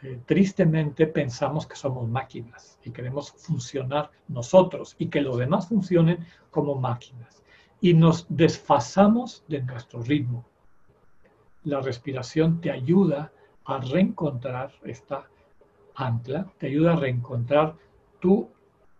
eh, 0.00 0.20
tristemente 0.24 1.06
pensamos 1.06 1.66
que 1.66 1.76
somos 1.76 2.08
máquinas 2.08 2.78
y 2.84 2.90
queremos 2.90 3.32
funcionar 3.32 4.10
nosotros 4.28 4.96
y 4.98 5.06
que 5.08 5.20
los 5.20 5.38
demás 5.38 5.68
funcionen 5.68 6.26
como 6.50 6.76
máquinas. 6.76 7.42
Y 7.80 7.94
nos 7.94 8.26
desfasamos 8.28 9.44
de 9.48 9.62
nuestro 9.62 10.02
ritmo. 10.02 10.44
La 11.64 11.80
respiración 11.80 12.60
te 12.60 12.70
ayuda 12.70 13.22
a 13.22 13.32
reencontrar 13.66 14.72
esta 14.84 15.26
ancla, 15.94 16.46
te 16.58 16.66
ayuda 16.66 16.92
a 16.92 16.96
reencontrar 16.96 17.74
tu 18.20 18.48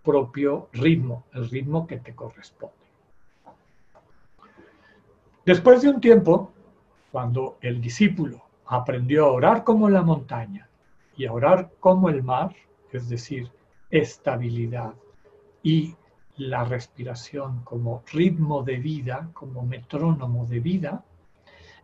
propio 0.02 0.68
ritmo, 0.72 1.24
el 1.32 1.48
ritmo 1.48 1.86
que 1.86 1.98
te 1.98 2.14
corresponde. 2.14 2.74
Después 5.44 5.82
de 5.82 5.90
un 5.90 6.00
tiempo, 6.00 6.52
cuando 7.12 7.58
el 7.60 7.80
discípulo 7.80 8.42
aprendió 8.66 9.26
a 9.26 9.32
orar 9.32 9.64
como 9.64 9.88
la 9.90 10.02
montaña 10.02 10.68
y 11.16 11.26
a 11.26 11.32
orar 11.32 11.70
como 11.80 12.08
el 12.08 12.22
mar, 12.22 12.54
es 12.92 13.08
decir, 13.08 13.50
estabilidad 13.90 14.94
y 15.62 15.94
la 16.36 16.64
respiración 16.64 17.60
como 17.64 18.02
ritmo 18.12 18.62
de 18.62 18.76
vida, 18.78 19.28
como 19.34 19.62
metrónomo 19.62 20.46
de 20.46 20.60
vida, 20.60 21.04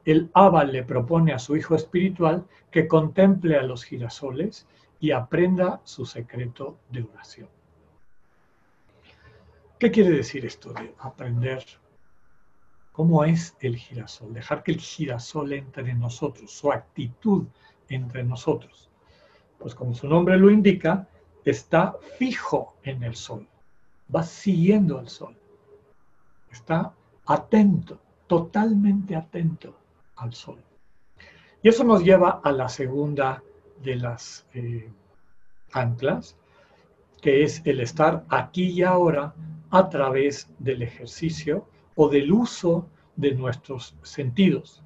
el 0.05 0.31
Abba 0.35 0.65
le 0.65 0.83
propone 0.83 1.33
a 1.33 1.39
su 1.39 1.57
hijo 1.57 1.75
espiritual 1.75 2.47
que 2.71 2.89
contemple 2.89 3.57
a 3.57 3.63
los 3.63 3.85
girasoles 3.85 4.67
y 4.99 5.11
aprenda 5.13 5.81
su 5.85 6.05
secreto 6.07 6.79
de 6.91 7.03
oración. 7.03 7.49
¿Qué 9.79 9.91
quiere 9.91 10.11
decir 10.11 10.45
esto 10.45 10.73
de 10.73 10.95
aprender 10.99 11.65
cómo 12.93 13.25
es 13.25 13.57
el 13.61 13.77
girasol, 13.77 14.35
dejar 14.35 14.63
que 14.63 14.73
el 14.73 14.79
girasol 14.79 15.55
entre 15.55 15.91
en 15.91 16.01
nosotros, 16.01 16.51
su 16.51 16.71
actitud 16.71 17.47
entre 17.89 18.23
nosotros. 18.25 18.91
Pues 19.59 19.75
como 19.75 19.95
su 19.95 20.07
nombre 20.07 20.37
lo 20.37 20.51
indica, 20.51 21.09
está 21.45 21.97
fijo 22.19 22.77
en 22.83 23.03
el 23.03 23.17
sol, 23.17 23.49
va 24.15 24.23
siguiendo 24.23 24.99
al 24.99 25.09
sol, 25.09 25.35
está 26.51 26.93
atento, 27.25 27.99
totalmente 28.27 29.17
atento 29.17 29.80
Y 31.63 31.69
eso 31.69 31.85
nos 31.85 32.03
lleva 32.03 32.41
a 32.43 32.53
la 32.53 32.69
segunda 32.69 33.43
de 33.83 33.97
las 33.97 34.47
eh, 34.55 34.91
anclas, 35.73 36.37
que 37.21 37.43
es 37.43 37.63
el 37.65 37.81
estar 37.81 38.25
aquí 38.29 38.71
y 38.71 38.83
ahora 38.83 39.35
a 39.71 39.89
través 39.89 40.49
del 40.59 40.83
ejercicio 40.83 41.67
o 41.95 42.09
del 42.09 42.33
uso 42.33 42.89
de 43.17 43.35
nuestros 43.35 43.95
sentidos. 44.03 44.83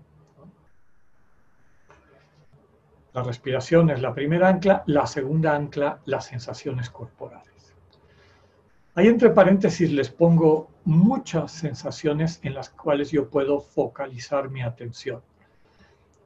La 3.13 3.23
respiración 3.23 3.91
es 3.91 4.03
la 4.03 4.13
primera 4.13 4.49
ancla, 4.49 4.83
la 4.87 5.07
segunda 5.07 5.55
ancla, 5.55 6.01
las 6.05 6.27
sensaciones 6.27 6.91
corporales. 6.91 7.54
Ahí 8.97 9.09
entre 9.09 9.31
paréntesis 9.31 9.91
les 9.91 10.09
pongo 10.09 10.71
muchas 10.85 11.51
sensaciones 11.51 12.39
en 12.45 12.55
las 12.55 12.71
cuales 12.71 13.11
yo 13.11 13.29
puedo 13.29 13.61
focalizar 13.61 14.51
mi 14.51 14.63
atención. 14.63 15.21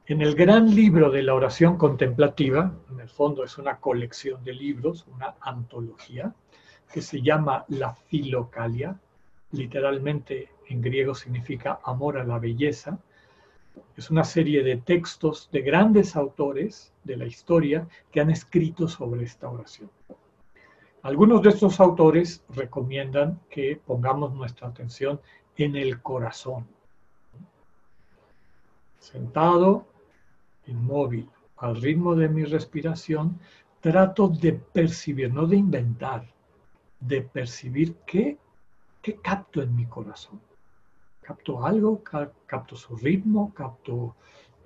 En 0.04 0.20
el 0.20 0.34
gran 0.34 0.74
libro 0.74 1.10
de 1.10 1.22
la 1.22 1.34
oración 1.34 1.78
contemplativa, 1.78 2.74
en 2.90 3.00
el 3.00 3.08
fondo 3.08 3.42
es 3.42 3.56
una 3.56 3.78
colección 3.78 4.44
de 4.44 4.52
libros, 4.52 5.06
una 5.06 5.36
antología, 5.40 6.34
que 6.92 7.00
se 7.00 7.22
llama 7.22 7.64
La 7.68 7.94
Filocalia, 7.94 9.00
literalmente 9.52 10.50
en 10.68 10.82
griego 10.82 11.14
significa 11.14 11.80
amor 11.84 12.18
a 12.18 12.24
la 12.24 12.38
belleza. 12.38 12.98
Es 13.96 14.10
una 14.10 14.24
serie 14.24 14.62
de 14.62 14.76
textos 14.76 15.48
de 15.50 15.62
grandes 15.62 16.16
autores 16.16 16.92
de 17.02 17.16
la 17.16 17.24
historia 17.24 17.88
que 18.12 18.20
han 18.20 18.28
escrito 18.28 18.88
sobre 18.88 19.24
esta 19.24 19.48
oración. 19.48 19.90
Algunos 21.09 21.40
de 21.40 21.48
estos 21.48 21.80
autores 21.80 22.44
recomiendan 22.50 23.40
que 23.48 23.80
pongamos 23.82 24.34
nuestra 24.34 24.68
atención 24.68 25.18
en 25.56 25.74
el 25.74 26.02
corazón. 26.02 26.66
Sentado, 28.98 29.86
inmóvil, 30.66 31.30
al 31.56 31.80
ritmo 31.80 32.14
de 32.14 32.28
mi 32.28 32.44
respiración, 32.44 33.40
trato 33.80 34.28
de 34.28 34.52
percibir, 34.52 35.32
no 35.32 35.46
de 35.46 35.56
inventar, 35.56 36.26
de 37.00 37.22
percibir 37.22 37.96
qué 38.06 38.36
¿Qué 39.00 39.16
capto 39.16 39.62
en 39.62 39.74
mi 39.74 39.86
corazón? 39.86 40.38
¿Capto 41.22 41.64
algo? 41.64 42.02
¿Capto 42.02 42.76
su 42.76 42.94
ritmo? 42.96 43.54
¿Capto 43.54 44.14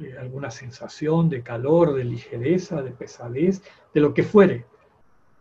eh, 0.01 0.17
alguna 0.19 0.51
sensación 0.51 1.29
de 1.29 1.45
calor, 1.45 1.95
de 1.95 2.03
ligereza, 2.03 2.83
de 2.83 2.91
pesadez, 2.91 3.63
de 3.95 4.01
lo 4.01 4.13
que 4.13 4.25
fuere? 4.25 4.72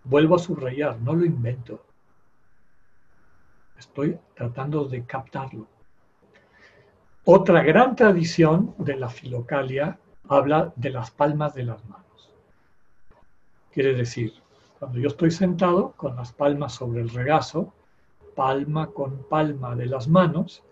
Vuelvo 0.04 0.36
a 0.36 0.40
subrayar, 0.40 1.00
no 1.00 1.14
lo 1.14 1.26
invento. 1.26 1.84
Estoy 3.78 4.20
tratando 4.36 4.86
de 4.86 5.06
captarlo. 5.06 5.68
Otra 7.26 7.62
gran 7.62 7.96
tradición 7.96 8.74
de 8.78 8.96
la 8.96 9.10
filocalia 9.10 10.00
habla 10.28 10.74
de 10.76 10.90
las 10.90 11.12
palmas 11.12 11.54
de 11.54 11.64
las 11.64 11.86
manos. 11.86 12.34
Quiere 13.72 13.94
decir, 13.94 14.34
cuando 14.80 15.00
yo 15.00 15.08
estoy 15.08 15.30
sentado 15.30 15.92
con 15.92 16.16
las 16.16 16.34
palmas 16.34 16.74
sobre 16.74 17.02
el 17.02 17.10
regazo, 17.10 17.74
palma 18.36 18.88
con 18.88 19.24
palma 19.30 19.76
de 19.76 19.86
las 19.86 20.08
manos, 20.08 20.64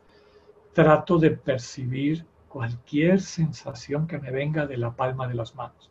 trato 0.73 1.17
de 1.19 1.31
percibir 1.31 2.25
cualquier 2.47 3.21
sensación 3.21 4.07
que 4.07 4.17
me 4.17 4.31
venga 4.31 4.65
de 4.65 4.77
la 4.77 4.91
palma 4.91 5.27
de 5.27 5.35
las 5.35 5.55
manos. 5.55 5.89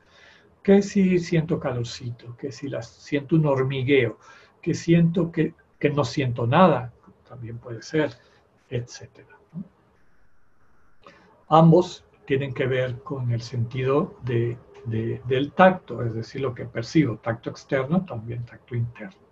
Que 0.62 0.82
si 0.82 1.18
siento 1.18 1.58
calorcito, 1.58 2.36
que 2.36 2.52
si 2.52 2.68
las, 2.68 2.88
siento 2.88 3.36
un 3.36 3.46
hormigueo, 3.46 4.18
que 4.60 4.74
siento 4.74 5.32
que, 5.32 5.54
no 5.94 6.04
siento 6.04 6.46
nada, 6.46 6.92
también 7.28 7.58
puede 7.58 7.82
ser, 7.82 8.10
etc. 8.68 9.08
Ambos 11.48 12.04
tienen 12.26 12.52
que 12.52 12.66
ver 12.66 12.98
con 13.02 13.30
el 13.32 13.40
sentido 13.40 14.14
del 14.22 15.52
tacto, 15.52 16.02
es 16.02 16.12
decir, 16.14 16.42
lo 16.42 16.54
que 16.54 16.66
percibo, 16.66 17.16
tacto 17.16 17.48
externo, 17.50 18.04
también 18.04 18.44
tacto 18.44 18.74
interno. 18.74 19.28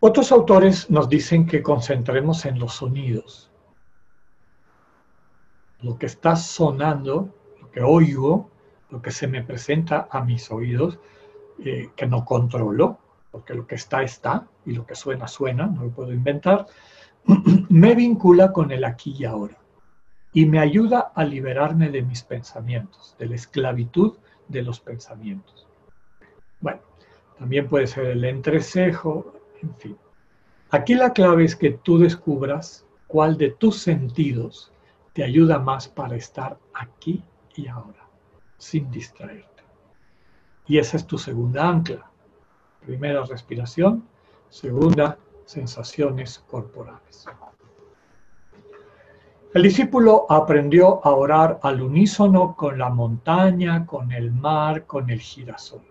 Otros 0.00 0.32
autores 0.32 0.90
nos 0.90 1.08
dicen 1.08 1.46
que 1.46 1.62
concentremos 1.62 2.44
en 2.44 2.58
los 2.58 2.74
sonidos. 2.74 3.50
Lo 5.80 5.96
que 5.96 6.06
está 6.06 6.36
sonando, 6.36 7.34
lo 7.60 7.70
que 7.70 7.80
oigo, 7.80 8.50
lo 8.92 9.02
que 9.02 9.10
se 9.10 9.26
me 9.26 9.42
presenta 9.42 10.06
a 10.08 10.22
mis 10.22 10.52
oídos, 10.52 11.00
eh, 11.64 11.90
que 11.96 12.06
no 12.06 12.24
controlo, 12.24 12.98
porque 13.32 13.54
lo 13.54 13.66
que 13.66 13.74
está 13.74 14.02
está 14.02 14.46
y 14.64 14.72
lo 14.72 14.86
que 14.86 14.94
suena 14.94 15.26
suena, 15.26 15.66
no 15.66 15.84
lo 15.84 15.90
puedo 15.90 16.12
inventar, 16.12 16.66
me 17.68 17.96
vincula 17.96 18.52
con 18.52 18.70
el 18.70 18.84
aquí 18.84 19.16
y 19.18 19.24
ahora 19.24 19.56
y 20.32 20.46
me 20.46 20.58
ayuda 20.58 21.12
a 21.14 21.24
liberarme 21.24 21.90
de 21.90 22.02
mis 22.02 22.22
pensamientos, 22.22 23.14
de 23.18 23.26
la 23.26 23.34
esclavitud 23.34 24.16
de 24.48 24.62
los 24.62 24.80
pensamientos. 24.80 25.66
Bueno, 26.60 26.80
también 27.38 27.68
puede 27.68 27.86
ser 27.86 28.06
el 28.06 28.24
entrecejo, 28.24 29.34
en 29.62 29.74
fin. 29.76 29.96
Aquí 30.70 30.94
la 30.94 31.12
clave 31.12 31.44
es 31.44 31.54
que 31.54 31.70
tú 31.70 31.98
descubras 31.98 32.86
cuál 33.06 33.36
de 33.36 33.50
tus 33.50 33.78
sentidos 33.78 34.72
te 35.12 35.22
ayuda 35.22 35.58
más 35.58 35.86
para 35.88 36.16
estar 36.16 36.58
aquí 36.72 37.22
y 37.54 37.66
ahora, 37.68 38.01
sin 38.62 38.88
distraerte. 38.92 39.64
Y 40.68 40.78
esa 40.78 40.96
es 40.96 41.04
tu 41.04 41.18
segunda 41.18 41.68
ancla. 41.68 42.08
Primera 42.86 43.24
respiración, 43.24 44.06
segunda 44.48 45.18
sensaciones 45.44 46.38
corporales. 46.48 47.26
El 49.52 49.64
discípulo 49.64 50.26
aprendió 50.30 51.04
a 51.04 51.10
orar 51.10 51.58
al 51.64 51.82
unísono 51.82 52.54
con 52.54 52.78
la 52.78 52.88
montaña, 52.88 53.84
con 53.84 54.12
el 54.12 54.30
mar, 54.30 54.86
con 54.86 55.10
el 55.10 55.20
girasol. 55.20 55.82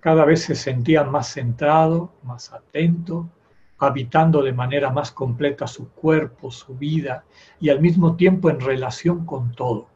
Cada 0.00 0.26
vez 0.26 0.42
se 0.42 0.54
sentía 0.54 1.02
más 1.02 1.32
centrado, 1.32 2.12
más 2.22 2.52
atento, 2.52 3.30
habitando 3.78 4.42
de 4.42 4.52
manera 4.52 4.90
más 4.90 5.10
completa 5.10 5.66
su 5.66 5.88
cuerpo, 5.92 6.50
su 6.50 6.74
vida 6.74 7.24
y 7.58 7.70
al 7.70 7.80
mismo 7.80 8.16
tiempo 8.16 8.50
en 8.50 8.60
relación 8.60 9.24
con 9.24 9.52
todo. 9.52 9.93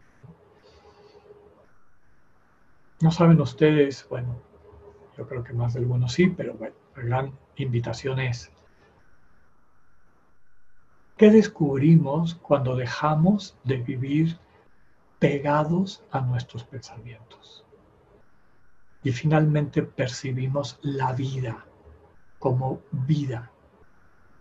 No 3.01 3.11
saben 3.11 3.41
ustedes, 3.41 4.07
bueno, 4.09 4.41
yo 5.17 5.27
creo 5.27 5.45
que 5.45 5.53
más 5.53 5.75
de 5.75 5.81
algunos 5.81 6.13
sí, 6.13 6.29
pero 6.29 6.55
bueno, 6.55 6.75
la 6.97 7.03
gran 7.03 7.39
invitación 7.57 8.21
es 8.21 8.51
¿Qué 11.19 11.33
descubrimos 11.33 12.37
cuando 12.37 12.77
dejamos 12.77 13.59
de 13.65 13.79
vivir 13.79 14.39
pegados 15.19 16.05
a 16.13 16.21
nuestros 16.21 16.63
pensamientos? 16.63 17.65
Y 19.03 19.11
finalmente 19.11 19.83
percibimos 19.83 20.79
la 20.81 21.13
vida 21.15 21.67
como 22.39 22.83
vida. 22.93 23.51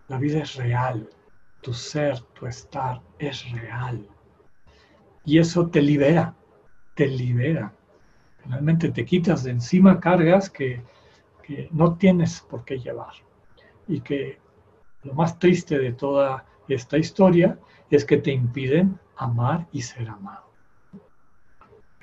La 0.06 0.18
vida 0.18 0.38
es 0.38 0.54
real. 0.54 1.10
Tu 1.62 1.74
ser, 1.74 2.20
tu 2.32 2.46
estar 2.46 3.02
es 3.18 3.50
real. 3.50 4.08
Y 5.24 5.40
eso 5.40 5.68
te 5.68 5.82
libera, 5.82 6.36
te 6.94 7.08
libera. 7.08 7.74
Finalmente 8.48 8.88
te 8.88 9.04
quitas 9.04 9.44
de 9.44 9.50
encima 9.50 10.00
cargas 10.00 10.48
que, 10.48 10.80
que 11.42 11.68
no 11.70 11.98
tienes 11.98 12.40
por 12.40 12.64
qué 12.64 12.78
llevar. 12.78 13.12
Y 13.86 14.00
que 14.00 14.38
lo 15.02 15.12
más 15.12 15.38
triste 15.38 15.78
de 15.78 15.92
toda 15.92 16.46
esta 16.66 16.96
historia 16.96 17.58
es 17.90 18.06
que 18.06 18.16
te 18.16 18.32
impiden 18.32 18.98
amar 19.18 19.66
y 19.70 19.82
ser 19.82 20.08
amado. 20.08 20.46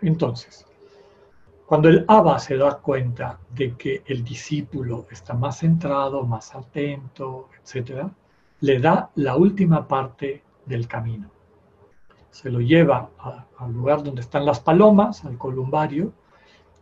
Entonces, 0.04 0.68
cuando 1.66 1.90
el 1.90 2.06
Abba 2.08 2.38
se 2.38 2.58
da 2.58 2.78
cuenta 2.78 3.40
de 3.50 3.76
que 3.76 4.04
el 4.06 4.24
discípulo 4.24 5.08
está 5.10 5.34
más 5.34 5.58
centrado, 5.62 6.28
más 6.28 6.54
atento, 6.54 7.50
etc., 7.60 8.06
le 8.60 8.80
da 8.80 9.10
la 9.16 9.36
última 9.36 9.88
parte 9.88 10.44
del 10.68 10.88
camino. 10.88 11.32
Se 12.30 12.52
lo 12.52 12.62
lleva 12.62 13.10
al 13.58 13.74
lugar 13.74 14.04
donde 14.04 14.22
están 14.22 14.46
las 14.46 14.60
palomas, 14.60 15.26
al 15.26 15.40
columbario, 15.40 16.14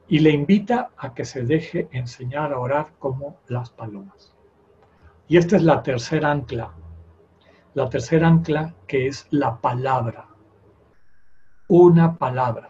y 0.07 0.19
le 0.19 0.31
invita 0.31 0.91
a 0.97 1.13
que 1.13 1.25
se 1.25 1.43
deje 1.43 1.87
enseñar 1.91 2.53
a 2.53 2.59
orar 2.59 2.93
como 2.99 3.39
las 3.47 3.69
palomas. 3.69 4.35
Y 5.27 5.37
esta 5.37 5.55
es 5.55 5.63
la 5.63 5.81
tercera 5.81 6.31
ancla 6.31 6.73
la 7.73 7.89
tercera 7.89 8.27
ancla 8.27 8.75
que 8.87 9.07
es 9.07 9.27
la 9.31 9.59
palabra. 9.59 10.27
Una 11.67 12.17
palabra 12.17 12.69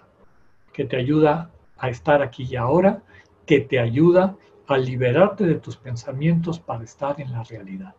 que 0.71 0.85
te 0.85 0.97
ayuda 0.97 1.51
a 1.77 1.89
estar 1.89 2.21
aquí 2.21 2.43
y 2.43 2.55
ahora, 2.55 3.03
que 3.45 3.59
te 3.59 3.79
ayuda 3.79 4.37
a 4.67 4.77
liberarte 4.77 5.45
de 5.45 5.55
tus 5.55 5.75
pensamientos 5.75 6.59
para 6.59 6.83
estar 6.83 7.19
en 7.19 7.31
la 7.31 7.43
realidad. 7.43 7.95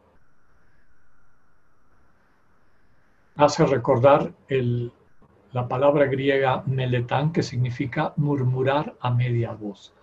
Hace 3.36 3.66
recordar 3.66 4.32
la 5.54 5.68
palabra 5.68 6.06
griega 6.06 6.64
meletán, 6.66 7.32
que 7.32 7.42
significa 7.42 8.12
murmurar 8.16 8.96
a 9.00 9.10
media 9.10 9.52
voz. 9.52 9.94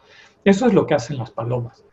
Eso 0.46 0.66
es 0.66 0.74
lo 0.74 0.88
que 0.88 0.94
hacen 0.94 1.18
las 1.18 1.30
palomas. 1.30 1.84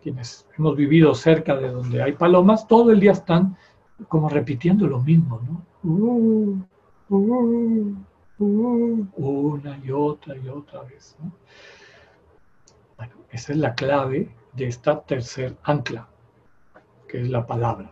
Quienes 0.00 0.46
hemos 0.56 0.76
vivido 0.76 1.12
cerca 1.14 1.56
de 1.56 1.70
donde 1.70 2.00
hay 2.00 2.12
palomas, 2.12 2.68
todo 2.68 2.92
el 2.92 3.00
día 3.00 3.10
están 3.10 3.56
como 4.08 4.28
repitiendo 4.28 4.86
lo 4.86 5.00
mismo, 5.00 5.40
¿no? 5.40 5.90
Uh, 5.90 6.56
uh, 7.08 7.94
uh, 8.38 9.06
una 9.16 9.78
y 9.84 9.90
otra 9.90 10.36
y 10.36 10.48
otra 10.48 10.82
vez. 10.82 11.16
¿no? 11.18 11.32
Bueno, 12.96 13.14
esa 13.30 13.52
es 13.52 13.58
la 13.58 13.74
clave 13.74 14.28
de 14.52 14.68
esta 14.68 15.00
tercer 15.00 15.56
ancla, 15.64 16.06
que 17.08 17.22
es 17.22 17.28
la 17.28 17.44
palabra. 17.44 17.90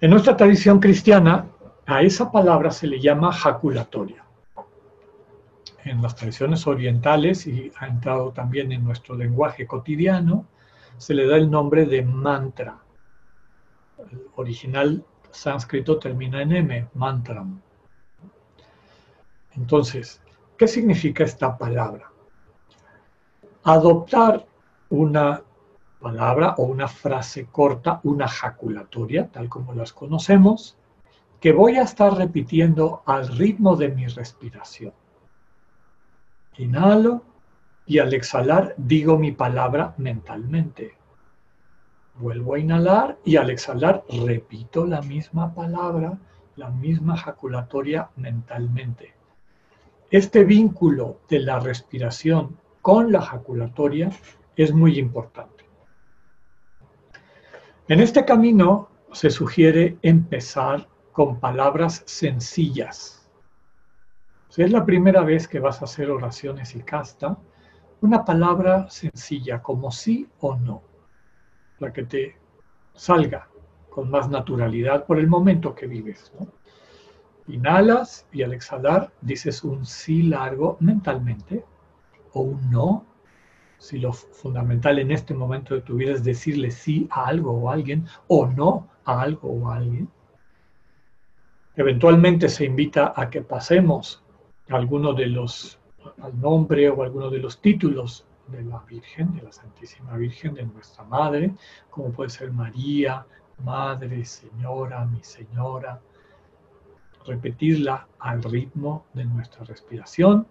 En 0.00 0.10
nuestra 0.10 0.36
tradición 0.36 0.78
cristiana, 0.78 1.46
a 1.88 2.02
esa 2.02 2.30
palabra 2.30 2.70
se 2.70 2.86
le 2.86 3.00
llama 3.00 3.32
jaculatoria. 3.32 4.24
En 5.84 6.02
las 6.02 6.14
tradiciones 6.14 6.66
orientales, 6.66 7.46
y 7.46 7.72
ha 7.80 7.86
entrado 7.86 8.30
también 8.30 8.70
en 8.72 8.84
nuestro 8.84 9.16
lenguaje 9.16 9.66
cotidiano, 9.66 10.46
se 10.98 11.14
le 11.14 11.26
da 11.26 11.36
el 11.36 11.50
nombre 11.50 11.86
de 11.86 12.02
mantra 12.02 12.78
el 14.10 14.26
original 14.36 15.04
sánscrito 15.30 15.98
termina 15.98 16.42
en 16.42 16.52
M, 16.52 16.88
mantram. 16.94 17.60
Entonces, 19.56 20.20
¿qué 20.56 20.68
significa 20.68 21.24
esta 21.24 21.56
palabra? 21.58 22.10
Adoptar 23.64 24.46
una 24.90 25.42
palabra 26.00 26.54
o 26.58 26.62
una 26.64 26.86
frase 26.86 27.46
corta, 27.46 28.00
una 28.04 28.28
jaculatoria, 28.28 29.28
tal 29.28 29.48
como 29.48 29.74
las 29.74 29.92
conocemos, 29.92 30.76
que 31.40 31.52
voy 31.52 31.76
a 31.76 31.82
estar 31.82 32.14
repitiendo 32.14 33.02
al 33.06 33.28
ritmo 33.28 33.76
de 33.76 33.88
mi 33.88 34.06
respiración. 34.06 34.92
Inhalo 36.56 37.22
y 37.86 38.00
al 38.00 38.12
exhalar 38.12 38.74
digo 38.76 39.18
mi 39.18 39.32
palabra 39.32 39.94
mentalmente. 39.98 40.94
Vuelvo 42.16 42.54
a 42.54 42.58
inhalar 42.58 43.18
y 43.24 43.36
al 43.36 43.50
exhalar 43.50 44.02
repito 44.08 44.84
la 44.84 45.00
misma 45.02 45.54
palabra, 45.54 46.18
la 46.56 46.70
misma 46.70 47.16
jaculatoria 47.16 48.10
mentalmente. 48.16 49.14
Este 50.10 50.42
vínculo 50.42 51.20
de 51.28 51.38
la 51.40 51.60
respiración 51.60 52.58
con 52.82 53.12
la 53.12 53.22
jaculatoria 53.22 54.10
es 54.56 54.72
muy 54.72 54.98
importante. 54.98 55.64
En 57.86 58.00
este 58.00 58.24
camino 58.24 58.88
se 59.12 59.30
sugiere 59.30 59.98
empezar 60.02 60.88
con 61.18 61.40
palabras 61.40 62.04
sencillas. 62.06 63.28
Si 64.50 64.62
es 64.62 64.70
la 64.70 64.86
primera 64.86 65.22
vez 65.22 65.48
que 65.48 65.58
vas 65.58 65.82
a 65.82 65.86
hacer 65.86 66.12
oraciones 66.12 66.76
y 66.76 66.82
casta, 66.84 67.36
una 68.02 68.24
palabra 68.24 68.88
sencilla 68.88 69.60
como 69.60 69.90
sí 69.90 70.28
o 70.38 70.54
no 70.54 70.80
la 71.80 71.92
que 71.92 72.04
te 72.04 72.36
salga 72.94 73.48
con 73.90 74.08
más 74.12 74.30
naturalidad 74.30 75.06
por 75.06 75.18
el 75.18 75.26
momento 75.26 75.74
que 75.74 75.88
vives. 75.88 76.32
Inhalas 77.48 78.28
y 78.30 78.44
al 78.44 78.52
exhalar 78.52 79.12
dices 79.20 79.64
un 79.64 79.86
sí 79.86 80.22
largo 80.22 80.76
mentalmente 80.78 81.64
o 82.32 82.42
un 82.42 82.70
no. 82.70 83.04
Si 83.78 83.98
lo 83.98 84.12
fundamental 84.12 85.00
en 85.00 85.10
este 85.10 85.34
momento 85.34 85.74
de 85.74 85.80
tu 85.80 85.96
vida 85.96 86.12
es 86.12 86.22
decirle 86.22 86.70
sí 86.70 87.08
a 87.10 87.24
algo 87.24 87.54
o 87.54 87.70
a 87.70 87.74
alguien 87.74 88.06
o 88.28 88.46
no 88.46 88.86
a 89.04 89.20
algo 89.20 89.48
o 89.48 89.68
a 89.68 89.78
alguien. 89.78 90.08
Eventualmente 91.78 92.48
se 92.48 92.64
invita 92.64 93.12
a 93.14 93.30
que 93.30 93.40
pasemos 93.40 94.20
alguno 94.68 95.12
de 95.12 95.26
los 95.26 95.78
al 96.20 96.40
nombre 96.40 96.90
o 96.90 97.04
alguno 97.04 97.30
de 97.30 97.38
los 97.38 97.60
títulos 97.60 98.26
de 98.48 98.64
la 98.64 98.80
Virgen, 98.80 99.36
de 99.36 99.42
la 99.42 99.52
Santísima 99.52 100.16
Virgen, 100.16 100.54
de 100.54 100.64
nuestra 100.66 101.04
Madre, 101.04 101.54
como 101.88 102.10
puede 102.10 102.30
ser 102.30 102.50
María, 102.50 103.24
Madre, 103.62 104.24
Señora, 104.24 105.04
mi 105.04 105.22
Señora. 105.22 106.00
Repetirla 107.24 108.08
al 108.18 108.42
ritmo 108.42 109.06
de 109.14 109.26
nuestra 109.26 109.62
respiración. 109.62 110.48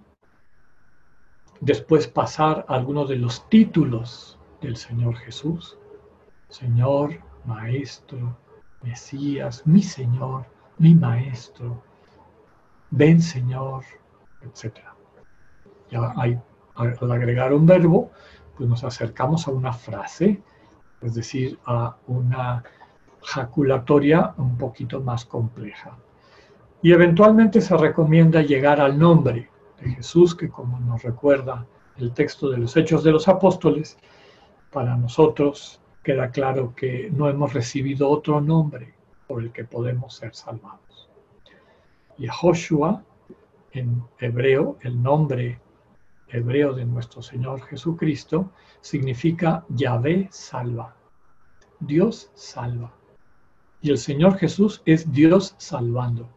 Después 1.60 2.08
pasar 2.08 2.66
a 2.70 2.76
algunos 2.76 3.10
de 3.10 3.18
los 3.18 3.50
títulos 3.50 4.40
del 4.62 4.78
Señor 4.78 5.18
Jesús. 5.18 5.78
Señor, 6.48 7.20
Maestro, 7.44 8.38
Mesías, 8.82 9.68
mi 9.68 9.84
Señor, 9.84 10.46
mi 10.80 10.96
Maestro. 10.96 11.82
Ven 12.90 13.22
Señor, 13.22 13.84
etc. 14.42 14.78
Ya 15.90 16.14
al 16.76 17.12
agregar 17.12 17.54
un 17.54 17.66
verbo, 17.66 18.12
pues 18.56 18.70
nos 18.70 18.84
acercamos 18.84 19.48
a 19.48 19.52
una 19.52 19.74
frase, 19.74 20.42
es 21.02 21.16
decir, 21.16 21.60
a 21.66 21.96
una 22.08 22.64
jaculatoria 23.22 24.34
un 24.38 24.58
poquito 24.58 25.02
más 25.02 25.26
compleja. 25.26 25.98
Y 26.82 26.94
eventualmente 26.94 27.60
se 27.62 27.76
recomienda 27.76 28.42
llegar 28.42 28.80
al 28.80 28.98
nombre 28.98 29.50
de 29.82 29.90
Jesús, 29.92 30.36
que 30.36 30.50
como 30.50 30.80
nos 30.80 31.04
recuerda 31.04 31.66
el 31.98 32.14
texto 32.14 32.50
de 32.50 32.58
los 32.58 32.78
Hechos 32.78 33.04
de 33.04 33.12
los 33.12 33.28
Apóstoles, 33.28 33.98
para 34.72 34.96
nosotros 34.96 35.82
queda 36.04 36.30
claro 36.30 36.74
que 36.76 37.10
no 37.12 37.28
hemos 37.28 37.54
recibido 37.54 38.10
otro 38.10 38.40
nombre 38.40 38.97
por 39.28 39.44
el 39.44 39.52
que 39.52 39.66
podemos 39.66 40.16
ser 40.16 40.34
salvados. 40.34 41.10
Yehoshua, 42.18 43.04
en 43.72 44.04
hebreo, 44.20 44.78
el 44.82 45.02
nombre 45.02 45.60
hebreo 46.30 46.74
de 46.74 46.86
nuestro 46.86 47.22
Señor 47.22 47.62
Jesucristo, 47.62 48.52
significa 48.82 49.66
Yahvé 49.70 50.28
salva. 50.32 50.96
Dios 51.80 52.32
salva. 52.34 52.94
Y 53.82 53.92
el 53.92 53.98
Señor 53.98 54.38
Jesús 54.38 54.82
es 54.86 55.12
Dios 55.12 55.56
salvando. 55.58 56.28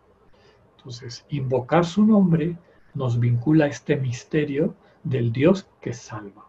Entonces, 0.77 1.25
invocar 1.31 1.85
su 1.85 2.05
nombre 2.05 2.59
nos 2.95 3.19
vincula 3.19 3.67
a 3.67 3.69
este 3.69 3.97
misterio 3.97 4.75
del 5.03 5.33
Dios 5.33 5.67
que 5.81 5.93
salva. 5.93 6.47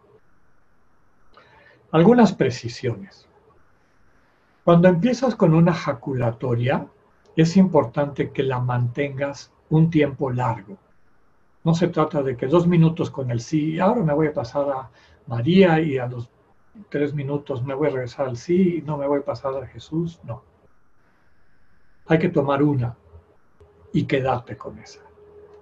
Algunas 1.90 2.32
precisiones. 2.32 3.28
Cuando 4.64 4.86
empiezas 4.86 5.34
con 5.34 5.54
una 5.54 5.74
jaculatoria, 5.74 6.86
es 7.34 7.56
importante 7.56 8.30
que 8.30 8.44
la 8.44 8.60
mantengas 8.60 9.52
un 9.70 9.90
tiempo 9.90 10.30
largo. 10.30 10.78
No 11.64 11.74
se 11.74 11.88
trata 11.88 12.22
de 12.22 12.36
que 12.36 12.46
dos 12.46 12.68
minutos 12.68 13.10
con 13.10 13.30
el 13.32 13.40
sí, 13.40 13.80
ahora 13.80 14.02
me 14.02 14.14
voy 14.14 14.28
a 14.28 14.32
pasar 14.32 14.70
a 14.70 14.90
María 15.26 15.80
y 15.80 15.98
a 15.98 16.06
los 16.06 16.30
tres 16.88 17.12
minutos 17.12 17.64
me 17.64 17.74
voy 17.74 17.88
a 17.88 17.92
regresar 17.92 18.28
al 18.28 18.36
sí 18.36 18.78
y 18.78 18.82
no 18.82 18.96
me 18.96 19.06
voy 19.08 19.20
a 19.20 19.24
pasar 19.24 19.56
a 19.56 19.66
Jesús. 19.66 20.20
No. 20.22 20.44
Hay 22.06 22.20
que 22.20 22.28
tomar 22.28 22.62
una 22.62 22.96
y 23.92 24.04
quedarte 24.04 24.56
con 24.56 24.78
esa. 24.78 25.00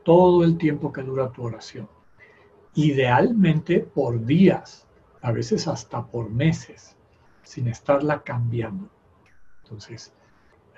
Todo 0.04 0.44
el 0.44 0.58
tiempo 0.58 0.92
que 0.92 1.02
dura 1.02 1.30
tu 1.30 1.44
oración. 1.44 1.88
Idealmente 2.74 3.80
por 3.80 4.24
días, 4.26 4.86
a 5.22 5.32
veces 5.32 5.66
hasta 5.68 6.06
por 6.06 6.28
meses, 6.30 6.96
sin 7.42 7.68
estarla 7.68 8.22
cambiando. 8.22 8.88
Entonces, 9.62 10.12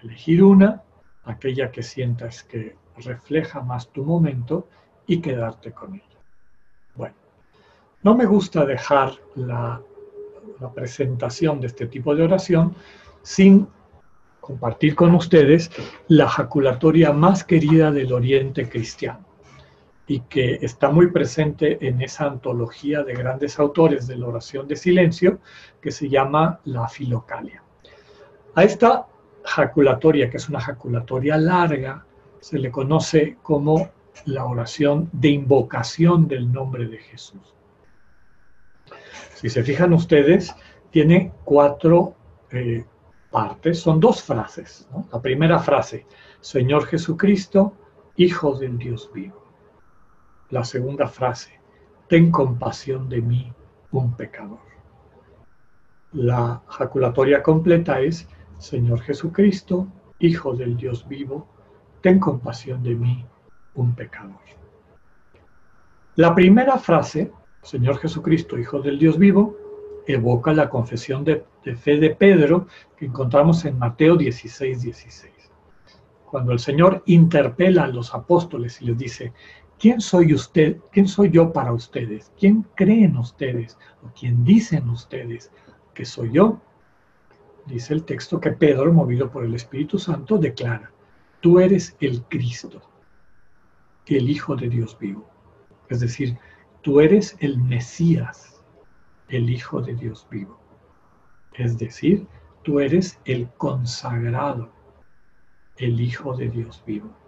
elegir 0.02 0.42
una, 0.42 0.82
aquella 1.24 1.70
que 1.70 1.82
sientas 1.82 2.42
que 2.42 2.76
refleja 2.96 3.60
más 3.60 3.88
tu 3.90 4.04
momento 4.04 4.68
y 5.06 5.20
quedarte 5.20 5.72
con 5.72 5.94
ella. 5.94 6.04
Bueno, 6.94 7.14
no 8.02 8.14
me 8.14 8.26
gusta 8.26 8.64
dejar 8.64 9.12
la, 9.34 9.80
la 10.60 10.72
presentación 10.72 11.60
de 11.60 11.68
este 11.68 11.86
tipo 11.86 12.14
de 12.14 12.24
oración 12.24 12.74
sin 13.22 13.68
compartir 14.40 14.94
con 14.94 15.14
ustedes 15.14 15.70
la 16.08 16.28
jaculatoria 16.28 17.12
más 17.12 17.44
querida 17.44 17.90
del 17.90 18.12
Oriente 18.12 18.68
cristiano 18.68 19.31
y 20.06 20.20
que 20.20 20.58
está 20.62 20.90
muy 20.90 21.08
presente 21.08 21.86
en 21.86 22.02
esa 22.02 22.26
antología 22.26 23.02
de 23.02 23.14
grandes 23.14 23.58
autores 23.58 24.06
de 24.06 24.16
la 24.16 24.26
oración 24.26 24.66
de 24.66 24.76
silencio 24.76 25.40
que 25.80 25.90
se 25.90 26.08
llama 26.08 26.60
la 26.64 26.88
Filocalia. 26.88 27.62
A 28.54 28.64
esta 28.64 29.06
jaculatoria, 29.44 30.28
que 30.28 30.36
es 30.36 30.48
una 30.48 30.60
jaculatoria 30.60 31.36
larga, 31.36 32.04
se 32.40 32.58
le 32.58 32.70
conoce 32.70 33.38
como 33.42 33.90
la 34.26 34.44
oración 34.44 35.08
de 35.12 35.28
invocación 35.28 36.28
del 36.28 36.52
nombre 36.52 36.86
de 36.86 36.98
Jesús. 36.98 37.54
Si 39.34 39.48
se 39.48 39.62
fijan 39.62 39.92
ustedes, 39.92 40.54
tiene 40.90 41.32
cuatro 41.44 42.14
eh, 42.50 42.84
partes, 43.30 43.80
son 43.80 43.98
dos 43.98 44.22
frases. 44.22 44.88
La 45.12 45.20
primera 45.20 45.58
frase, 45.58 46.06
Señor 46.40 46.86
Jesucristo, 46.86 47.74
Hijo 48.16 48.58
del 48.58 48.76
Dios 48.76 49.10
vivo. 49.14 49.41
La 50.52 50.64
segunda 50.64 51.08
frase, 51.08 51.58
ten 52.08 52.30
compasión 52.30 53.08
de 53.08 53.22
mí, 53.22 53.50
un 53.90 54.14
pecador. 54.14 54.58
La 56.12 56.60
jaculatoria 56.68 57.42
completa 57.42 58.00
es, 58.00 58.28
Señor 58.58 59.00
Jesucristo, 59.00 59.88
Hijo 60.18 60.54
del 60.54 60.76
Dios 60.76 61.08
vivo, 61.08 61.48
ten 62.02 62.20
compasión 62.20 62.82
de 62.82 62.94
mí, 62.94 63.24
un 63.74 63.94
pecador. 63.94 64.42
La 66.16 66.34
primera 66.34 66.76
frase, 66.76 67.32
Señor 67.62 67.96
Jesucristo, 67.96 68.58
Hijo 68.58 68.80
del 68.80 68.98
Dios 68.98 69.16
vivo, 69.16 69.56
evoca 70.06 70.52
la 70.52 70.68
confesión 70.68 71.24
de, 71.24 71.46
fe 71.76 71.96
de 71.96 72.10
Pedro 72.10 72.66
que 72.98 73.06
encontramos 73.06 73.64
en 73.64 73.78
Mateo 73.78 74.18
16, 74.18 74.82
16. 74.82 75.32
Cuando 76.26 76.52
el 76.52 76.58
Señor 76.58 77.02
interpela 77.06 77.84
a 77.84 77.88
los 77.88 78.14
apóstoles 78.14 78.82
y 78.82 78.84
les 78.84 78.98
dice, 78.98 79.32
¿quién 79.82 80.00
soy 80.00 80.32
usted? 80.32 80.76
¿Quién 80.92 81.08
soy 81.08 81.30
yo 81.32 81.52
para 81.52 81.72
ustedes? 81.72 82.30
¿Quién 82.38 82.64
creen 82.76 83.16
ustedes? 83.16 83.76
¿O 84.04 84.12
quién 84.16 84.44
dicen 84.44 84.88
ustedes 84.88 85.50
que 85.92 86.04
soy 86.04 86.30
yo? 86.30 86.60
Dice 87.66 87.92
el 87.92 88.04
texto 88.04 88.38
que 88.38 88.52
Pedro, 88.52 88.92
movido 88.92 89.28
por 89.28 89.44
el 89.44 89.56
Espíritu 89.56 89.98
Santo, 89.98 90.38
declara, 90.38 90.92
tú 91.40 91.58
eres 91.58 91.96
el 91.98 92.22
Cristo, 92.22 92.80
el 94.06 94.30
Hijo 94.30 94.54
de 94.54 94.68
Dios 94.68 94.96
vivo. 95.00 95.28
Es 95.88 95.98
decir, 95.98 96.38
tú 96.82 97.00
eres 97.00 97.36
el 97.40 97.58
Mesías, 97.58 98.62
el 99.28 99.50
Hijo 99.50 99.80
de 99.80 99.96
Dios 99.96 100.28
vivo. 100.30 100.60
Es 101.54 101.76
decir, 101.76 102.28
tú 102.62 102.78
eres 102.78 103.18
el 103.24 103.48
consagrado, 103.54 104.70
el 105.76 106.00
Hijo 106.00 106.36
de 106.36 106.50
Dios 106.50 106.84
vivo. 106.86 107.21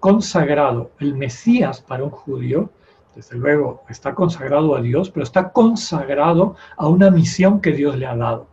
Consagrado, 0.00 0.90
el 0.98 1.14
Mesías 1.14 1.80
para 1.80 2.04
un 2.04 2.10
judío, 2.10 2.70
desde 3.14 3.36
luego 3.36 3.82
está 3.88 4.14
consagrado 4.14 4.74
a 4.74 4.80
Dios, 4.80 5.10
pero 5.10 5.24
está 5.24 5.52
consagrado 5.52 6.56
a 6.76 6.88
una 6.88 7.10
misión 7.10 7.60
que 7.60 7.72
Dios 7.72 7.96
le 7.96 8.06
ha 8.06 8.16
dado. 8.16 8.46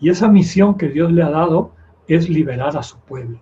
Y 0.00 0.10
esa 0.10 0.28
misión 0.28 0.76
que 0.76 0.88
Dios 0.88 1.12
le 1.12 1.22
ha 1.22 1.30
dado 1.30 1.72
es 2.06 2.28
liberar 2.28 2.76
a 2.76 2.82
su 2.82 2.98
pueblo. 3.00 3.40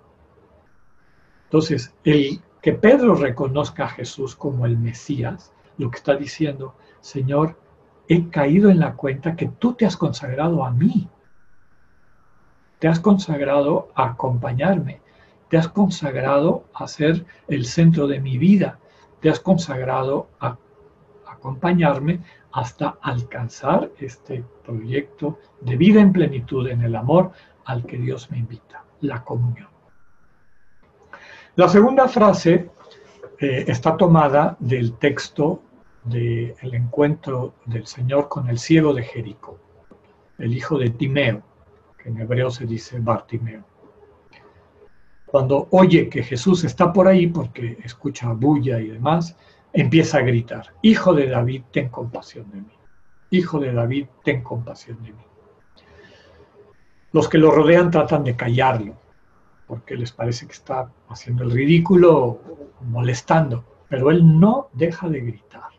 Entonces, 1.45 1.95
el 2.05 2.41
que 2.61 2.73
Pedro 2.73 3.15
reconozca 3.15 3.85
a 3.85 3.89
Jesús 3.89 4.35
como 4.35 4.67
el 4.67 4.77
Mesías, 4.77 5.53
lo 5.79 5.91
que 5.91 5.99
está 5.99 6.17
diciendo, 6.17 6.75
Señor, 7.01 7.57
he 8.09 8.29
caído 8.29 8.71
en 8.71 8.81
la 8.81 8.95
cuenta 8.95 9.37
que 9.37 9.47
tú 9.47 9.75
te 9.75 9.87
has 9.87 9.97
consagrado 9.97 10.65
a 10.65 10.71
mí. 10.71 11.09
Te 12.79 12.89
has 12.89 12.99
consagrado 12.99 13.89
a 13.95 14.11
acompañarme. 14.11 15.01
Te 15.49 15.57
has 15.57 15.69
consagrado 15.69 16.65
a 16.75 16.89
ser 16.89 17.25
el 17.49 17.67
centro 17.67 18.07
de 18.07 18.21
mi 18.21 18.39
vida. 18.39 18.79
Te 19.21 19.31
has 19.31 19.41
consagrado 19.41 20.29
a 20.41 20.57
acompañarme 21.27 22.21
hasta 22.53 22.99
alcanzar 23.03 23.91
este 23.99 24.45
proyecto 24.65 25.39
de 25.61 25.77
vida 25.77 26.01
en 26.01 26.13
plenitud 26.13 26.67
en 26.69 26.83
el 26.83 26.97
amor 26.97 27.33
al 27.67 27.85
que 27.85 27.99
Dios 27.99 28.31
me 28.31 28.39
invita, 28.39 28.83
la 29.03 29.23
comunión. 29.23 29.69
La 31.57 31.69
segunda 31.69 32.09
frase 32.09 32.71
eh, 33.39 33.65
está 33.67 33.97
tomada 33.97 34.57
del 34.59 34.95
texto 34.95 35.63
del 36.05 36.75
encuentro 36.75 37.55
del 37.65 37.87
Señor 37.87 38.29
con 38.29 38.49
el 38.49 38.59
ciego 38.59 38.95
de 38.95 39.03
Jericó, 39.03 39.59
el 40.39 40.55
hijo 40.55 40.79
de 40.79 40.91
Timeo, 40.91 41.43
que 41.99 42.09
en 42.09 42.21
hebreo 42.21 42.51
se 42.51 42.65
dice 42.65 42.99
Bartimeo. 43.01 43.65
Cuando 45.27 45.69
oye 45.73 46.09
que 46.09 46.23
Jesús 46.23 46.65
está 46.65 46.93
por 46.93 47.09
ahí, 47.09 47.27
porque 47.27 47.77
escucha 47.85 48.33
bulla 48.33 48.81
y 48.81 48.89
demás, 48.89 49.37
empieza 49.73 50.19
a 50.19 50.23
gritar, 50.23 50.73
Hijo 50.83 51.13
de 51.13 51.29
David, 51.29 51.63
ten 51.73 51.89
compasión 51.89 52.51
de 52.51 52.63
mí. 52.63 52.73
Hijo 53.31 53.59
de 53.59 53.73
David, 53.73 54.07
ten 54.25 54.43
compasión 54.43 55.03
de 55.03 55.13
mí. 55.13 55.25
Los 57.13 57.29
que 57.29 57.39
lo 57.39 57.51
rodean 57.51 57.91
tratan 57.91 58.25
de 58.25 58.37
callarlo, 58.37 58.95
porque 59.67 59.97
les 59.97 60.13
parece 60.13 60.47
que 60.47 60.53
está 60.53 60.91
haciendo 61.09 61.43
el 61.43 61.51
ridículo, 61.51 62.41
molestando, 62.83 63.65
pero 63.89 64.11
él 64.11 64.39
no 64.39 64.69
deja 64.73 65.09
de 65.09 65.21
gritar. 65.21 65.71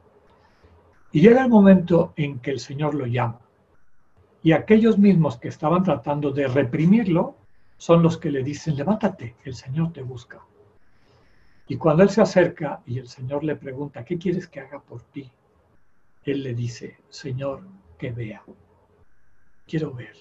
Y 1.12 1.22
llega 1.22 1.43
el 1.43 1.50
momento 1.50 2.14
en 2.16 2.39
que 2.39 2.52
el 2.52 2.60
Señor 2.60 2.93
lo 2.93 3.06
llama. 3.06 3.39
Y 4.43 4.52
aquellos 4.52 4.98
mismos 4.98 5.38
que 5.38 5.48
estaban 5.48 5.84
tratando 5.84 6.32
de 6.32 6.48
reprimirlo 6.48 7.36
son 7.78 8.02
los 8.02 8.18
que 8.18 8.32
le 8.32 8.44
dicen, 8.44 8.76
levántate, 8.76 9.36
el 9.44 9.56
Señor 9.56 9.94
te 9.94 10.02
busca. 10.02 10.42
Y 11.68 11.78
cuando 11.78 12.04
él 12.04 12.10
se 12.10 12.22
acerca 12.22 12.82
y 12.86 12.98
el 12.98 13.08
Señor 13.08 13.44
le 13.44 13.56
pregunta, 13.56 14.04
¿qué 14.04 14.18
quieres 14.18 14.48
que 14.48 14.62
haga 14.62 14.80
por 14.80 15.02
ti? 15.04 15.30
Él 16.24 16.44
le 16.44 16.54
dice, 16.54 16.98
Señor, 17.10 17.64
que 17.98 18.12
vea. 18.12 18.42
Quiero 19.66 19.94
ver. 19.94 20.16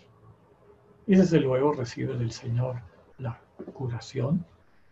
Y 1.07 1.15
desde 1.15 1.41
luego 1.41 1.73
recibe 1.73 2.17
del 2.17 2.33
Señor 2.33 2.81
la 3.19 3.41
curación 3.73 4.45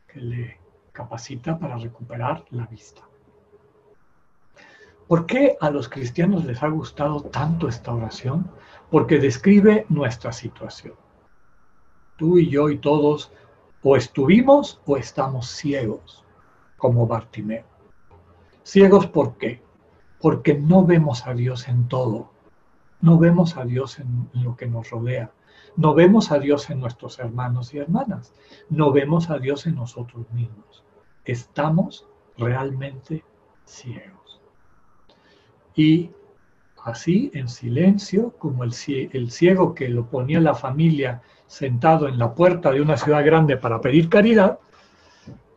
que 0.06 0.20
le 0.20 0.58
capacita 0.92 1.58
para 1.58 1.76
recuperar 1.76 2.44
la 2.50 2.66
vista. 2.66 3.02
¿Por 5.08 5.26
qué 5.26 5.56
a 5.60 5.70
los 5.70 5.88
cristianos 5.88 6.44
les 6.44 6.62
ha 6.62 6.68
gustado 6.68 7.20
tanto 7.24 7.68
esta 7.68 7.92
oración? 7.92 8.50
Porque 8.90 9.18
describe 9.18 9.86
nuestra 9.88 10.32
situación. 10.32 10.94
Tú 12.16 12.38
y 12.38 12.48
yo 12.48 12.70
y 12.70 12.78
todos 12.78 13.32
o 13.82 13.96
estuvimos 13.96 14.80
o 14.86 14.96
estamos 14.96 15.48
ciegos, 15.48 16.24
como 16.76 17.06
Bartimeo. 17.06 17.64
Ciegos 18.64 19.06
¿por 19.06 19.36
qué? 19.36 19.62
Porque 20.20 20.54
no 20.54 20.86
vemos 20.86 21.26
a 21.26 21.34
Dios 21.34 21.68
en 21.68 21.88
todo. 21.88 22.30
No 23.00 23.18
vemos 23.18 23.58
a 23.58 23.64
Dios 23.64 23.98
en 23.98 24.30
lo 24.32 24.56
que 24.56 24.66
nos 24.66 24.88
rodea. 24.88 25.32
No 25.76 25.92
vemos 25.92 26.30
a 26.30 26.38
Dios 26.38 26.70
en 26.70 26.80
nuestros 26.80 27.18
hermanos 27.18 27.74
y 27.74 27.78
hermanas. 27.78 28.32
No 28.70 28.92
vemos 28.92 29.28
a 29.28 29.38
Dios 29.38 29.66
en 29.66 29.74
nosotros 29.74 30.30
mismos. 30.32 30.84
Estamos 31.24 32.06
realmente 32.38 33.24
ciegos. 33.66 34.40
Y 35.74 36.10
así, 36.84 37.30
en 37.34 37.48
silencio, 37.48 38.30
como 38.38 38.64
el, 38.64 38.72
ciego 38.72 39.74
que 39.74 39.88
lo 39.88 40.08
ponía 40.08 40.40
la 40.40 40.54
familia 40.54 41.22
sentado 41.46 42.08
en 42.08 42.18
la 42.18 42.34
puerta 42.34 42.70
de 42.70 42.80
una 42.80 42.96
ciudad 42.96 43.24
grande 43.24 43.56
para 43.56 43.80
pedir 43.80 44.08
caridad, 44.08 44.58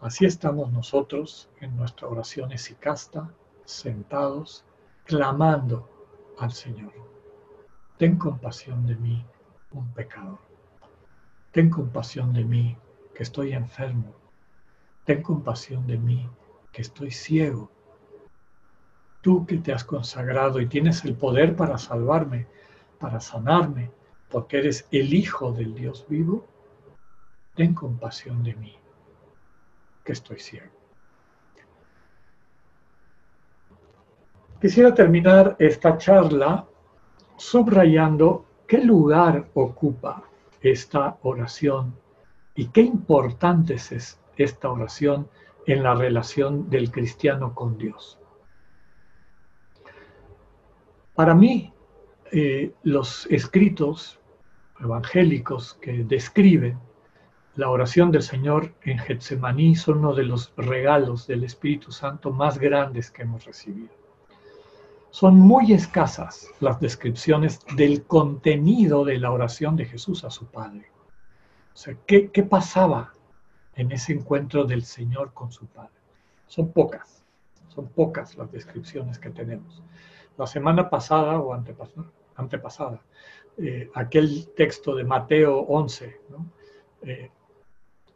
así 0.01 0.25
estamos 0.25 0.71
nosotros 0.71 1.49
en 1.59 1.75
nuestra 1.75 2.07
oración 2.07 2.51
esicasta, 2.51 3.29
sentados, 3.65 4.63
clamando 5.05 5.89
al 6.38 6.51
Señor. 6.51 6.93
Ten 7.97 8.17
compasión 8.17 8.85
de 8.85 8.95
mí, 8.95 9.25
un 9.71 9.91
pecador. 9.93 10.39
Ten 11.51 11.69
compasión 11.69 12.33
de 12.33 12.43
mí, 12.43 12.77
que 13.15 13.23
estoy 13.23 13.53
enfermo. 13.53 14.13
Ten 15.05 15.23
compasión 15.23 15.88
de 15.88 15.97
mí, 15.97 16.29
que 16.71 16.81
estoy 16.83 17.11
ciego. 17.11 17.71
Tú 19.21 19.45
que 19.45 19.57
te 19.57 19.73
has 19.73 19.83
consagrado 19.83 20.61
y 20.61 20.67
tienes 20.67 21.03
el 21.05 21.15
poder 21.15 21.55
para 21.55 21.77
salvarme, 21.77 22.45
para 22.99 23.19
sanarme, 23.19 23.89
porque 24.30 24.57
eres 24.59 24.88
el 24.91 25.13
Hijo 25.13 25.51
del 25.51 25.73
Dios 25.73 26.05
vivo, 26.07 26.45
ten 27.55 27.73
compasión 27.73 28.43
de 28.43 28.53
mí, 28.55 28.75
que 30.03 30.13
estoy 30.13 30.39
ciego. 30.39 30.71
Quisiera 34.59 34.93
terminar 34.93 35.55
esta 35.59 35.97
charla 35.97 36.65
subrayando 37.38 38.45
qué 38.67 38.80
lugar 38.80 39.49
ocupa 39.53 40.23
esta 40.61 41.17
oración 41.21 41.95
y 42.55 42.67
qué 42.67 42.82
importante 42.82 43.75
es 43.75 44.19
esta 44.36 44.69
oración 44.69 45.30
en 45.67 45.84
la 45.84 45.93
relación 45.93 46.69
del 46.69 46.91
cristiano 46.91 47.53
con 47.53 47.78
Dios. 47.78 48.19
Para 51.13 51.36
mí, 51.36 51.73
eh, 52.32 52.73
los 52.84 53.25
escritos 53.28 54.19
evangélicos 54.80 55.75
que 55.75 56.03
describen 56.03 56.78
la 57.57 57.71
oración 57.71 58.11
del 58.11 58.21
Señor 58.21 58.71
en 58.84 58.99
Getsemaní 58.99 59.75
son 59.75 59.97
uno 59.97 60.13
de 60.13 60.23
los 60.23 60.53
regalos 60.57 61.25
del 61.25 61.43
Espíritu 61.43 61.91
Santo 61.91 62.32
más 62.32 62.59
grandes 62.59 63.09
que 63.09 63.23
hemos 63.23 63.45
recibido. 63.45 63.89
Son 65.09 65.39
muy 65.39 65.73
escasas 65.73 66.51
las 66.59 66.80
descripciones 66.80 67.59
del 67.75 68.03
contenido 68.03 69.03
de 69.03 69.17
la 69.17 69.32
oración 69.32 69.75
de 69.75 69.86
Jesús 69.86 70.23
a 70.23 70.30
su 70.30 70.45
Padre. 70.45 70.91
O 71.73 71.78
sea, 71.78 71.95
¿qué, 72.05 72.30
qué 72.30 72.43
pasaba 72.43 73.13
en 73.75 73.91
ese 73.91 74.13
encuentro 74.13 74.65
del 74.65 74.84
Señor 74.84 75.34
con 75.34 75.51
su 75.51 75.65
Padre? 75.65 75.97
Son 76.45 76.71
pocas, 76.71 77.23
son 77.69 77.88
pocas 77.88 78.38
las 78.38 78.51
descripciones 78.51 79.17
que 79.17 79.32
tenemos. 79.32 79.82
La 80.38 80.45
semana 80.45 80.91
pasada 80.91 81.39
o 81.39 81.55
antepasada, 81.55 82.05
antepasada 82.38 83.01
eh, 83.57 83.89
aquel 83.95 84.49
texto 84.55 84.95
de 84.95 85.03
Mateo 85.03 85.61
11, 85.61 86.21
eh, 87.01 87.31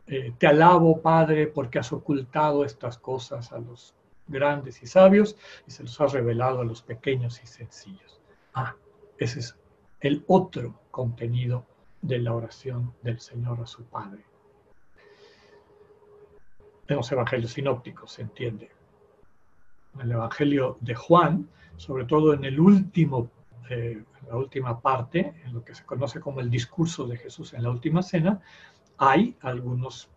eh, 0.06 0.34
te 0.38 0.48
alabo, 0.48 1.02
Padre, 1.02 1.48
porque 1.48 1.80
has 1.80 1.92
ocultado 1.92 2.64
estas 2.64 3.00
cosas 3.00 3.52
a 3.52 3.58
los 3.58 3.96
grandes 4.28 4.84
y 4.84 4.88
sabios 4.88 5.36
y 5.66 5.72
se 5.72 5.82
los 5.82 6.00
has 6.00 6.14
revelado 6.14 6.62
a 6.62 6.66
los 6.66 6.84
pequeños 6.84 7.42
y 7.44 7.48
sencillos. 7.48 8.22
Ah, 8.54 8.76
ese 9.18 9.40
es 9.40 9.56
el 10.02 10.24
otro 10.28 10.76
contenido 10.92 11.66
de 12.04 12.20
la 12.20 12.34
oración 12.36 12.94
del 13.02 13.20
Señor 13.20 13.62
a 13.62 13.66
su 13.66 13.84
Padre. 13.86 14.24
En 16.88 16.98
los 16.98 17.12
evangelios 17.12 17.54
sinópticos 17.54 18.12
se 18.12 18.22
entiende. 18.22 18.70
En 19.96 20.02
el 20.02 20.12
evangelio 20.12 20.78
de 20.82 20.94
Juan, 20.94 21.50
sobre 21.78 22.06
todo 22.06 22.34
en 22.34 22.46
el 22.46 22.60
último 22.60 23.32
eh, 23.70 24.04
la 24.28 24.36
última 24.36 24.80
parte, 24.82 25.34
en 25.46 25.54
lo 25.54 25.64
que 25.64 25.76
se 25.76 25.86
conoce 25.86 26.20
como 26.20 26.40
el 26.40 26.50
discurso 26.50 27.06
de 27.08 27.18
Jesús 27.18 27.54
en 27.54 27.64
la 27.64 27.70
última 27.70 28.02
cena, 28.02 28.42
hay 28.98 29.36
algunos 29.42 30.10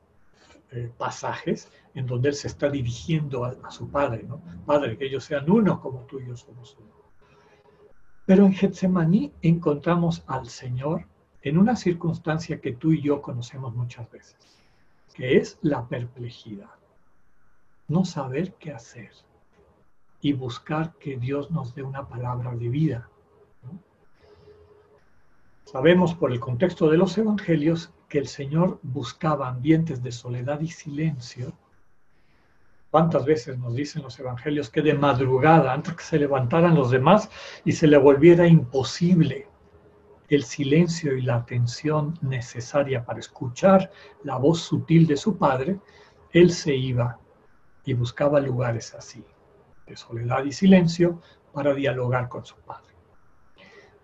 eh, 0.71 0.91
pasajes 0.97 1.71
en 1.95 2.07
donde 2.07 2.31
él 2.31 2.35
se 2.35 2.49
está 2.49 2.69
dirigiendo 2.69 3.45
a, 3.45 3.71
su 3.71 3.91
Padre, 3.91 4.25
¿no? 4.25 4.43
Padre, 4.67 4.99
que 4.99 5.07
ellos 5.07 5.25
sean 5.25 5.49
uno 5.49 5.81
como 5.81 6.01
tú 6.01 6.21
y 6.21 6.27
yo 6.27 6.37
somos 6.37 6.77
uno. 6.81 6.91
Pero 8.27 8.47
en 8.47 8.55
Getsemaní 8.55 9.33
encontramos 9.43 10.25
al 10.27 10.49
Señor 10.49 11.07
en 11.43 11.59
una 11.59 11.77
circunstancia 11.77 12.61
que 12.61 12.73
tú 12.73 12.93
y 12.93 13.03
yo 13.03 13.21
conocemos 13.21 13.75
muchas 13.75 14.11
veces, 14.11 14.37
que 15.15 15.37
es 15.37 15.59
la 15.63 15.87
perplejidad. 15.87 16.71
No 17.87 18.05
saber 18.05 18.55
qué 18.55 18.73
hacer 18.73 19.13
y 20.21 20.33
buscar 20.33 20.95
que 20.95 21.19
Dios 21.19 21.51
nos 21.51 21.75
dé 21.75 21.83
una 21.83 22.09
palabra 22.09 22.57
de 22.57 22.69
vida. 22.71 23.11
Sabemos 25.65 26.15
por 26.15 26.31
el 26.31 26.41
contexto 26.41 26.91
de 26.91 26.99
los 26.99 27.17
evangelios 27.17 27.93
que 28.09 28.19
el 28.19 28.29
Señor 28.29 28.79
buscaba 28.83 29.49
ambientes 29.49 30.03
de 30.03 30.13
soledad 30.13 30.61
y 30.61 30.69
silencio. 30.69 31.57
¿Cuántas 32.91 33.25
veces 33.25 33.59
nos 33.59 33.75
dicen 33.75 34.03
los 34.03 34.19
evangelios 34.21 34.69
que 34.69 34.83
de 34.83 34.95
madrugada, 34.95 35.73
antes 35.73 35.95
que 35.95 36.05
se 36.05 36.19
levantaran 36.19 36.75
los 36.75 36.91
demás 36.91 37.31
y 37.65 37.73
se 37.73 37.87
le 37.87 37.97
volviera 37.97 38.47
imposible 38.47 39.49
el 40.29 40.45
silencio 40.45 41.17
y 41.17 41.23
la 41.23 41.37
atención 41.37 42.19
necesaria 42.21 43.05
para 43.05 43.19
escuchar 43.19 43.91
la 44.23 44.37
voz 44.37 44.61
sutil 44.61 45.07
de 45.07 45.17
su 45.17 45.39
Padre, 45.39 45.81
Él 46.31 46.53
se 46.53 46.75
iba 46.75 47.19
y 47.85 47.95
buscaba 47.95 48.39
lugares 48.39 48.95
así, 48.95 49.25
de 49.87 49.97
soledad 49.97 50.45
y 50.45 50.53
silencio, 50.53 51.21
para 51.53 51.73
dialogar 51.73 52.29
con 52.29 52.45
su 52.45 52.57
Padre. 52.57 52.95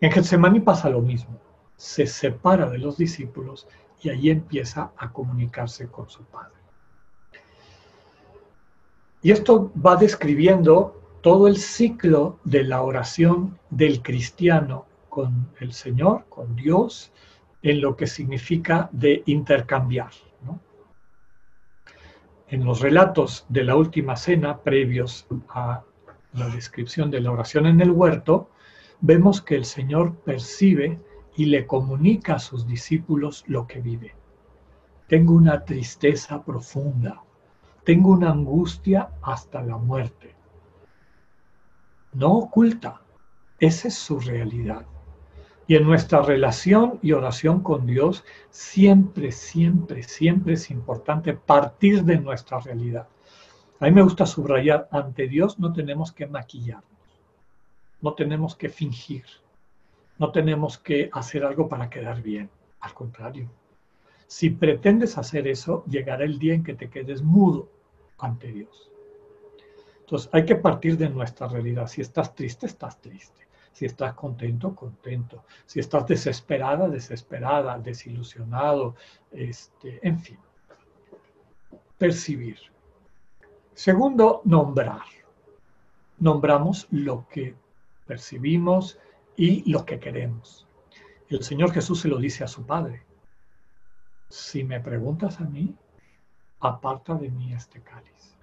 En 0.01 0.11
Getsemaní 0.11 0.61
pasa 0.61 0.89
lo 0.89 1.03
mismo 1.03 1.50
se 1.81 2.07
separa 2.07 2.69
de 2.69 2.77
los 2.77 2.99
discípulos 2.99 3.67
y 4.03 4.11
allí 4.11 4.29
empieza 4.29 4.93
a 4.99 5.11
comunicarse 5.11 5.89
con 5.89 6.11
su 6.11 6.23
Padre. 6.25 6.59
Y 9.23 9.31
esto 9.31 9.73
va 9.75 9.97
describiendo 9.97 11.01
todo 11.23 11.49
el 11.49 11.57
ciclo 11.57 12.39
de 12.45 12.65
la 12.65 12.83
oración 12.83 13.59
del 13.71 14.03
cristiano 14.03 14.85
con 15.09 15.49
el 15.59 15.73
Señor, 15.73 16.27
con 16.29 16.55
Dios, 16.55 17.13
en 17.63 17.81
lo 17.81 17.97
que 17.97 18.07
significa 18.07 18.91
de 18.93 19.23
intercambiar. 19.25 20.11
En 22.49 22.63
los 22.63 22.81
relatos 22.81 23.47
de 23.49 23.65
la 23.65 23.77
última 23.77 24.17
cena, 24.17 24.59
previos 24.59 25.27
a 25.49 25.83
la 26.35 26.49
descripción 26.49 27.11
de 27.11 27.23
la 27.23 27.31
oración 27.31 27.65
en 27.65 27.81
el 27.81 27.91
huerto, 27.91 28.51
vemos 29.01 29.41
que 29.41 29.55
el 29.55 29.65
Señor 29.65 30.17
percibe 30.17 30.99
y 31.37 31.47
le 31.47 31.67
comunica 31.67 32.35
a 32.35 32.39
sus 32.39 32.67
discípulos 32.67 33.45
lo 33.47 33.67
que 33.67 33.81
vive. 33.81 34.15
Tengo 35.09 35.35
una 35.35 35.65
tristeza 35.65 36.43
profunda, 36.43 37.23
tengo 37.85 38.11
una 38.11 38.31
angustia 38.31 39.11
hasta 39.23 39.63
la 39.63 39.77
muerte. 39.77 40.35
No 42.13 42.35
oculta, 42.35 43.01
esa 43.59 43.89
es 43.89 43.95
su 43.95 44.21
realidad. 44.21 44.87
Y 45.67 45.77
en 45.77 45.85
nuestra 45.85 46.23
relación 46.23 46.99
y 47.03 47.13
oración 47.13 47.63
con 47.63 47.87
Dios, 47.87 48.25
siempre, 48.51 49.31
siempre, 49.31 50.03
siempre 50.03 50.55
es 50.55 50.71
importante 50.71 51.33
partir 51.35 52.05
de 52.05 52.19
nuestra 52.19 52.59
realidad. 52.59 53.07
A 53.79 53.85
mí 53.85 53.93
me 53.93 54.03
gusta 54.03 54.27
subrayar, 54.27 54.89
ante 54.91 55.29
Dios 55.29 55.59
no 55.59 55.73
tenemos 55.73 56.13
que 56.13 56.27
maquillarnos, 56.27 56.85
no 58.03 58.15
tenemos 58.15 58.57
que 58.57 58.69
fingir, 58.69 59.25
no 60.21 60.31
tenemos 60.31 60.77
que 60.77 61.09
hacer 61.15 61.45
algo 61.47 61.67
para 61.67 61.89
quedar 61.89 62.21
bien. 62.21 62.51
Al 62.81 62.93
contrario, 62.93 63.51
si 64.27 64.51
pretendes 64.51 65.17
hacer 65.17 65.49
eso, 65.49 65.83
llegará 65.87 66.25
el 66.25 66.39
día 66.39 66.53
en 66.53 66.63
que 66.63 66.75
te 66.75 66.91
quedes 66.91 67.23
mudo 67.23 67.71
ante 68.19 68.53
Dios. 68.53 68.91
Entonces 70.01 70.29
hay 70.31 70.45
que 70.45 70.57
partir 70.57 70.99
de 70.99 71.09
nuestra 71.09 71.49
realidad. 71.49 71.87
Si 71.87 72.03
estás 72.03 72.35
triste, 72.35 72.67
estás 72.67 73.01
triste. 73.01 73.47
Si 73.73 73.87
estás 73.87 74.13
contento, 74.13 74.75
contento. 74.75 75.45
Si 75.65 75.81
estás 75.81 76.07
desesperada, 76.07 76.87
desesperada, 76.87 77.79
desilusionado, 77.79 78.97
este, 79.33 80.07
en 80.07 80.21
fin. 80.21 80.39
Percibir. 81.97 82.59
Segundo, 83.73 84.43
nombrar. 84.45 85.07
Nombramos 86.19 86.87
lo 86.91 87.27
que 87.27 87.55
percibimos 88.07 88.99
y 89.41 89.71
lo 89.71 89.87
que 89.87 89.99
queremos. 89.99 90.69
El 91.31 91.43
Señor 91.43 91.73
Jesús 91.73 92.01
se 92.01 92.09
lo 92.09 92.19
dice 92.19 92.45
a 92.45 92.47
su 92.47 92.67
Padre. 92.67 93.07
Si 94.29 94.65
me 94.65 94.81
preguntas 94.81 95.41
a 95.41 95.45
mí, 95.45 95.75
aparta 96.61 97.15
de 97.15 97.31
mí 97.31 97.55
este 97.55 97.81
cáliz. 97.81 98.37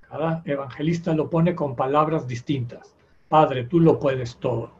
Cada 0.00 0.40
evangelista 0.46 1.12
lo 1.12 1.28
pone 1.28 1.54
con 1.54 1.76
palabras 1.76 2.26
distintas. 2.26 2.96
Padre, 3.28 3.64
tú 3.64 3.78
lo 3.78 3.98
puedes 3.98 4.38
todo. 4.38 4.70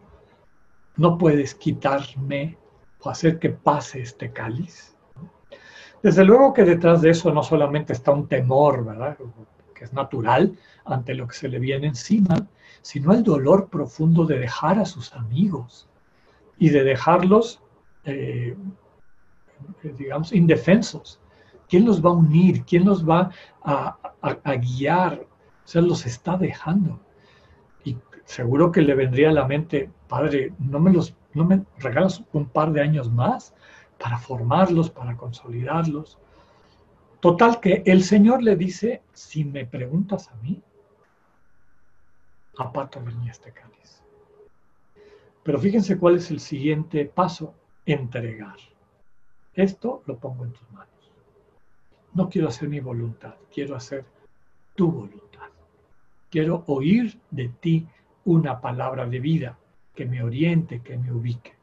No 0.96 1.18
puedes 1.18 1.54
quitarme 1.54 2.56
o 3.02 3.10
hacer 3.10 3.38
que 3.38 3.50
pase 3.50 4.00
este 4.00 4.32
cáliz. 4.32 4.96
Desde 6.02 6.24
luego 6.24 6.54
que 6.54 6.64
detrás 6.64 7.02
de 7.02 7.10
eso 7.10 7.30
no 7.30 7.42
solamente 7.42 7.92
está 7.92 8.10
un 8.10 8.26
temor, 8.26 8.86
¿verdad? 8.86 9.18
Que 9.74 9.84
es 9.84 9.92
natural 9.92 10.56
ante 10.86 11.14
lo 11.14 11.28
que 11.28 11.34
se 11.34 11.48
le 11.48 11.58
viene 11.58 11.88
encima, 11.88 12.48
sino 12.82 13.12
el 13.12 13.22
dolor 13.22 13.68
profundo 13.68 14.24
de 14.24 14.38
dejar 14.38 14.78
a 14.78 14.84
sus 14.84 15.12
amigos 15.14 15.88
y 16.58 16.70
de 16.70 16.84
dejarlos, 16.84 17.60
eh, 18.04 18.56
digamos, 19.82 20.32
indefensos. 20.32 21.20
¿Quién 21.68 21.84
los 21.84 22.04
va 22.04 22.10
a 22.10 22.14
unir? 22.14 22.64
¿Quién 22.64 22.84
los 22.84 23.08
va 23.08 23.30
a, 23.62 23.96
guiar? 24.56 25.26
O 25.64 25.68
sea, 25.68 25.82
los 25.82 26.06
está 26.06 26.36
dejando. 26.36 27.00
Y 27.84 27.96
seguro 28.24 28.70
que 28.70 28.82
le 28.82 28.94
vendría 28.94 29.30
a 29.30 29.32
la 29.32 29.46
mente, 29.46 29.90
padre, 30.08 30.52
no 30.58 30.78
me 30.78 30.92
los, 30.92 31.14
no 31.34 31.44
me 31.44 31.64
regalas 31.78 32.22
un 32.32 32.46
par 32.46 32.72
de 32.72 32.80
años 32.80 33.10
más 33.10 33.54
para 33.98 34.18
formarlos, 34.18 34.90
para 34.90 35.16
consolidarlos. 35.16 36.18
Total 37.20 37.60
que 37.60 37.82
el 37.86 38.04
Señor 38.04 38.42
le 38.42 38.54
dice, 38.56 39.02
si 39.12 39.44
me 39.44 39.66
preguntas 39.66 40.28
a 40.28 40.36
mí, 40.36 40.62
aparta 42.58 43.00
de 43.00 43.12
mí 43.14 43.28
este 43.28 43.52
cáliz. 43.52 44.02
Pero 45.42 45.58
fíjense 45.58 45.98
cuál 45.98 46.16
es 46.16 46.30
el 46.30 46.40
siguiente 46.40 47.04
paso, 47.04 47.54
entregar. 47.84 48.56
Esto 49.54 50.02
lo 50.06 50.18
pongo 50.18 50.44
en 50.44 50.52
tus 50.52 50.70
manos. 50.72 50.90
No 52.14 52.28
quiero 52.28 52.48
hacer 52.48 52.68
mi 52.68 52.80
voluntad, 52.80 53.34
quiero 53.52 53.76
hacer 53.76 54.04
tu 54.74 54.90
voluntad. 54.90 55.48
Quiero 56.30 56.64
oír 56.66 57.18
de 57.30 57.48
ti 57.48 57.86
una 58.24 58.60
palabra 58.60 59.06
de 59.06 59.20
vida 59.20 59.58
que 59.94 60.04
me 60.04 60.22
oriente, 60.22 60.82
que 60.82 60.98
me 60.98 61.12
ubique. 61.12 61.54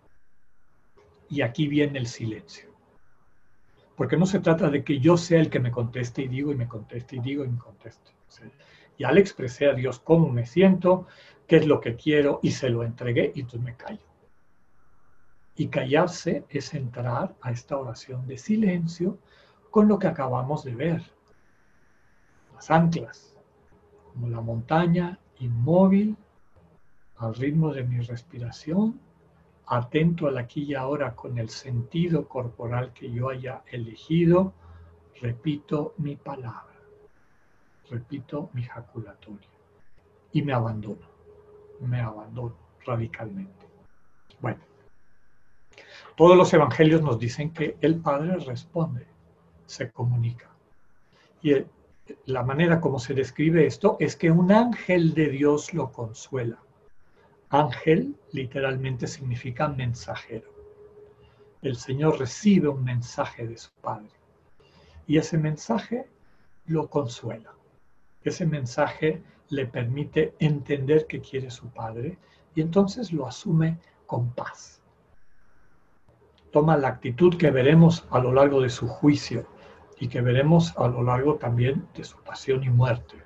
Y 1.29 1.41
aquí 1.41 1.67
viene 1.67 1.99
el 1.99 2.07
silencio. 2.07 2.69
Porque 3.95 4.17
no 4.17 4.25
se 4.25 4.39
trata 4.39 4.69
de 4.69 4.83
que 4.83 4.99
yo 4.99 5.17
sea 5.17 5.39
el 5.39 5.49
que 5.49 5.59
me 5.59 5.71
conteste 5.71 6.23
y 6.23 6.27
digo 6.27 6.51
y 6.51 6.55
me 6.55 6.67
conteste 6.67 7.17
y 7.17 7.19
digo 7.19 7.43
y 7.45 7.49
me 7.49 7.59
conteste. 7.59 8.11
Ya 8.97 9.11
le 9.11 9.21
expresé 9.21 9.67
a 9.67 9.73
Dios 9.73 9.99
cómo 9.99 10.29
me 10.29 10.45
siento, 10.45 11.07
qué 11.47 11.57
es 11.57 11.67
lo 11.67 11.81
que 11.81 11.95
quiero 11.95 12.39
y 12.41 12.51
se 12.51 12.69
lo 12.69 12.83
entregué 12.83 13.31
y 13.35 13.41
entonces 13.41 13.61
me 13.61 13.75
callo. 13.75 14.05
Y 15.55 15.67
callarse 15.67 16.45
es 16.49 16.73
entrar 16.73 17.35
a 17.41 17.51
esta 17.51 17.77
oración 17.77 18.27
de 18.27 18.37
silencio 18.37 19.19
con 19.69 19.87
lo 19.87 19.99
que 19.99 20.07
acabamos 20.07 20.63
de 20.63 20.75
ver. 20.75 21.03
Las 22.53 22.71
anclas, 22.71 23.35
como 24.11 24.29
la 24.29 24.41
montaña 24.41 25.19
inmóvil 25.39 26.15
al 27.17 27.35
ritmo 27.35 27.73
de 27.73 27.83
mi 27.83 27.99
respiración, 27.99 28.99
atento 29.65 30.27
al 30.27 30.37
aquí 30.37 30.63
y 30.63 30.75
ahora 30.75 31.15
con 31.15 31.37
el 31.37 31.49
sentido 31.49 32.27
corporal 32.27 32.93
que 32.93 33.11
yo 33.11 33.29
haya 33.29 33.63
elegido, 33.71 34.53
repito 35.21 35.93
mi 35.97 36.15
palabra, 36.15 36.72
repito 37.89 38.49
mi 38.53 38.63
jaculatoria 38.63 39.49
y 40.31 40.41
me 40.41 40.53
abandono, 40.53 41.07
me 41.79 42.01
abandono 42.01 42.55
radicalmente. 42.85 43.67
Bueno, 44.39 44.59
todos 46.15 46.37
los 46.37 46.53
evangelios 46.53 47.01
nos 47.01 47.19
dicen 47.19 47.51
que 47.51 47.77
el 47.81 47.97
Padre 47.97 48.37
responde, 48.37 49.05
se 49.65 49.91
comunica. 49.91 50.49
Y 51.41 51.53
la 52.25 52.43
manera 52.43 52.81
como 52.81 52.99
se 52.99 53.13
describe 53.13 53.65
esto 53.65 53.97
es 53.99 54.15
que 54.15 54.31
un 54.31 54.51
ángel 54.51 55.13
de 55.13 55.29
Dios 55.29 55.73
lo 55.73 55.91
consuela 55.91 56.59
Ángel 57.53 58.15
literalmente 58.31 59.05
significa 59.05 59.67
mensajero. 59.67 60.49
El 61.61 61.75
Señor 61.75 62.17
recibe 62.17 62.67
un 62.67 62.83
mensaje 62.83 63.45
de 63.45 63.59
su 63.59 63.69
Padre 63.79 64.09
y 65.05 65.19
ese 65.19 65.37
mensaje 65.37 66.07
lo 66.65 66.89
consuela. 66.89 67.53
Ese 68.23 68.45
mensaje 68.45 69.21
le 69.49 69.65
permite 69.65 70.33
entender 70.39 71.05
qué 71.07 71.19
quiere 71.21 71.49
su 71.51 71.69
Padre 71.69 72.17
y 72.55 72.61
entonces 72.61 73.11
lo 73.11 73.27
asume 73.27 73.79
con 74.05 74.31
paz. 74.31 74.81
Toma 76.51 76.77
la 76.77 76.89
actitud 76.89 77.35
que 77.35 77.51
veremos 77.51 78.05
a 78.11 78.19
lo 78.19 78.31
largo 78.31 78.61
de 78.61 78.69
su 78.69 78.87
juicio 78.87 79.47
y 79.99 80.07
que 80.07 80.21
veremos 80.21 80.77
a 80.77 80.87
lo 80.87 81.03
largo 81.03 81.35
también 81.35 81.87
de 81.95 82.03
su 82.03 82.17
pasión 82.23 82.63
y 82.63 82.69
muerte 82.69 83.23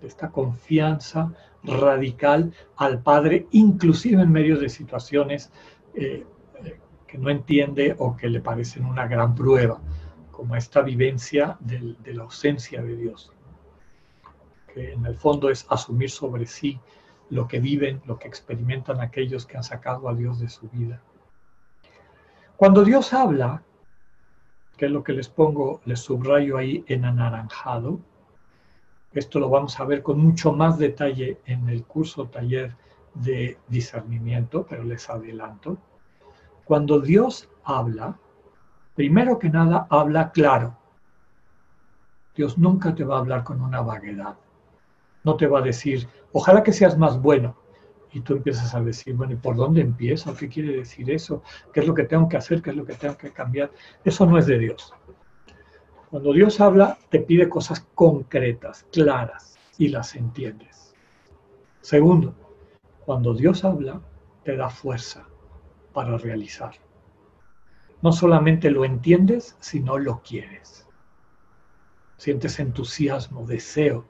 de 0.00 0.06
esta 0.06 0.30
confianza 0.30 1.32
radical 1.64 2.52
al 2.76 3.02
Padre, 3.02 3.46
inclusive 3.50 4.22
en 4.22 4.30
medio 4.30 4.58
de 4.58 4.68
situaciones 4.68 5.50
eh, 5.94 6.24
eh, 6.64 6.80
que 7.06 7.18
no 7.18 7.30
entiende 7.30 7.96
o 7.98 8.16
que 8.16 8.28
le 8.28 8.40
parecen 8.40 8.84
una 8.84 9.06
gran 9.06 9.34
prueba, 9.34 9.80
como 10.30 10.54
esta 10.54 10.82
vivencia 10.82 11.56
de 11.60 12.14
la 12.14 12.22
ausencia 12.22 12.80
de 12.80 12.96
Dios, 12.96 13.32
que 14.72 14.92
en 14.92 15.06
el 15.06 15.16
fondo 15.16 15.50
es 15.50 15.66
asumir 15.68 16.10
sobre 16.10 16.46
sí 16.46 16.80
lo 17.30 17.46
que 17.46 17.60
viven, 17.60 18.00
lo 18.06 18.18
que 18.18 18.28
experimentan 18.28 19.00
aquellos 19.00 19.46
que 19.46 19.56
han 19.56 19.64
sacado 19.64 20.08
a 20.08 20.14
Dios 20.14 20.38
de 20.40 20.48
su 20.48 20.68
vida. 20.68 21.00
Cuando 22.56 22.84
Dios 22.84 23.12
habla, 23.12 23.62
que 24.76 24.86
es 24.86 24.92
lo 24.92 25.02
que 25.02 25.12
les 25.12 25.28
pongo, 25.28 25.80
les 25.84 26.00
subrayo 26.00 26.56
ahí 26.56 26.84
en 26.88 27.04
anaranjado, 27.04 28.00
esto 29.12 29.40
lo 29.40 29.48
vamos 29.48 29.78
a 29.80 29.84
ver 29.84 30.02
con 30.02 30.20
mucho 30.20 30.52
más 30.52 30.78
detalle 30.78 31.40
en 31.46 31.68
el 31.68 31.84
curso 31.84 32.28
taller 32.28 32.76
de 33.14 33.58
discernimiento, 33.68 34.66
pero 34.68 34.84
les 34.84 35.08
adelanto. 35.08 35.78
Cuando 36.64 37.00
Dios 37.00 37.48
habla, 37.64 38.18
primero 38.94 39.38
que 39.38 39.48
nada 39.48 39.86
habla 39.90 40.30
claro. 40.30 40.76
Dios 42.36 42.58
nunca 42.58 42.94
te 42.94 43.04
va 43.04 43.16
a 43.16 43.20
hablar 43.20 43.42
con 43.42 43.60
una 43.60 43.80
vaguedad. 43.80 44.36
No 45.24 45.36
te 45.36 45.46
va 45.46 45.58
a 45.58 45.62
decir, 45.62 46.08
ojalá 46.32 46.62
que 46.62 46.72
seas 46.72 46.96
más 46.96 47.20
bueno. 47.20 47.56
Y 48.12 48.20
tú 48.20 48.34
empiezas 48.34 48.74
a 48.74 48.80
decir, 48.80 49.14
bueno, 49.14 49.34
¿y 49.34 49.36
por 49.36 49.56
dónde 49.56 49.82
empiezo? 49.82 50.34
¿Qué 50.34 50.48
quiere 50.48 50.76
decir 50.76 51.10
eso? 51.10 51.42
¿Qué 51.72 51.80
es 51.80 51.86
lo 51.86 51.94
que 51.94 52.04
tengo 52.04 52.28
que 52.28 52.38
hacer? 52.38 52.62
¿Qué 52.62 52.70
es 52.70 52.76
lo 52.76 52.86
que 52.86 52.94
tengo 52.94 53.16
que 53.16 53.32
cambiar? 53.32 53.70
Eso 54.04 54.24
no 54.24 54.38
es 54.38 54.46
de 54.46 54.58
Dios. 54.58 54.94
Cuando 56.10 56.32
Dios 56.32 56.58
habla, 56.60 56.96
te 57.10 57.20
pide 57.20 57.50
cosas 57.50 57.86
concretas, 57.94 58.86
claras, 58.90 59.58
y 59.76 59.88
las 59.88 60.16
entiendes. 60.16 60.94
Segundo, 61.82 62.34
cuando 63.04 63.34
Dios 63.34 63.64
habla, 63.64 64.00
te 64.42 64.56
da 64.56 64.68
fuerza 64.68 65.26
para 65.92 66.18
realizar. 66.18 66.72
No 68.02 68.12
solamente 68.12 68.70
lo 68.70 68.84
entiendes, 68.84 69.56
sino 69.60 69.98
lo 69.98 70.22
quieres. 70.22 70.86
Sientes 72.16 72.58
entusiasmo, 72.58 73.46
deseo 73.46 74.04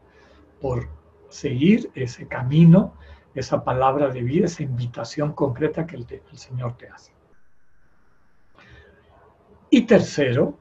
por 0.60 0.88
seguir 1.28 1.90
ese 1.94 2.26
camino, 2.26 2.94
esa 3.34 3.62
palabra 3.64 4.08
de 4.08 4.22
vida, 4.22 4.46
esa 4.46 4.62
invitación 4.62 5.32
concreta 5.32 5.86
que 5.86 5.96
el, 5.96 6.06
Señor 6.32 6.76
te 6.76 6.88
hace. 6.88 7.12
Y 9.70 9.82
tercero, 9.82 10.58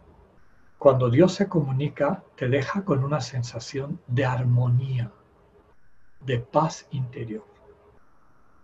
cuando 0.78 1.10
Dios 1.10 1.34
se 1.34 1.48
comunica, 1.48 2.24
te 2.36 2.50
deja 2.50 2.84
con 2.84 3.04
una 3.04 3.22
sensación 3.22 4.00
de 4.08 4.26
armonía, 4.26 5.12
de 6.22 6.40
paz 6.40 6.88
interior. 6.92 7.46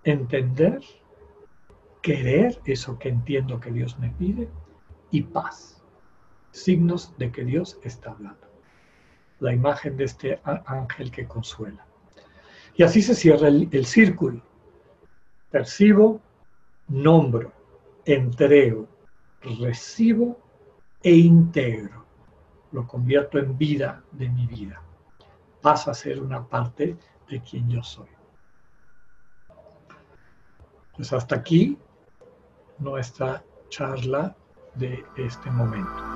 Entender, 0.04 0.82
querer 2.02 2.62
eso 2.66 3.00
que 3.00 3.10
entiendo 3.10 3.60
que 3.60 3.72
Dios 3.72 3.98
me 4.00 4.10
pide 4.10 4.50
y 5.12 5.22
paz. 5.22 5.82
Signos 6.52 7.18
de 7.18 7.32
que 7.32 7.46
Dios 7.46 7.80
está 7.84 8.12
hablando. 8.12 8.48
La 9.40 9.54
imagen 9.54 9.98
de 9.98 10.04
este 10.04 10.42
ángel 10.44 11.10
que 11.10 11.26
consuela. 11.26 11.88
Y 12.76 12.84
así 12.84 13.02
se 13.02 13.16
cierra 13.16 13.48
el, 13.48 13.86
círculo. 13.86 14.42
Percibo, 15.52 16.20
nombro, 16.88 17.52
entrego, 18.06 18.88
recibo 19.60 20.40
e 21.02 21.16
integro 21.16 22.04
lo 22.74 22.88
convierto 22.88 23.38
en 23.38 23.58
vida 23.58 24.04
de 24.12 24.28
mi 24.30 24.48
vida. 24.48 24.82
Pasa 25.62 25.92
a 25.92 25.94
ser 25.94 26.22
una 26.22 26.46
parte 26.46 26.98
de 27.30 27.42
quien 27.42 27.70
yo 27.70 27.82
soy. 27.84 28.10
Pues 30.96 31.14
hasta 31.14 31.36
aquí 31.36 31.78
nuestra 32.80 33.44
charla 33.70 34.36
de 34.76 35.06
este 35.16 35.50
momento. 35.50 36.13